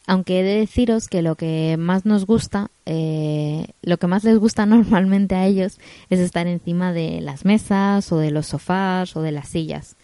Aunque 0.07 0.39
he 0.39 0.43
de 0.43 0.57
deciros 0.57 1.07
que 1.07 1.21
lo 1.21 1.35
que 1.35 1.77
más 1.77 2.05
nos 2.05 2.25
gusta, 2.25 2.71
eh, 2.85 3.67
lo 3.83 3.97
que 3.97 4.07
más 4.07 4.23
les 4.23 4.37
gusta 4.37 4.65
normalmente 4.65 5.35
a 5.35 5.45
ellos 5.45 5.79
es 6.09 6.19
estar 6.19 6.47
encima 6.47 6.91
de 6.91 7.21
las 7.21 7.45
mesas 7.45 8.11
o 8.11 8.17
de 8.17 8.31
los 8.31 8.47
sofás 8.47 9.15
o 9.15 9.21
de 9.21 9.31
las 9.31 9.47
sillas. 9.47 9.95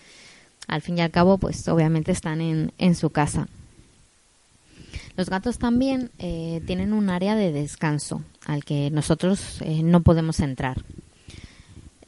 Al 0.67 0.81
fin 0.81 0.97
y 0.97 1.01
al 1.01 1.11
cabo, 1.11 1.37
pues 1.37 1.67
obviamente 1.67 2.11
están 2.11 2.41
en, 2.41 2.71
en 2.77 2.95
su 2.95 3.09
casa. 3.09 3.47
Los 5.17 5.31
gatos 5.31 5.57
también 5.57 6.11
eh, 6.19 6.61
tienen 6.67 6.93
un 6.93 7.09
área 7.09 7.35
de 7.35 7.51
descanso 7.51 8.21
al 8.45 8.63
que 8.63 8.91
nosotros 8.91 9.59
eh, 9.61 9.81
no 9.81 10.01
podemos 10.01 10.39
entrar. 10.39 10.83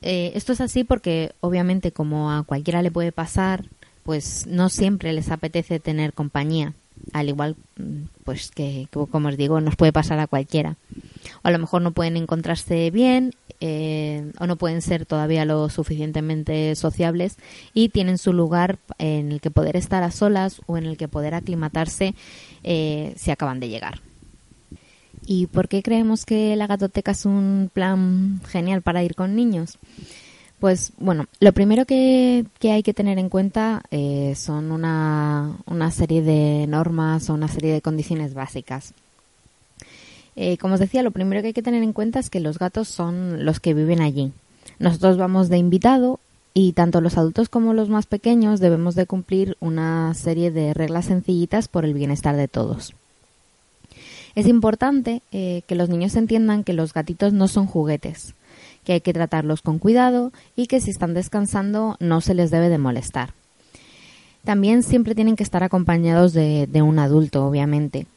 Eh, 0.04 0.32
esto 0.36 0.54
es 0.54 0.62
así 0.62 0.84
porque 0.84 1.34
obviamente 1.42 1.92
como 1.92 2.32
a 2.32 2.44
cualquiera 2.44 2.84
le 2.84 2.92
puede 2.92 3.12
pasar, 3.12 3.66
pues 4.04 4.46
no 4.46 4.70
siempre 4.70 5.12
les 5.12 5.32
apetece 5.32 5.80
tener 5.80 6.14
compañía. 6.14 6.74
Al 7.12 7.30
igual, 7.30 7.56
mm, 7.78 8.04
pues 8.26 8.52
que, 8.52 8.88
como 8.92 9.30
os 9.30 9.38
digo, 9.38 9.60
nos 9.60 9.76
puede 9.76 9.92
pasar 9.92 10.20
a 10.20 10.28
cualquiera. 10.28 10.76
O 11.42 11.48
a 11.48 11.52
lo 11.52 11.58
mejor 11.58 11.82
no 11.82 11.94
pueden 11.94 12.16
encontrarse 12.16 12.92
bien 12.92 13.34
o 14.40 14.48
no 14.48 14.56
pueden 14.56 14.82
ser 14.82 15.06
todavía 15.06 15.44
lo 15.44 15.68
suficientemente 15.68 16.76
sociables 16.76 17.36
y 17.74 17.90
tienen 17.90 18.18
su 18.18 18.32
lugar 18.32 18.78
en 19.00 19.34
el 19.34 19.42
que 19.42 19.52
poder 19.52 19.76
estar 19.76 20.02
a 20.02 20.12
solas 20.12 20.62
o 20.66 20.78
en 20.78 20.86
el 20.86 20.96
que 20.96 21.10
poder 21.10 21.34
aclimatarse 21.34 22.16
eh, 22.64 23.14
si 23.18 23.32
acaban 23.32 23.60
de 23.60 23.70
llegar. 23.70 24.02
¿Y 25.26 25.48
por 25.48 25.68
qué 25.68 25.84
creemos 25.84 26.26
que 26.26 26.56
la 26.56 26.68
gatoteca 26.68 27.12
es 27.12 27.26
un 27.26 27.70
plan 27.72 28.42
genial 28.48 28.82
para 28.82 29.04
ir 29.04 29.16
con 29.16 29.36
niños? 29.36 29.78
Pues 30.60 30.92
bueno, 30.98 31.26
lo 31.40 31.54
primero 31.54 31.86
que, 31.86 32.46
que 32.60 32.72
hay 32.72 32.84
que 32.84 32.94
tener 32.94 33.18
en 33.18 33.30
cuenta 33.30 33.82
eh, 33.92 34.34
son 34.36 34.72
una, 34.72 35.56
una, 35.66 35.90
serie 35.92 36.22
de 36.22 36.68
normas 36.68 37.30
o 37.30 37.34
una 37.34 37.48
serie 37.48 37.72
de 37.72 37.82
condiciones 37.82 38.34
básicas. 38.34 38.94
Eh, 40.36 40.58
como 40.58 40.74
os 40.74 40.80
decía, 40.80 41.04
lo 41.04 41.12
primero 41.12 41.42
que 41.42 41.48
hay 41.48 41.54
que 41.54 41.62
tener 41.62 41.84
en 41.84 41.94
cuenta 41.94 42.20
es 42.20 42.30
que 42.30 42.40
los 42.40 42.60
gatos 42.60 42.90
son 42.90 43.46
los 43.46 43.60
que 43.60 43.74
viven 43.74 44.02
allí. 44.02 44.34
Nosotros 44.80 45.18
vamos 45.18 45.48
de 45.50 45.58
invitado 45.58 46.20
y 46.54 46.74
tanto 46.74 47.02
los 47.02 47.18
adultos 47.18 47.50
como 47.50 47.74
los 47.74 47.90
más 47.90 48.06
pequeños 48.06 48.60
debemos 48.60 48.96
de 48.96 49.06
cumplir 49.06 49.56
una 49.60 50.14
serie 50.14 50.52
de 50.52 50.74
reglas 50.74 51.06
sencillitas 51.06 51.68
por 51.68 51.86
el 51.86 51.94
bienestar 51.94 52.36
de 52.36 52.48
todos. 52.48 52.94
Es 54.36 54.48
importante 54.48 55.22
eh, 55.32 55.64
que 55.68 55.76
los 55.76 55.90
niños 55.90 56.16
entiendan 56.16 56.64
que 56.64 56.74
los 56.74 56.94
gatitos 56.94 57.34
no 57.34 57.48
son 57.48 57.66
juguetes, 57.66 58.34
que 58.84 58.94
hay 58.94 59.02
que 59.02 59.14
tratarlos 59.14 59.62
con 59.62 59.80
cuidado 59.80 60.32
y 60.56 60.68
que 60.68 60.80
si 60.82 60.92
están 60.92 61.14
descansando 61.14 61.98
no 62.00 62.22
se 62.22 62.34
les 62.34 62.52
debe 62.52 62.70
de 62.70 62.78
molestar. 62.78 63.34
También 64.44 64.84
siempre 64.84 65.16
tienen 65.16 65.36
que 65.36 65.44
estar 65.44 65.64
acompañados 65.64 66.34
de, 66.34 66.68
de 66.68 66.82
un 66.82 67.00
adulto, 67.00 67.46
obviamente. 67.46 68.08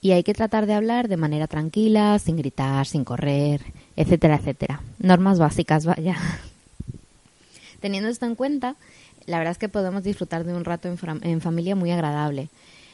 y 0.00 0.12
hay 0.12 0.22
que 0.22 0.34
tratar 0.34 0.66
de 0.66 0.74
hablar 0.74 1.08
de 1.08 1.16
manera 1.16 1.46
tranquila, 1.46 2.18
sin 2.18 2.36
gritar, 2.36 2.86
sin 2.86 3.04
correr, 3.04 3.62
etcétera, 3.96 4.36
etcétera. 4.36 4.82
Normas 4.98 5.38
básicas, 5.38 5.86
vaya. 5.86 6.16
Teniendo 7.84 8.08
esto 8.08 8.24
en 8.24 8.34
cuenta, 8.34 8.76
la 9.26 9.36
verdad 9.36 9.52
es 9.52 9.58
que 9.58 9.68
podemos 9.68 10.02
disfrutar 10.02 10.44
de 10.44 10.54
un 10.54 10.64
rato 10.64 10.88
en, 10.88 11.40
familia 11.42 11.76
muy 11.76 11.90
agradable, 11.90 12.48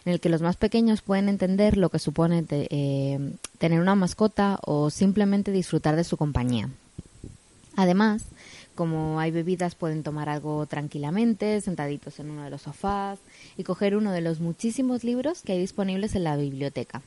en 0.05 0.13
el 0.15 0.19
que 0.19 0.29
los 0.29 0.43
más 0.43 0.57
pequeños 0.57 1.01
pueden 1.01 1.29
entender 1.29 1.77
lo 1.77 1.91
que 1.91 2.01
supone 2.01 2.45
eh, 2.51 3.37
tener 3.59 3.81
una 3.81 3.95
mascota 3.95 4.59
o 4.63 4.91
simplemente 4.91 5.53
disfrutar 5.53 5.95
de 5.95 6.03
su 6.03 6.17
compañía. 6.17 6.71
Además, 7.77 8.25
como 8.75 9.21
hay 9.21 9.31
bebidas, 9.31 9.77
pueden 9.77 10.03
tomar 10.03 10.29
algo 10.29 10.67
tranquilamente, 10.67 11.61
sentaditos 11.61 12.19
en 12.19 12.29
uno 12.29 12.43
de 12.43 12.51
los 12.51 12.63
sofás 12.63 13.21
y 13.57 13.63
coger 13.63 13.97
uno 13.97 14.11
de 14.11 14.23
los 14.23 14.41
muchísimos 14.41 15.05
libros 15.05 15.43
que 15.43 15.53
hay 15.53 15.61
disponibles 15.61 16.17
en 16.17 16.25
la 16.25 16.35
biblioteca. 16.35 17.01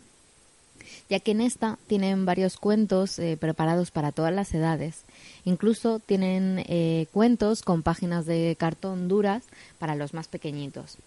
Ya 1.09 1.19
que 1.19 1.31
en 1.31 1.41
esta 1.41 1.77
tienen 1.87 2.25
varios 2.25 2.55
cuentos 2.55 3.19
eh, 3.19 3.35
preparados 3.37 3.91
para 3.91 4.13
todas 4.13 4.33
las 4.33 4.53
edades. 4.53 5.03
Incluso 5.45 5.99
tienen 5.99 6.63
eh, 6.67 7.07
cuentos 7.11 7.61
con 7.61 7.83
páginas 7.83 8.25
de 8.25 8.55
cartón 8.57 9.07
duras 9.07 9.43
para 9.77 9.95
los 9.95 10.13
más 10.13 10.27
pequeñitos. 10.27 10.97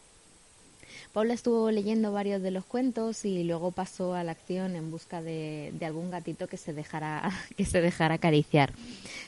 Paula 1.13 1.33
estuvo 1.33 1.71
leyendo 1.71 2.13
varios 2.13 2.43
de 2.43 2.51
los 2.51 2.65
cuentos 2.65 3.25
y 3.25 3.43
luego 3.45 3.71
pasó 3.71 4.15
a 4.15 4.23
la 4.23 4.33
acción 4.33 4.77
en 4.77 4.91
busca 4.91 5.23
de, 5.23 5.73
algún 5.81 6.11
gatito 6.11 6.47
que 6.47 6.59
se 6.59 6.75
dejara 6.75 7.31
que 7.57 7.65
se 7.65 7.81
dejara 7.81 8.17
acariciar. 8.17 8.75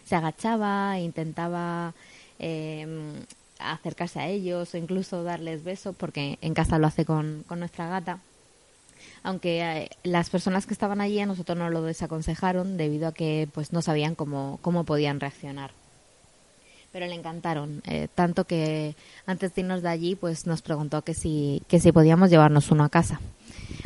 Se 0.05 0.15
agachaba 0.15 0.99
intentaba 0.99 1.95
eh, 2.39 2.87
acercarse 3.59 4.21
a 4.21 4.29
ellos 4.29 4.75
o 4.75 4.77
incluso 4.77 5.23
darles 5.25 5.65
besos 5.65 5.97
porque 5.97 6.39
en 6.43 6.53
casa 6.53 6.79
lo 6.79 6.87
hace 6.87 7.07
con 7.07 7.45
nuestra 7.57 7.89
gata. 7.89 8.21
Aunque 9.23 9.61
eh, 9.61 9.91
las 10.05 10.31
personas 10.31 10.67
que 10.67 10.73
estaban 10.73 11.01
allí 11.01 11.21
a 11.21 11.27
nosotros 11.27 11.59
nos 11.59 11.73
lo 11.73 11.83
desaconsejaron 11.83 12.77
debido 12.77 13.09
a 13.09 13.13
que 13.13 13.49
pues 13.53 13.73
no 13.73 13.83
sabían 13.83 14.15
cómo, 14.15 14.59
cómo 14.63 14.85
podían 14.85 15.21
reaccionar. 15.21 15.73
Pero 16.93 17.07
le 17.07 17.15
encantaron 17.15 17.83
eh, 17.87 18.09
tanto 18.15 18.45
que 18.45 18.95
antes 19.27 19.55
de 19.55 19.61
irnos 19.61 19.83
de 19.83 19.89
allí 19.91 20.15
pues 20.15 20.47
nos 20.47 20.63
preguntó 20.63 21.03
que 21.03 21.15
si 21.15 21.63
que 21.69 21.81
si 21.81 21.93
podíamos 21.93 22.31
llevarnos 22.31 22.71
uno 22.71 22.85
a 22.85 22.89
casa. 22.89 23.21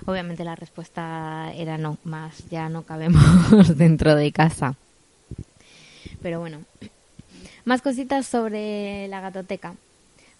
Obviamente 0.06 0.44
la 0.44 0.54
respuesta 0.54 1.52
era 1.54 1.78
no 1.78 1.98
más 2.04 2.48
ya 2.48 2.68
no 2.68 2.82
cabemos 2.82 3.76
dentro 3.76 4.14
de 4.14 4.30
casa. 4.30 4.76
Pero 6.22 6.38
bueno 6.38 6.60
más 7.64 7.82
cositas 7.82 8.26
sobre 8.26 9.08
la 9.08 9.20
gatoteca. 9.20 9.74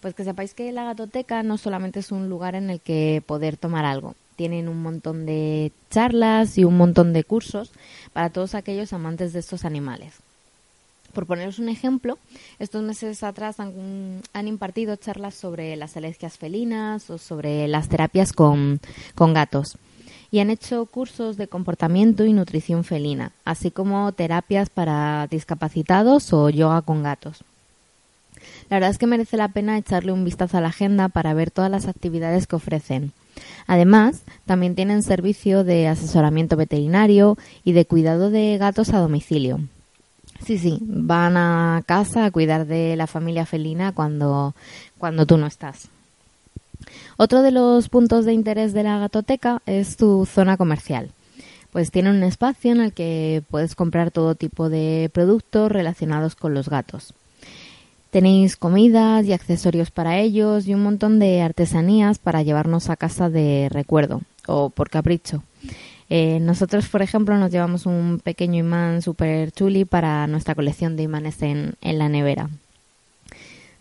Pues 0.01 0.13
que 0.13 0.25
sepáis 0.25 0.53
que 0.53 0.71
la 0.73 0.83
gatoteca 0.83 1.43
no 1.43 1.57
solamente 1.57 1.99
es 1.99 2.11
un 2.11 2.29
lugar 2.29 2.55
en 2.55 2.69
el 2.69 2.81
que 2.81 3.23
poder 3.25 3.55
tomar 3.55 3.85
algo 3.85 4.15
tienen 4.35 4.67
un 4.67 4.81
montón 4.81 5.25
de 5.25 5.71
charlas 5.89 6.57
y 6.57 6.63
un 6.63 6.77
montón 6.77 7.13
de 7.13 7.23
cursos 7.23 7.71
para 8.13 8.29
todos 8.29 8.55
aquellos 8.55 8.93
amantes 8.93 9.33
de 9.33 9.39
estos 9.39 9.65
animales 9.65 10.13
por 11.13 11.27
poneros 11.27 11.59
un 11.59 11.69
ejemplo, 11.69 12.17
estos 12.59 12.83
meses 12.83 13.23
atrás 13.23 13.59
han, 13.59 14.47
impartido 14.47 14.95
charlas 14.95 15.35
sobre 15.35 15.75
las 15.75 15.95
alergias 15.95 16.37
felinas 16.37 17.09
o 17.09 17.17
sobre 17.17 17.67
las 17.67 17.87
terapias 17.87 18.33
con 18.33 18.79
gatos. 19.15 19.77
Y 20.31 20.39
han 20.39 20.49
hecho 20.49 20.87
cursos 20.87 21.37
de 21.37 21.47
comportamiento 21.47 22.25
y 22.25 22.33
nutrición 22.33 22.83
felina, 22.83 23.31
así 23.45 23.69
como 23.69 24.11
terapias 24.13 24.69
para 24.69 25.27
discapacitados 25.27 26.33
o 26.33 26.49
yoga 26.49 26.81
con 26.81 27.03
gatos. 27.03 27.43
La 28.69 28.77
verdad 28.77 28.89
es 28.89 28.97
que 28.97 29.05
merece 29.05 29.37
la 29.37 29.49
pena 29.49 29.77
echarle 29.77 30.11
un 30.11 30.25
vistazo 30.25 30.57
a 30.57 30.61
la 30.61 30.69
agenda 30.69 31.07
para 31.07 31.35
ver 31.35 31.51
todas 31.51 31.69
las 31.69 31.87
actividades 31.87 32.47
que 32.47 32.55
ofrecen. 32.55 33.13
Además, 33.67 34.23
también 34.45 34.75
tienen 34.75 35.03
servicio 35.03 35.63
de 35.63 35.87
asesoramiento 35.87 36.55
veterinario 36.55 37.37
y 37.63 37.73
de 37.73 37.85
cuidado 37.85 38.29
de 38.29 38.57
gatos 38.57 38.93
a 38.93 38.99
domicilio. 38.99 39.59
Sí, 40.45 40.57
sí, 40.57 40.77
van 40.81 41.37
a 41.37 41.83
casa 41.85 42.25
a 42.25 42.31
cuidar 42.31 42.65
de 42.65 42.95
la 42.95 43.07
familia 43.07 43.45
felina 43.45 43.93
cuando, 43.93 44.53
cuando 44.97 45.25
tú 45.25 45.37
no 45.37 45.47
estás. 45.47 45.89
Otro 47.17 47.41
de 47.41 47.51
los 47.51 47.87
puntos 47.89 48.25
de 48.25 48.33
interés 48.33 48.73
de 48.73 48.83
la 48.83 48.99
gatoteca 48.99 49.61
es 49.65 49.95
tu 49.95 50.25
zona 50.25 50.57
comercial. 50.57 51.11
Pues 51.71 51.91
tiene 51.91 52.09
un 52.09 52.23
espacio 52.23 52.71
en 52.71 52.81
el 52.81 52.93
que 52.93 53.41
puedes 53.49 53.73
comprar 53.75 54.11
todo 54.11 54.35
tipo 54.35 54.69
de 54.69 55.09
productos 55.13 55.71
relacionados 55.71 56.35
con 56.35 56.53
los 56.53 56.69
gatos. 56.69 57.13
Tenéis 58.13 58.57
comidas 58.57 59.25
y 59.25 59.33
accesorios 59.33 59.89
para 59.89 60.19
ellos 60.19 60.67
y 60.67 60.75
un 60.75 60.83
montón 60.83 61.17
de 61.17 61.41
artesanías 61.41 62.19
para 62.19 62.43
llevarnos 62.43 62.91
a 62.91 62.95
casa 62.95 63.27
de 63.31 63.69
recuerdo 63.71 64.21
o 64.45 64.69
por 64.69 64.91
capricho. 64.91 65.41
Eh, 66.11 66.39
nosotros, 66.39 66.89
por 66.89 67.01
ejemplo, 67.01 67.35
nos 67.39 67.49
llevamos 67.49 67.87
un 67.87 68.21
pequeño 68.23 68.59
imán 68.59 69.01
super 69.01 69.51
chuli 69.51 69.83
para 69.83 70.27
nuestra 70.27 70.53
colección 70.53 70.95
de 70.95 71.01
imanes 71.01 71.41
en, 71.41 71.75
la 71.81 72.07
nevera. 72.07 72.51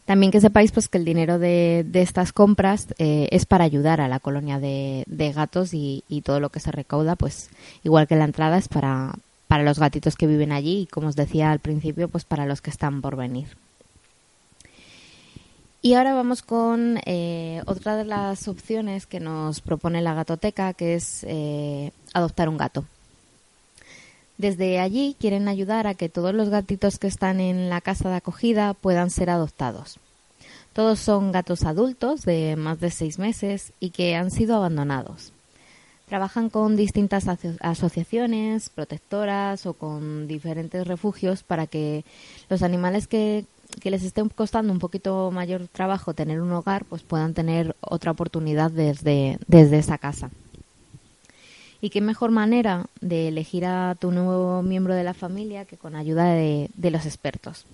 También 0.07 0.33
que 0.33 0.41
sepáis 0.41 0.73
pues 0.73 0.89
que 0.89 0.97
el 0.97 1.05
dinero 1.05 1.39
de, 1.39 1.85
estas 1.93 2.33
compras 2.33 2.87
eh, 2.97 3.29
es 3.33 3.45
para 3.45 3.65
ayudar 3.65 4.01
a 4.01 4.09
la 4.09 4.19
colonia 4.19 4.59
de, 4.59 5.05
gatos 5.37 5.75
y, 5.75 6.05
y, 6.09 6.23
todo 6.23 6.41
lo 6.41 6.49
que 6.49 6.61
se 6.61 6.73
recauda, 6.73 7.17
pues 7.17 7.51
igual 7.85 8.09
que 8.09 8.17
la 8.17 8.25
entrada 8.25 8.57
es 8.57 8.69
para, 8.69 9.13
para 9.47 9.63
los 9.63 9.79
gatitos 9.79 10.17
que 10.17 10.27
viven 10.27 10.53
allí 10.53 10.81
y 10.81 10.87
como 10.87 11.09
os 11.09 11.17
decía 11.17 11.53
al 11.53 11.59
principio, 11.59 12.09
pues 12.09 12.25
para 12.25 12.47
los 12.47 12.63
que 12.63 12.71
están 12.71 13.03
por 13.03 13.17
venir. 13.17 13.49
Y 15.85 15.95
ahora 15.95 16.15
vamos 16.15 16.43
con 16.43 17.01
eh, 17.07 17.61
otra 17.67 17.97
de 17.97 18.05
las 18.05 18.47
opciones 18.47 19.07
que 19.07 19.19
nos 19.19 19.61
propone 19.61 20.01
la 20.01 20.15
gatoteca, 20.15 20.75
que 20.75 20.95
es 20.95 21.25
eh, 21.25 21.91
adoptar 22.15 22.49
un 22.49 22.57
gato. 22.57 22.85
Desde 24.39 24.79
allí 24.79 25.17
quieren 25.19 25.49
ayudar 25.49 25.89
a 25.89 25.95
que 25.95 26.09
todos 26.09 26.35
los 26.35 26.51
gatitos 26.51 27.01
que 27.01 27.09
están 27.09 27.41
en 27.41 27.69
la 27.69 27.81
casa 27.81 28.09
de 28.09 28.15
acogida 28.15 28.75
puedan 28.75 29.11
ser 29.11 29.29
adoptados. 29.29 29.99
Todos 30.73 31.01
son 31.01 31.33
gatos 31.33 31.65
adultos 31.65 32.23
de 32.23 32.55
más 32.55 32.79
de 32.79 32.93
seis 32.93 33.19
meses 33.19 33.73
y 33.81 33.91
que 33.91 34.15
han 34.15 34.31
sido 34.31 34.55
abandonados. 34.55 35.33
Trabajan 36.07 36.49
con 36.49 36.77
distintas 36.77 37.27
aso 37.27 37.49
asociaciones, 37.61 38.69
protectoras 38.71 39.67
o 39.67 39.75
con 39.75 40.29
diferentes 40.29 40.87
refugios 40.87 41.43
para 41.43 41.67
que 41.67 42.05
los 42.49 42.63
animales 42.63 43.09
que, 43.09 43.47
que 43.81 43.91
les 43.91 44.03
esté 44.03 44.23
costando 44.35 44.73
un 44.73 44.79
poquito 44.79 45.31
mayor 45.31 45.69
trabajo 45.69 46.15
tener 46.15 46.41
un 46.41 46.53
hogar, 46.53 46.85
pues 46.85 47.03
puedan 47.03 47.35
tener 47.35 47.75
otra 47.81 48.11
oportunidad 48.11 48.71
desde, 48.71 49.39
desde 49.47 49.79
esa 49.79 49.99
casa. 49.99 50.31
Y 51.81 51.91
qué 51.91 52.01
mejor 52.01 52.31
manera 52.31 52.87
de 53.01 53.29
elegir 53.29 53.67
a 53.67 53.97
tu 53.99 54.13
nuevo 54.13 54.63
miembro 54.63 54.95
de 54.95 55.03
la 55.03 55.15
familia 55.15 55.65
que 55.65 55.77
con 55.77 55.97
ayuda 55.97 56.27
de, 56.27 56.71
de 56.75 56.91
los 56.91 57.07
expertos. 57.07 57.67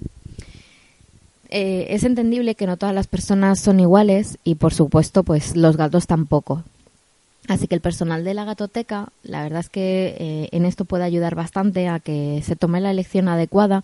Eh, 1.50 1.86
es 1.90 2.04
entendible 2.04 2.54
que 2.54 2.66
no 2.66 2.76
todas 2.76 2.94
las 2.94 3.06
personas 3.06 3.60
son 3.60 3.80
iguales 3.80 4.38
y 4.44 4.56
por 4.56 4.74
supuesto 4.74 5.22
pues 5.22 5.56
los 5.56 5.76
gatos 5.76 6.06
tampoco. 6.06 6.62
Así 7.48 7.66
que 7.66 7.74
el 7.74 7.80
personal 7.80 8.24
de 8.24 8.34
la 8.34 8.44
gatoteca, 8.44 9.08
la 9.22 9.42
verdad 9.42 9.60
es 9.60 9.70
que 9.70 10.16
eh, 10.18 10.48
en 10.52 10.66
esto 10.66 10.84
puede 10.84 11.04
ayudar 11.04 11.34
bastante 11.34 11.88
a 11.88 11.98
que 11.98 12.42
se 12.44 12.56
tome 12.56 12.80
la 12.80 12.90
elección 12.90 13.28
adecuada 13.28 13.82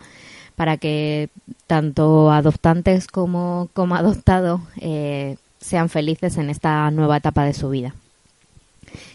para 0.56 0.76
que 0.76 1.28
tanto 1.66 2.30
adoptantes 2.30 3.06
como, 3.06 3.68
como 3.72 3.94
adoptado 3.94 4.60
eh, 4.80 5.36
sean 5.60 5.88
felices 5.88 6.36
en 6.36 6.50
esta 6.50 6.90
nueva 6.90 7.16
etapa 7.16 7.44
de 7.44 7.54
su 7.54 7.70
vida. 7.70 7.94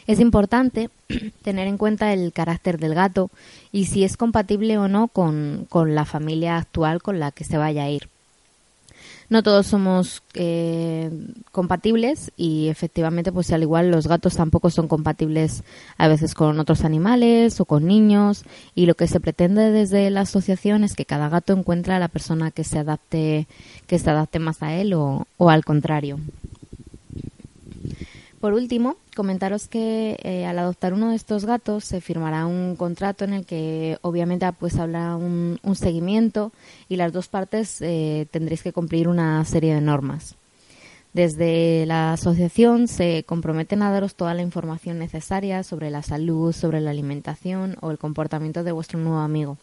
Es 0.07 0.19
importante 0.19 0.89
tener 1.43 1.67
en 1.67 1.77
cuenta 1.77 2.13
el 2.13 2.33
carácter 2.33 2.79
del 2.79 2.95
gato 2.95 3.29
y 3.71 3.85
si 3.85 4.03
es 4.03 4.17
compatible 4.17 4.77
o 4.77 4.87
no 4.87 5.07
con, 5.07 5.65
con 5.69 5.95
la 5.95 6.05
familia 6.05 6.57
actual 6.57 7.01
con 7.01 7.19
la 7.19 7.31
que 7.31 7.43
se 7.43 7.57
vaya 7.57 7.83
a 7.83 7.89
ir. 7.89 8.09
No 9.29 9.43
todos 9.43 9.67
somos 9.67 10.23
eh, 10.33 11.11
compatibles 11.51 12.31
y 12.35 12.67
efectivamente, 12.69 13.31
pues 13.31 13.51
al 13.51 13.61
igual 13.61 13.91
los 13.91 14.07
gatos 14.07 14.35
tampoco 14.35 14.71
son 14.71 14.87
compatibles 14.87 15.63
a 15.97 16.07
veces 16.07 16.33
con 16.33 16.59
otros 16.59 16.83
animales 16.83 17.59
o 17.61 17.65
con 17.65 17.85
niños 17.85 18.43
y 18.73 18.87
lo 18.87 18.95
que 18.95 19.07
se 19.07 19.19
pretende 19.19 19.69
desde 19.71 20.09
la 20.09 20.21
asociación 20.21 20.83
es 20.83 20.95
que 20.95 21.05
cada 21.05 21.29
gato 21.29 21.53
encuentre 21.53 21.93
a 21.93 21.99
la 21.99 22.07
persona 22.07 22.49
que 22.49 22.63
se 22.63 22.79
adapte, 22.79 23.45
que 23.85 23.99
se 23.99 24.09
adapte 24.09 24.39
más 24.39 24.63
a 24.63 24.73
él 24.73 24.93
o, 24.93 25.27
o 25.37 25.49
al 25.51 25.63
contrario. 25.63 26.19
Por 28.39 28.53
último, 28.53 28.95
comentaros 29.17 29.67
que 29.67 30.17
eh, 30.23 30.45
al 30.45 30.59
adoptar 30.59 30.93
uno 30.93 31.09
de 31.09 31.17
estos 31.17 31.43
gatos 31.43 31.83
se 31.83 31.99
firmará 31.99 32.45
un 32.45 32.77
contrato 32.77 33.25
en 33.25 33.33
el 33.33 33.45
que 33.45 33.97
obviamente 34.01 34.49
pues 34.53 34.77
habrá 34.77 35.17
un, 35.17 35.59
un 35.61 35.75
seguimiento 35.75 36.53
y 36.87 36.95
las 36.95 37.11
dos 37.11 37.27
partes 37.27 37.81
eh, 37.81 38.27
tendréis 38.31 38.63
que 38.63 38.71
cumplir 38.71 39.09
una 39.09 39.43
serie 39.43 39.75
de 39.75 39.81
normas. 39.81 40.35
Desde 41.11 41.85
la 41.85 42.13
asociación 42.13 42.87
se 42.87 43.25
comprometen 43.25 43.81
a 43.81 43.91
daros 43.91 44.15
toda 44.15 44.33
la 44.33 44.41
información 44.41 44.99
necesaria 44.99 45.63
sobre 45.63 45.89
la 45.89 46.01
salud, 46.01 46.53
sobre 46.53 46.79
la 46.79 46.91
alimentación 46.91 47.75
o 47.81 47.91
el 47.91 47.97
comportamiento 47.97 48.63
de 48.63 48.71
vuestro 48.71 48.99
nuevo 48.99 49.17
amigo. 49.17 49.57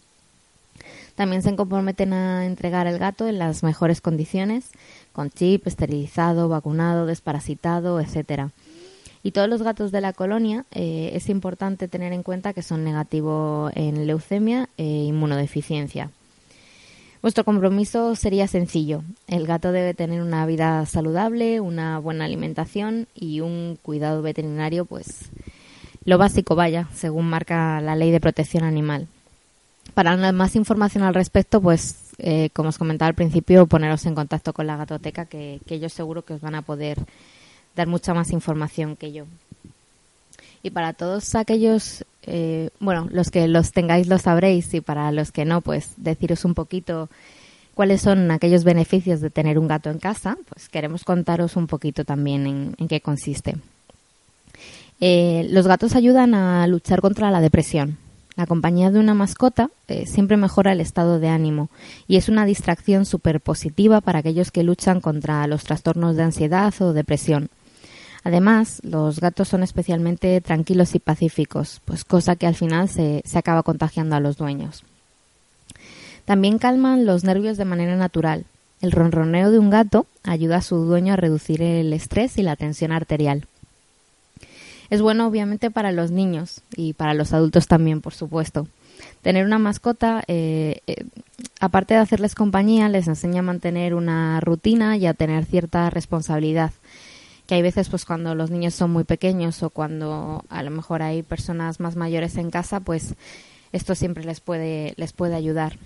También 1.14 1.40
se 1.40 1.56
comprometen 1.56 2.12
a 2.12 2.44
entregar 2.44 2.86
el 2.86 2.98
gato 2.98 3.26
en 3.26 3.38
las 3.38 3.62
mejores 3.62 4.02
condiciones, 4.02 4.66
con 5.14 5.30
chip, 5.30 5.66
esterilizado, 5.66 6.50
vacunado, 6.50 7.06
desparasitado, 7.06 8.00
etcétera 8.00 8.50
Y 9.26 9.32
todos 9.32 9.48
los 9.48 9.60
gatos 9.60 9.90
de 9.90 10.00
la 10.00 10.12
colonia 10.12 10.66
eh, 10.70 11.10
es 11.14 11.28
importante 11.28 11.88
tener 11.88 12.12
en 12.12 12.22
cuenta 12.22 12.52
que 12.52 12.62
son 12.62 12.84
negativos 12.84 13.72
en 13.74 14.06
leucemia 14.06 14.68
e 14.76 14.84
inmunodeficiencia. 14.84 16.10
Vuestro 17.22 17.42
compromiso 17.42 18.14
sería 18.14 18.46
sencillo. 18.46 19.02
El 19.26 19.48
gato 19.48 19.72
debe 19.72 19.94
tener 19.94 20.22
una 20.22 20.46
vida 20.46 20.86
saludable, 20.86 21.60
una 21.60 21.98
buena 21.98 22.24
alimentación 22.24 23.08
y 23.16 23.40
un 23.40 23.80
cuidado 23.82 24.22
veterinario, 24.22 24.84
pues 24.84 25.28
lo 26.04 26.18
básico, 26.18 26.54
vaya, 26.54 26.88
según 26.94 27.28
marca 27.28 27.80
la 27.80 27.96
ley 27.96 28.12
de 28.12 28.20
protección 28.20 28.62
animal. 28.62 29.08
Para 29.94 30.16
más 30.30 30.54
información 30.54 31.02
al 31.02 31.14
respecto, 31.14 31.60
pues 31.60 32.12
eh, 32.18 32.50
como 32.52 32.68
os 32.68 32.78
comentaba 32.78 33.08
al 33.08 33.14
principio, 33.14 33.66
poneros 33.66 34.06
en 34.06 34.14
contacto 34.14 34.52
con 34.52 34.68
la 34.68 34.76
gatoteca, 34.76 35.24
que, 35.24 35.58
que 35.66 35.80
yo 35.80 35.88
seguro 35.88 36.24
que 36.24 36.34
os 36.34 36.40
van 36.40 36.54
a 36.54 36.62
poder 36.62 37.04
dar 37.76 37.86
mucha 37.86 38.14
más 38.14 38.32
información 38.32 38.96
que 38.96 39.12
yo. 39.12 39.24
Y 40.62 40.70
para 40.70 40.94
todos 40.94 41.36
aquellos, 41.36 42.04
eh, 42.22 42.70
bueno, 42.80 43.06
los 43.12 43.30
que 43.30 43.46
los 43.46 43.70
tengáis 43.70 44.08
lo 44.08 44.18
sabréis 44.18 44.74
y 44.74 44.80
para 44.80 45.12
los 45.12 45.30
que 45.30 45.44
no, 45.44 45.60
pues 45.60 45.90
deciros 45.96 46.44
un 46.44 46.54
poquito 46.54 47.08
cuáles 47.74 48.00
son 48.00 48.30
aquellos 48.30 48.64
beneficios 48.64 49.20
de 49.20 49.30
tener 49.30 49.58
un 49.58 49.68
gato 49.68 49.90
en 49.90 49.98
casa, 49.98 50.36
pues 50.48 50.68
queremos 50.68 51.04
contaros 51.04 51.54
un 51.54 51.66
poquito 51.66 52.04
también 52.04 52.74
en, 52.76 52.88
qué 52.88 53.00
consiste. 53.00 53.56
Eh, 55.00 55.46
los 55.50 55.68
gatos 55.68 55.94
ayudan 55.94 56.34
a 56.34 56.66
luchar 56.66 57.00
contra 57.00 57.30
la 57.30 57.40
depresión. 57.40 57.98
La 58.34 58.46
compañía 58.46 58.90
de 58.90 58.98
una 58.98 59.14
mascota 59.14 59.70
eh, 59.88 60.06
siempre 60.06 60.36
mejora 60.36 60.72
el 60.72 60.80
estado 60.80 61.20
de 61.20 61.28
ánimo 61.28 61.68
y 62.08 62.16
es 62.16 62.28
una 62.28 62.44
distracción 62.44 63.06
súper 63.06 63.40
positiva 63.40 64.00
para 64.00 64.18
aquellos 64.18 64.50
que 64.50 64.62
luchan 64.62 65.00
contra 65.00 65.46
los 65.46 65.64
trastornos 65.64 66.16
de 66.16 66.24
ansiedad 66.24 66.74
o 66.80 66.92
depresión. 66.92 67.50
Además, 68.26 68.80
los 68.82 69.20
gatos 69.20 69.46
son 69.46 69.62
especialmente 69.62 70.40
tranquilos 70.40 70.96
y 70.96 70.98
pacíficos, 70.98 71.80
pues 71.84 72.02
cosa 72.02 72.34
que 72.34 72.48
al 72.48 72.56
final 72.56 72.88
se, 72.88 73.22
se 73.24 73.38
acaba 73.38 73.62
contagiando 73.62 74.16
a 74.16 74.20
los 74.20 74.36
dueños. 74.36 74.82
También 76.24 76.58
calman 76.58 77.06
los 77.06 77.22
nervios 77.22 77.56
de 77.56 77.66
manera 77.66 77.94
natural. 77.94 78.44
El 78.80 78.90
ronroneo 78.90 79.52
de 79.52 79.60
un 79.60 79.70
gato 79.70 80.06
ayuda 80.24 80.56
a 80.56 80.62
su 80.62 80.74
dueño 80.78 81.12
a 81.12 81.16
reducir 81.16 81.62
el 81.62 81.92
estrés 81.92 82.36
y 82.36 82.42
la 82.42 82.56
tensión 82.56 82.90
arterial. 82.90 83.46
Es 84.90 85.00
bueno 85.00 85.28
obviamente 85.28 85.70
para 85.70 85.92
los 85.92 86.10
niños 86.10 86.62
y 86.74 86.94
para 86.94 87.14
los 87.14 87.32
adultos 87.32 87.68
también, 87.68 88.00
por 88.00 88.12
supuesto. 88.12 88.66
Tener 89.22 89.46
una 89.46 89.60
mascota, 89.60 90.24
eh, 90.26 90.80
eh, 90.88 91.04
aparte 91.60 91.94
de 91.94 92.00
hacerles 92.00 92.34
compañía, 92.34 92.88
les 92.88 93.06
enseña 93.06 93.38
a 93.38 93.42
mantener 93.42 93.94
una 93.94 94.40
rutina 94.40 94.96
y 94.96 95.06
a 95.06 95.14
tener 95.14 95.44
cierta 95.44 95.90
responsabilidad. 95.90 96.72
Que 97.46 97.54
hay 97.54 97.62
veces, 97.62 97.88
pues 97.88 98.04
cuando 98.04 98.34
los 98.34 98.50
niños 98.50 98.74
son 98.74 98.90
muy 98.90 99.04
pequeños 99.04 99.62
o 99.62 99.70
cuando 99.70 100.44
a 100.48 100.62
lo 100.62 100.70
mejor 100.70 101.02
hay 101.02 101.22
personas 101.22 101.80
más 101.80 101.96
mayores 101.96 102.36
en 102.36 102.50
casa, 102.50 102.80
pues 102.80 103.14
esto 103.72 103.94
siempre 103.94 104.24
les 104.24 104.40
puede, 104.40 104.94
les 104.96 105.12
puede 105.12 105.34
ayudar. 105.34 105.78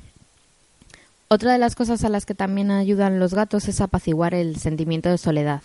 Otra 1.28 1.52
de 1.52 1.58
las 1.58 1.76
cosas 1.76 2.02
a 2.04 2.08
las 2.08 2.26
que 2.26 2.34
también 2.34 2.70
ayudan 2.70 3.20
los 3.20 3.34
gatos 3.34 3.68
es 3.68 3.80
apaciguar 3.80 4.34
el 4.34 4.56
sentimiento 4.56 5.10
de 5.10 5.18
soledad. 5.18 5.62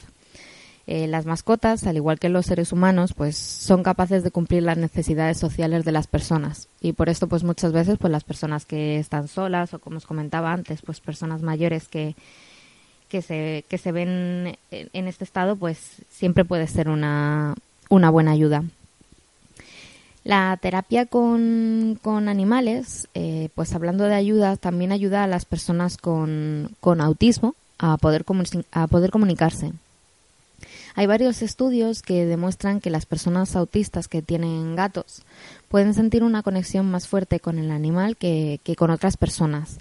Eh, 0.87 1.07
las 1.07 1.25
mascotas, 1.25 1.87
al 1.87 1.95
igual 1.95 2.19
que 2.19 2.29
los 2.29 2.45
seres 2.45 2.71
humanos, 2.71 3.13
pues 3.13 3.35
son 3.35 3.81
capaces 3.81 4.23
de 4.23 4.29
cumplir 4.29 4.61
las 4.61 4.77
necesidades 4.77 5.39
sociales 5.39 5.83
de 5.83 5.91
las 5.91 6.05
personas 6.05 6.67
y 6.79 6.93
por 6.93 7.09
esto, 7.09 7.27
pues 7.27 7.43
muchas 7.43 7.71
veces, 7.71 7.97
pues 7.97 8.11
las 8.11 8.23
personas 8.23 8.65
que 8.65 8.99
están 8.99 9.27
solas 9.27 9.73
o 9.73 9.79
como 9.79 9.97
os 9.97 10.05
comentaba 10.05 10.53
antes, 10.53 10.83
pues 10.83 10.99
personas 10.99 11.41
mayores 11.41 11.87
que 11.87 12.15
que 13.09 13.21
se 13.21 13.65
que 13.67 13.77
se 13.77 13.91
ven 13.91 14.57
en, 14.71 15.07
este 15.07 15.23
estado, 15.23 15.55
pues 15.55 15.79
siempre 16.09 16.45
puede 16.45 16.67
ser 16.67 16.89
una 16.89 17.55
una 17.89 18.09
buena 18.09 18.31
ayuda. 18.31 18.63
La 20.23 20.57
terapia 20.59 21.05
con, 21.05 21.99
con 22.01 22.29
animales, 22.29 23.07
eh, 23.13 23.49
pues 23.53 23.75
hablando 23.75 24.05
de 24.05 24.15
ayuda, 24.15 24.57
también 24.57 24.91
ayuda 24.91 25.23
a 25.23 25.27
las 25.27 25.45
personas 25.45 25.97
con, 25.97 26.71
con 26.79 26.99
autismo 26.99 27.53
a 27.77 27.97
poder, 27.97 28.25
a 28.71 28.87
poder 28.87 29.11
comunicarse. 29.11 29.73
Hay 30.95 31.05
varios 31.05 31.41
estudios 31.41 32.01
que 32.01 32.25
demuestran 32.25 32.79
que 32.79 32.89
las 32.89 33.05
personas 33.05 33.55
autistas 33.55 34.07
que 34.07 34.21
tienen 34.21 34.75
gatos 34.75 35.21
pueden 35.69 35.93
sentir 35.93 36.23
una 36.23 36.41
conexión 36.41 36.89
más 36.89 37.07
fuerte 37.07 37.39
con 37.39 37.59
el 37.59 37.69
animal 37.69 38.15
que, 38.17 38.59
que 38.63 38.75
con 38.75 38.89
otras 38.89 39.17
personas. 39.17 39.77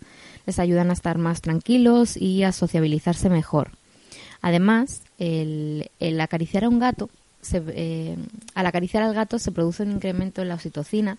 Les 0.46 0.58
ayudan 0.58 0.90
a 0.90 0.92
estar 0.92 1.18
más 1.18 1.40
tranquilos 1.40 2.16
y 2.16 2.42
a 2.42 2.52
sociabilizarse 2.52 3.30
mejor. 3.30 3.70
Además, 4.42 5.02
el, 5.18 5.88
acariciar 6.20 6.64
a 6.64 6.68
un 6.68 6.78
gato, 6.78 7.08
eh, 7.52 8.16
al 8.54 8.66
acariciar 8.66 9.02
al 9.02 9.14
gato 9.14 9.38
se 9.38 9.52
produce 9.52 9.82
un 9.82 9.92
incremento 9.92 10.42
en 10.42 10.48
la 10.48 10.54
oxitocina, 10.54 11.18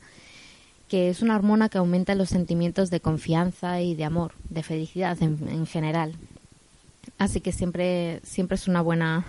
que 0.89 1.09
es 1.09 1.21
una 1.21 1.35
hormona 1.35 1.69
que 1.69 1.79
aumenta 1.79 2.13
los 2.13 2.29
sentimientos 2.29 2.89
de 2.91 2.99
confianza 2.99 3.81
y 3.81 3.95
de 3.95 4.05
amor, 4.05 4.33
de 4.49 4.61
felicidad 4.61 5.17
en, 5.21 5.39
en 5.49 5.65
general. 5.65 6.13
Así 7.17 7.41
que 7.41 7.51
siempre, 7.51 8.19
siempre 8.23 8.55
es 8.55 8.67
una 8.67 8.81
buena, 8.81 9.25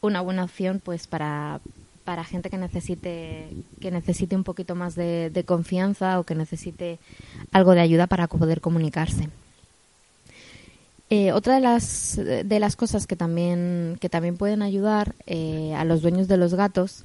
una 0.00 0.20
buena 0.20 0.44
opción 0.44 0.80
pues 0.84 1.06
para, 1.06 1.60
para 2.08 2.24
gente 2.24 2.48
que 2.48 2.56
necesite 2.56 3.50
que 3.82 3.90
necesite 3.90 4.34
un 4.34 4.42
poquito 4.42 4.74
más 4.74 4.94
de, 4.94 5.44
confianza 5.44 6.18
o 6.18 6.24
que 6.24 6.34
necesite 6.34 6.98
algo 7.52 7.72
de 7.72 7.82
ayuda 7.82 8.06
para 8.06 8.28
poder 8.28 8.62
comunicarse. 8.62 9.28
Eh, 11.10 11.32
otra 11.32 11.56
de 11.56 11.60
las, 11.60 12.16
de 12.16 12.60
las 12.60 12.76
cosas 12.76 13.06
que 13.06 13.14
también, 13.14 13.98
que 14.00 14.08
también 14.08 14.38
pueden 14.38 14.62
ayudar 14.62 15.14
eh, 15.26 15.74
a 15.76 15.84
los 15.84 16.00
dueños 16.00 16.28
de 16.28 16.38
los 16.38 16.54
gatos 16.54 17.04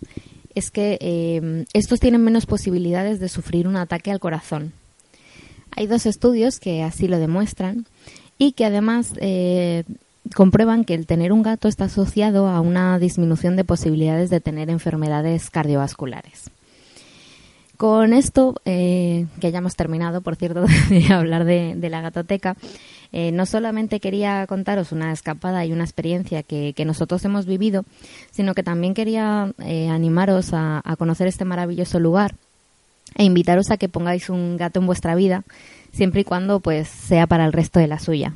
es 0.55 0.71
que 0.71 0.97
eh, 1.01 1.65
estos 1.73 1.99
tienen 1.99 2.23
menos 2.23 2.45
posibilidades 2.45 3.19
de 3.19 3.27
sufrir 3.27 3.67
un 3.67 3.75
ataque 3.75 4.09
al 4.09 4.21
corazón. 4.21 4.71
Hay 5.75 5.85
dos 5.85 6.05
estudios 6.05 6.61
que 6.61 6.81
así 6.81 7.09
lo 7.09 7.19
demuestran 7.19 7.87
y 8.37 8.53
que 8.53 8.63
además 8.63 9.11
comprueban 10.35 10.85
que 10.85 10.93
el 10.93 11.05
tener 11.05 11.31
un 11.31 11.43
gato 11.43 11.67
está 11.67 11.85
asociado 11.85 12.47
a 12.47 12.61
una 12.61 12.97
disminución 12.99 13.55
de 13.55 13.63
posibilidades 13.63 14.29
de 14.29 14.39
tener 14.39 14.69
enfermedades 14.69 15.49
cardiovasculares. 15.49 16.49
Con 17.77 18.13
esto, 18.13 18.55
eh, 18.65 19.25
que 19.41 19.51
ya 19.51 19.57
hemos 19.57 19.75
terminado, 19.75 20.21
por 20.21 20.35
cierto, 20.35 20.65
de 20.89 21.13
hablar 21.13 21.43
de, 21.43 21.75
de 21.75 21.89
la 21.89 22.01
gatoteca, 22.01 22.55
eh, 23.11 23.31
no 23.31 23.45
solamente 23.45 23.99
quería 23.99 24.47
contaros 24.47 24.91
una 24.91 25.11
escapada 25.11 25.65
y 25.65 25.71
una 25.71 25.83
experiencia 25.83 26.43
que, 26.43 26.73
que 26.73 26.85
nosotros 26.85 27.23
hemos 27.25 27.45
vivido, 27.45 27.83
sino 28.31 28.53
que 28.53 28.63
también 28.63 28.93
quería 28.93 29.53
eh, 29.59 29.89
animaros 29.89 30.53
a, 30.53 30.81
a 30.83 30.95
conocer 30.95 31.27
este 31.27 31.45
maravilloso 31.45 31.99
lugar 31.99 32.35
e 33.15 33.23
invitaros 33.23 33.69
a 33.69 33.77
que 33.77 33.89
pongáis 33.89 34.29
un 34.29 34.57
gato 34.57 34.79
en 34.79 34.87
vuestra 34.87 35.13
vida, 35.13 35.43
siempre 35.91 36.21
y 36.21 36.23
cuando 36.23 36.59
pues 36.59 36.87
sea 36.87 37.27
para 37.27 37.45
el 37.45 37.53
resto 37.53 37.79
de 37.79 37.87
la 37.87 37.99
suya. 37.99 38.33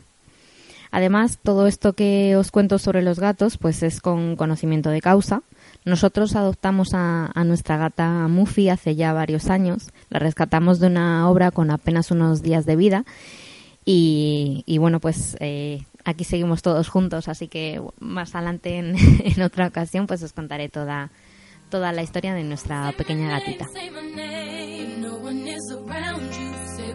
Además, 0.97 1.37
todo 1.43 1.67
esto 1.67 1.93
que 1.93 2.35
os 2.37 2.49
cuento 2.49 2.79
sobre 2.79 3.03
los 3.03 3.19
gatos, 3.19 3.59
pues 3.59 3.83
es 3.83 4.01
con 4.01 4.35
conocimiento 4.35 4.89
de 4.89 4.99
causa. 4.99 5.43
Nosotros 5.85 6.35
adoptamos 6.35 6.95
a, 6.95 7.29
a 7.35 7.43
nuestra 7.43 7.77
gata 7.77 8.27
Muffy 8.27 8.69
hace 8.69 8.95
ya 8.95 9.13
varios 9.13 9.51
años. 9.51 9.91
La 10.09 10.17
rescatamos 10.17 10.79
de 10.79 10.87
una 10.87 11.29
obra 11.29 11.51
con 11.51 11.69
apenas 11.69 12.09
unos 12.09 12.41
días 12.41 12.65
de 12.65 12.75
vida. 12.75 13.05
Y, 13.85 14.63
y 14.65 14.79
bueno, 14.79 14.99
pues 14.99 15.37
eh, 15.39 15.85
aquí 16.03 16.23
seguimos 16.23 16.63
todos 16.63 16.89
juntos, 16.89 17.27
así 17.27 17.47
que 17.47 17.79
más 17.99 18.33
adelante 18.33 18.79
en, 18.79 18.95
en 19.23 19.41
otra 19.43 19.67
ocasión 19.67 20.07
pues 20.07 20.23
os 20.23 20.33
contaré 20.33 20.67
toda, 20.67 21.11
toda 21.69 21.91
la 21.91 22.01
historia 22.01 22.33
de 22.33 22.43
nuestra 22.43 22.91
pequeña 22.97 23.29
gatita. 23.29 23.67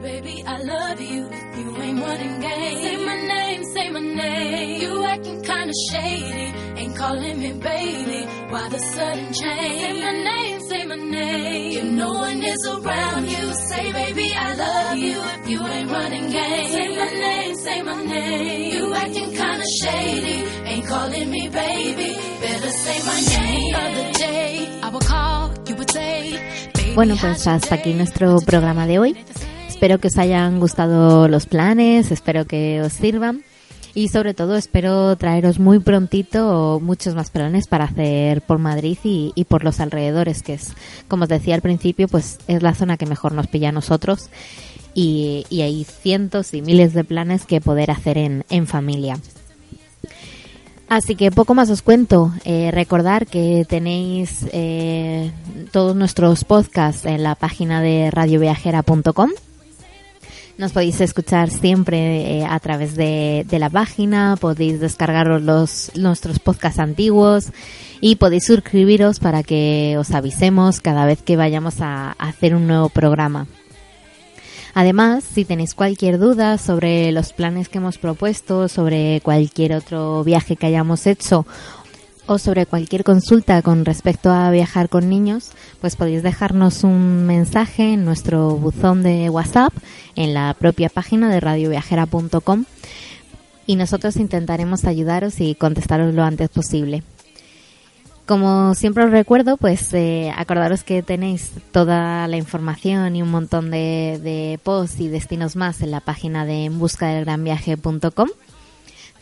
Baby, 0.03 0.43
I 0.45 0.57
love 0.59 1.01
you. 1.01 1.31
You 1.59 1.77
ain't 1.81 1.99
running 2.01 2.41
game. 2.41 2.83
Say 2.83 2.97
my 3.07 3.17
name, 3.35 3.65
say 3.73 3.91
my 3.91 4.01
name. 4.01 4.83
You 4.83 5.05
acting 5.05 5.43
kinda 5.43 5.73
shady, 5.91 6.47
ain't 6.81 6.97
calling 6.97 7.39
me 7.39 7.53
baby. 7.53 8.27
Why 8.51 8.69
the 8.69 8.79
sudden 8.79 9.33
change? 9.33 9.81
Say 9.81 10.03
my 10.03 10.13
name, 10.31 10.61
say 10.69 10.85
my 10.87 10.97
name. 10.97 11.79
If 11.79 11.85
no 11.85 12.09
one 12.15 12.43
is 12.43 12.67
around 12.67 13.31
you, 13.31 13.45
say, 13.69 13.93
baby, 13.93 14.33
I 14.35 14.55
love 14.55 14.99
you. 14.99 15.19
If 15.43 15.49
you 15.51 15.61
ain't 15.67 15.91
running 15.91 16.31
game. 16.31 16.71
Say 16.73 16.89
my 16.97 17.11
name, 17.27 17.55
say 17.57 17.83
my 17.83 18.03
name. 18.05 18.73
You 18.75 18.95
acting 18.95 19.31
kinda 19.31 19.67
shady, 19.83 20.37
ain't 20.71 20.87
calling 20.89 21.31
me 21.31 21.49
baby. 21.49 22.11
Better 22.41 22.71
say 22.71 22.99
my 23.07 23.21
name. 23.39 23.75
Other 23.77 24.13
day, 24.19 24.81
I 24.83 24.89
would 24.89 25.05
call, 25.07 25.53
you 25.69 25.77
would 25.77 25.91
say, 25.91 26.33
baby, 26.75 26.95
Bueno, 26.97 27.15
pues 27.21 27.47
hasta 27.47 27.77
aquí 27.77 27.95
nuestro 27.95 28.41
programa 28.41 28.87
de 28.89 28.99
hoy. 28.99 29.17
Espero 29.83 29.99
que 29.99 30.07
os 30.07 30.19
hayan 30.19 30.61
gustado 30.61 31.27
los 31.27 31.47
planes, 31.47 32.13
espero 32.13 32.45
que 32.45 32.81
os 32.83 32.93
sirvan 32.93 33.43
y 33.95 34.11
sobre 34.11 34.33
todo 34.33 34.55
espero 34.55 35.17
traeros 35.17 35.59
muy 35.59 35.81
prontito 35.81 36.79
muchos 36.81 37.17
más 37.17 37.31
planes 37.31 37.67
para 37.67 37.87
hacer 37.87 38.43
por 38.43 38.59
Madrid 38.59 38.97
y, 39.03 39.33
y 39.35 39.43
por 39.43 39.65
los 39.65 39.81
alrededores, 39.81 40.45
que 40.45 40.55
es, 40.55 40.73
como 41.09 41.25
os 41.25 41.29
decía 41.29 41.57
al 41.57 41.63
principio, 41.63 42.07
pues 42.07 42.39
es 42.47 42.63
la 42.63 42.77
zona 42.77 42.97
que 42.97 43.07
mejor 43.07 43.33
nos 43.33 43.49
pilla 43.49 43.71
a 43.71 43.73
nosotros 43.73 44.31
y, 44.95 45.47
y 45.51 45.63
hay 45.63 45.83
cientos 45.83 46.55
y 46.55 46.63
miles 46.63 46.95
de 46.95 47.03
planes 47.03 47.45
que 47.45 47.61
poder 47.61 47.91
hacer 47.91 48.19
en, 48.19 48.45
en 48.51 48.69
familia. 48.69 49.19
Así 50.89 51.17
que 51.17 51.33
poco 51.33 51.55
más 51.55 51.71
os 51.71 51.83
cuento. 51.83 52.31
Eh, 52.45 52.71
recordar 52.71 53.27
que 53.27 53.67
tenéis 53.69 54.47
eh, 54.53 55.33
todos 55.73 55.97
nuestros 55.97 56.45
podcasts 56.45 57.05
en 57.05 57.25
la 57.25 57.35
página 57.35 57.83
de 57.83 58.13
radioviajera.com. 58.13 59.31
Nos 60.59 60.73
podéis 60.73 61.01
escuchar 61.01 61.51
siempre 61.51 62.39
eh, 62.39 62.47
a 62.49 62.61
través 62.61 62.95
de, 62.95 63.47
la 63.51 63.71
página, 63.71 64.37
podéis 64.39 64.81
descargaros 64.81 65.43
los, 65.43 65.91
nuestros 65.97 66.39
podcasts 66.39 66.79
antiguos 66.79 67.53
y 68.01 68.17
podéis 68.17 68.47
suscribiros 68.47 69.19
para 69.19 69.43
que 69.43 69.97
os 69.99 70.11
avisemos 70.11 70.81
cada 70.81 71.07
vez 71.07 71.23
que 71.23 71.37
vayamos 71.37 71.81
a 71.81 72.13
hacer 72.13 72.55
un 72.55 72.67
nuevo 72.67 72.91
programa. 72.91 73.47
Además, 74.75 75.25
si 75.25 75.45
tenéis 75.45 75.75
cualquier 75.75 76.19
duda 76.19 76.57
sobre 76.59 77.13
los 77.13 77.33
planes 77.33 77.69
que 77.69 77.79
hemos 77.79 77.99
propuesto, 77.99 78.69
sobre 78.69 79.21
cualquier 79.23 79.75
otro 79.75 80.25
viaje 80.25 80.57
que 80.57 80.67
hayamos 80.67 81.07
hecho 81.07 81.47
o 82.27 82.39
sobre 82.39 82.67
cualquier 82.67 83.05
consulta 83.05 83.63
con 83.63 83.85
respecto 83.85 84.31
a 84.31 84.51
viajar 84.51 84.89
con 84.89 85.09
niños, 85.09 85.51
pues 85.81 85.97
podéis 85.97 86.23
dejarnos 86.23 86.85
un 86.85 87.27
mensaje 87.27 87.93
en 87.95 88.05
nuestro 88.05 88.57
buzón 88.57 89.03
de 89.03 89.29
WhatsApp 89.29 89.73
en 90.15 90.35
la 90.35 90.55
propia 90.55 90.89
página 90.89 91.31
de 91.31 91.41
radioviajera.com 91.41 92.65
y 93.67 93.77
nosotros 93.77 94.17
intentaremos 94.17 94.85
ayudaros 94.85 95.41
y 95.41 95.55
contestaros 95.55 96.15
lo 96.15 96.25
antes 96.25 96.49
posible. 96.49 97.03
Como 98.27 98.75
siempre 98.75 99.05
os 99.05 99.11
recuerdo, 99.11 99.57
pues 99.57 99.93
eh, 99.95 100.33
acordaros 100.37 100.85
que 100.85 101.03
tenéis 101.03 101.51
toda 101.73 102.29
la 102.29 102.37
información 102.37 103.17
y 103.17 103.23
un 103.23 103.31
montón 103.31 103.71
de, 103.71 104.61
posts 104.63 105.01
y 105.01 105.09
destinos 105.09 105.57
más 105.57 105.83
en 105.83 105.91
la 105.91 106.01
página 106.01 106.47
de 106.47 106.65
en 106.67 106.79
busca 106.79 107.09
del. 107.09 108.31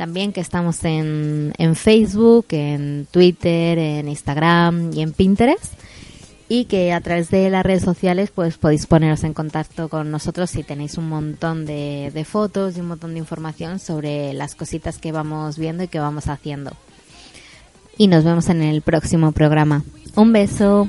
También 0.00 0.32
que 0.32 0.40
estamos 0.40 0.82
en, 0.84 1.52
en 1.58 1.76
Facebook, 1.76 2.46
en 2.52 3.06
Twitter, 3.10 3.76
en 3.76 4.08
Instagram 4.08 4.94
y 4.94 5.02
en 5.02 5.12
Pinterest. 5.12 5.74
Y 6.48 6.64
que 6.64 6.94
a 6.94 7.02
través 7.02 7.28
de 7.28 7.50
las 7.50 7.66
redes 7.66 7.82
sociales 7.82 8.30
pues 8.34 8.56
podéis 8.56 8.86
poneros 8.86 9.24
en 9.24 9.34
contacto 9.34 9.90
con 9.90 10.10
nosotros 10.10 10.48
si 10.48 10.62
tenéis 10.62 10.96
un 10.96 11.06
montón 11.10 11.66
de, 11.66 12.10
de 12.14 12.24
fotos 12.24 12.78
y 12.78 12.80
un 12.80 12.88
montón 12.88 13.12
de 13.12 13.18
información 13.18 13.78
sobre 13.78 14.32
las 14.32 14.54
cositas 14.54 14.96
que 14.96 15.12
vamos 15.12 15.58
viendo 15.58 15.82
y 15.82 15.88
que 15.88 16.00
vamos 16.00 16.28
haciendo 16.28 16.72
y 17.98 18.06
nos 18.06 18.24
vemos 18.24 18.48
en 18.48 18.62
el 18.62 18.80
próximo 18.80 19.32
programa. 19.32 19.84
Un 20.16 20.32
beso. 20.32 20.88